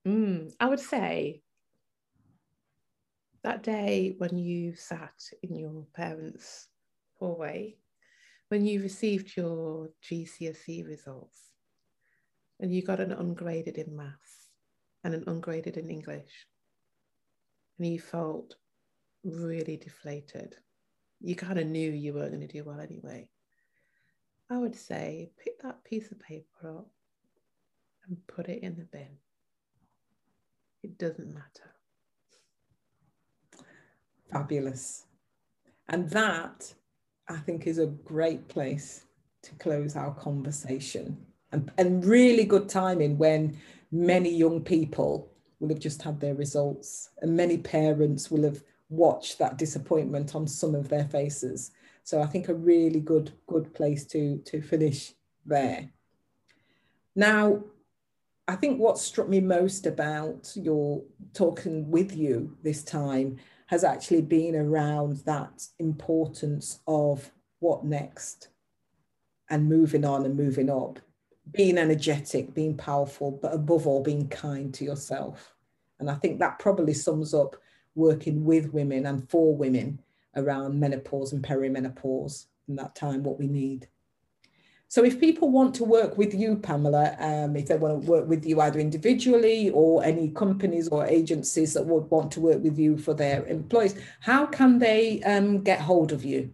Mm, 0.07 0.53
I 0.59 0.67
would 0.67 0.79
say 0.79 1.41
that 3.43 3.63
day 3.63 4.13
when 4.19 4.37
you 4.37 4.75
sat 4.75 5.15
in 5.41 5.57
your 5.57 5.87
parents' 5.95 6.67
hallway, 7.15 7.75
when 8.49 8.63
you 8.63 8.83
received 8.83 9.35
your 9.35 9.89
GCSE 10.07 10.87
results, 10.87 11.53
and 12.59 12.71
you 12.71 12.83
got 12.83 12.99
an 12.99 13.11
ungraded 13.11 13.79
in 13.79 13.97
maths 13.97 14.49
and 15.03 15.15
an 15.15 15.23
ungraded 15.25 15.75
in 15.77 15.89
English, 15.89 16.45
and 17.79 17.87
you 17.91 17.99
felt 17.99 18.57
really 19.23 19.77
deflated, 19.77 20.57
you 21.23 21.35
kind 21.35 21.59
of 21.59 21.67
knew 21.67 21.91
you 21.91 22.13
weren't 22.13 22.31
going 22.31 22.47
to 22.47 22.47
do 22.47 22.63
well 22.63 22.79
anyway. 22.79 23.29
I 24.49 24.57
would 24.57 24.75
say 24.75 25.31
pick 25.41 25.61
that 25.61 25.83
piece 25.83 26.11
of 26.11 26.19
paper 26.19 26.69
up 26.69 26.87
and 28.07 28.17
put 28.27 28.49
it 28.49 28.63
in 28.63 28.75
the 28.75 28.83
bin. 28.83 29.17
It 30.83 30.97
doesn't 30.97 31.33
matter. 31.33 31.71
Fabulous. 34.31 35.05
And 35.87 36.09
that, 36.09 36.73
I 37.29 37.37
think, 37.37 37.67
is 37.67 37.77
a 37.77 37.85
great 37.85 38.47
place 38.47 39.05
to 39.43 39.51
close 39.55 39.95
our 39.95 40.13
conversation. 40.13 41.17
and, 41.51 41.71
and 41.77 42.05
really 42.05 42.45
good 42.45 42.69
timing 42.69 43.17
when 43.17 43.57
many 43.91 44.29
young 44.33 44.61
people 44.61 45.31
will 45.59 45.69
have 45.69 45.79
just 45.79 46.01
had 46.01 46.19
their 46.19 46.33
results 46.35 47.09
and 47.21 47.35
many 47.35 47.57
parents 47.57 48.31
will 48.31 48.43
have 48.43 48.63
watched 48.91 49.39
that 49.39 49.57
disappointment 49.57 50.35
on 50.35 50.45
some 50.45 50.75
of 50.75 50.89
their 50.89 51.05
faces. 51.05 51.71
So 52.03 52.21
i 52.21 52.25
think 52.25 52.49
a 52.49 52.53
really 52.53 52.99
good 52.99 53.31
good 53.47 53.73
place 53.73 54.05
to 54.07 54.37
to 54.45 54.61
finish 54.61 55.13
there. 55.45 55.89
Now 57.15 57.63
i 58.47 58.55
think 58.55 58.79
what 58.79 58.97
struck 58.97 59.29
me 59.29 59.39
most 59.39 59.85
about 59.85 60.51
your 60.55 61.03
talking 61.33 61.89
with 61.89 62.15
you 62.15 62.57
this 62.63 62.83
time 62.83 63.37
has 63.67 63.83
actually 63.85 64.21
been 64.21 64.55
around 64.55 65.17
that 65.19 65.65
importance 65.79 66.79
of 66.87 67.31
what 67.59 67.85
next 67.85 68.49
and 69.49 69.69
moving 69.69 70.03
on 70.03 70.25
and 70.25 70.35
moving 70.35 70.69
up. 70.69 70.99
Being 71.51 71.77
energetic 71.77 72.53
being 72.53 72.75
powerful 72.75 73.39
but 73.41 73.53
above 73.53 73.87
all 73.87 74.03
being 74.03 74.27
kind 74.27 74.73
to 74.73 74.83
yourself. 74.83 75.55
And 75.99 76.09
i 76.09 76.15
think 76.15 76.39
that 76.39 76.59
probably 76.59 76.93
sums 76.93 77.33
up 77.33 77.55
working 77.95 78.43
with 78.45 78.73
women 78.73 79.05
and 79.05 79.29
for 79.29 79.55
women 79.55 79.99
around 80.35 80.79
menopause 80.79 81.33
and 81.33 81.43
perimenopause 81.43 82.45
and 82.67 82.77
that 82.77 82.95
time 82.95 83.23
what 83.23 83.39
we 83.39 83.47
need 83.47 83.87
so 84.91 85.05
if 85.05 85.21
people 85.21 85.49
want 85.49 85.73
to 85.75 85.85
work 85.85 86.17
with 86.17 86.33
you, 86.33 86.57
Pamela, 86.57 87.15
um, 87.17 87.55
if 87.55 87.67
they 87.67 87.77
want 87.77 88.03
to 88.03 88.11
work 88.11 88.27
with 88.27 88.45
you 88.45 88.59
either 88.59 88.77
individually 88.77 89.69
or 89.69 90.03
any 90.03 90.27
companies 90.31 90.89
or 90.89 91.05
agencies 91.05 91.73
that 91.75 91.85
would 91.85 92.11
want 92.11 92.29
to 92.33 92.41
work 92.41 92.61
with 92.61 92.77
you 92.77 92.97
for 92.97 93.13
their 93.13 93.45
employees, 93.45 93.95
how 94.19 94.45
can 94.45 94.79
they 94.79 95.23
um, 95.23 95.63
get 95.63 95.79
hold 95.79 96.11
of 96.11 96.25
you? 96.25 96.51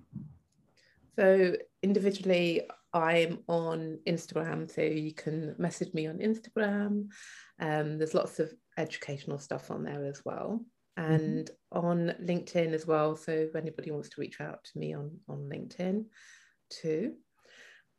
So 1.16 1.56
individually, 1.82 2.62
I'm 2.94 3.40
on 3.48 3.98
Instagram, 4.06 4.72
so 4.72 4.84
you 4.84 5.16
can 5.16 5.56
message 5.58 5.96
me 5.96 6.06
on 6.06 6.20
Instagram. 6.20 7.08
Um, 7.60 7.98
there's 7.98 8.14
lots 8.14 8.38
of 8.38 8.54
educational 8.78 9.40
stuff 9.40 9.72
on 9.72 9.84
there 9.84 10.06
as 10.06 10.22
well. 10.24 10.64
Mm-hmm. 10.98 11.14
And 11.14 11.52
mm-hmm. 11.74 11.86
on 11.86 12.14
LinkedIn 12.24 12.74
as 12.74 12.88
well. 12.88 13.16
So 13.16 13.32
if 13.32 13.56
anybody 13.56 13.92
wants 13.92 14.10
to 14.10 14.22
reach 14.22 14.42
out 14.42 14.64
to 14.64 14.80
me 14.80 14.94
on, 14.94 15.12
on 15.28 15.50
LinkedIn 15.50 16.06
too 16.70 17.14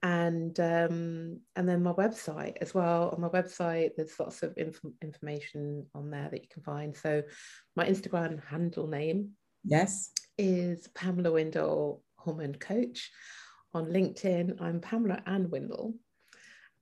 and 0.02 0.58
um, 0.60 1.40
and 1.56 1.68
then 1.68 1.82
my 1.82 1.92
website 1.92 2.56
as 2.60 2.72
well. 2.72 3.10
On 3.10 3.20
my 3.20 3.28
website, 3.28 3.90
there's 3.96 4.18
lots 4.18 4.42
of 4.42 4.54
inf- 4.56 4.80
information 5.02 5.86
on 5.94 6.10
there 6.10 6.28
that 6.30 6.42
you 6.42 6.48
can 6.48 6.62
find. 6.62 6.96
So 6.96 7.22
my 7.74 7.88
Instagram 7.88 8.42
handle 8.44 8.86
name, 8.86 9.30
yes, 9.64 10.12
is 10.36 10.86
Pamela 10.94 11.32
Windle 11.32 12.02
Hormone 12.16 12.54
Coach. 12.54 13.10
On 13.74 13.86
LinkedIn, 13.86 14.62
I'm 14.62 14.80
Pamela 14.80 15.22
Ann 15.26 15.50
Windle, 15.50 15.94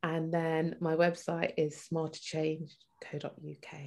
and 0.03 0.33
then 0.33 0.77
my 0.81 0.95
website 0.95 1.55
is 1.57 1.89
smarterchange.co.uk. 1.91 3.81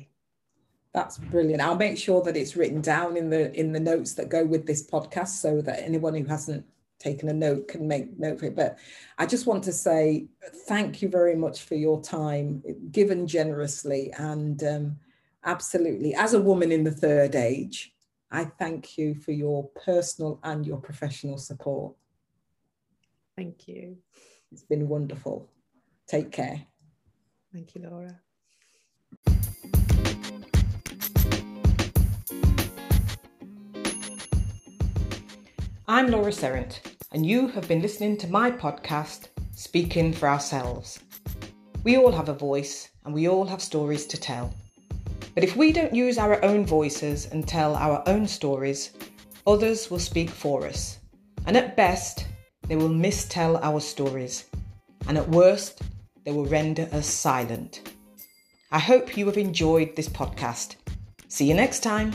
That's 0.93 1.17
brilliant. 1.17 1.61
I'll 1.61 1.75
make 1.75 1.97
sure 1.97 2.21
that 2.23 2.35
it's 2.35 2.55
written 2.55 2.81
down 2.81 3.15
in 3.15 3.29
the 3.29 3.53
in 3.53 3.71
the 3.71 3.79
notes 3.79 4.13
that 4.13 4.29
go 4.29 4.43
with 4.43 4.65
this 4.65 4.89
podcast, 4.89 5.39
so 5.39 5.61
that 5.61 5.83
anyone 5.83 6.15
who 6.15 6.25
hasn't 6.25 6.65
taken 6.99 7.29
a 7.29 7.33
note 7.33 7.67
can 7.67 7.87
make 7.87 8.17
note 8.19 8.37
of 8.37 8.43
it. 8.43 8.55
But 8.55 8.77
I 9.17 9.25
just 9.25 9.45
want 9.45 9.63
to 9.65 9.71
say 9.71 10.27
thank 10.67 11.01
you 11.01 11.07
very 11.07 11.35
much 11.35 11.63
for 11.63 11.75
your 11.75 12.01
time, 12.01 12.63
given 12.91 13.27
generously. 13.27 14.11
And 14.17 14.63
um, 14.63 14.99
absolutely, 15.45 16.15
as 16.15 16.33
a 16.33 16.41
woman 16.41 16.71
in 16.71 16.83
the 16.83 16.91
third 16.91 17.35
age, 17.35 17.93
I 18.31 18.45
thank 18.45 18.97
you 18.97 19.15
for 19.15 19.31
your 19.31 19.69
personal 19.85 20.39
and 20.43 20.65
your 20.65 20.77
professional 20.77 21.37
support. 21.37 21.95
Thank 23.37 23.67
you. 23.67 23.97
It's 24.51 24.63
been 24.63 24.89
wonderful. 24.89 25.49
Take 26.07 26.31
care. 26.31 26.63
Thank 27.53 27.75
you, 27.75 27.87
Laura. 27.89 28.19
I'm 35.91 36.11
Laura 36.11 36.31
Serrett, 36.31 36.81
and 37.13 37.25
you 37.25 37.47
have 37.47 37.67
been 37.67 37.81
listening 37.81 38.15
to 38.17 38.27
my 38.29 38.51
podcast, 38.51 39.29
Speaking 39.55 40.13
for 40.13 40.29
Ourselves. 40.29 40.99
We 41.83 41.97
all 41.97 42.11
have 42.11 42.29
a 42.29 42.33
voice 42.35 42.89
and 43.05 43.11
we 43.11 43.27
all 43.27 43.43
have 43.45 43.59
stories 43.59 44.05
to 44.05 44.21
tell. 44.21 44.53
But 45.33 45.43
if 45.43 45.55
we 45.55 45.73
don't 45.73 45.95
use 45.95 46.19
our 46.19 46.45
own 46.45 46.63
voices 46.63 47.25
and 47.31 47.47
tell 47.47 47.73
our 47.73 48.03
own 48.05 48.27
stories, 48.27 48.91
others 49.47 49.89
will 49.89 49.97
speak 49.97 50.29
for 50.29 50.67
us. 50.67 50.99
And 51.47 51.57
at 51.57 51.75
best, 51.75 52.27
they 52.67 52.75
will 52.75 52.89
mistell 52.89 53.59
our 53.63 53.79
stories. 53.79 54.45
And 55.07 55.17
at 55.17 55.27
worst, 55.29 55.81
they 56.23 56.31
will 56.31 56.45
render 56.45 56.87
us 56.91 57.07
silent. 57.07 57.93
I 58.71 58.77
hope 58.77 59.17
you 59.17 59.25
have 59.25 59.39
enjoyed 59.39 59.95
this 59.95 60.07
podcast. 60.07 60.75
See 61.29 61.45
you 61.45 61.55
next 61.55 61.79
time. 61.79 62.13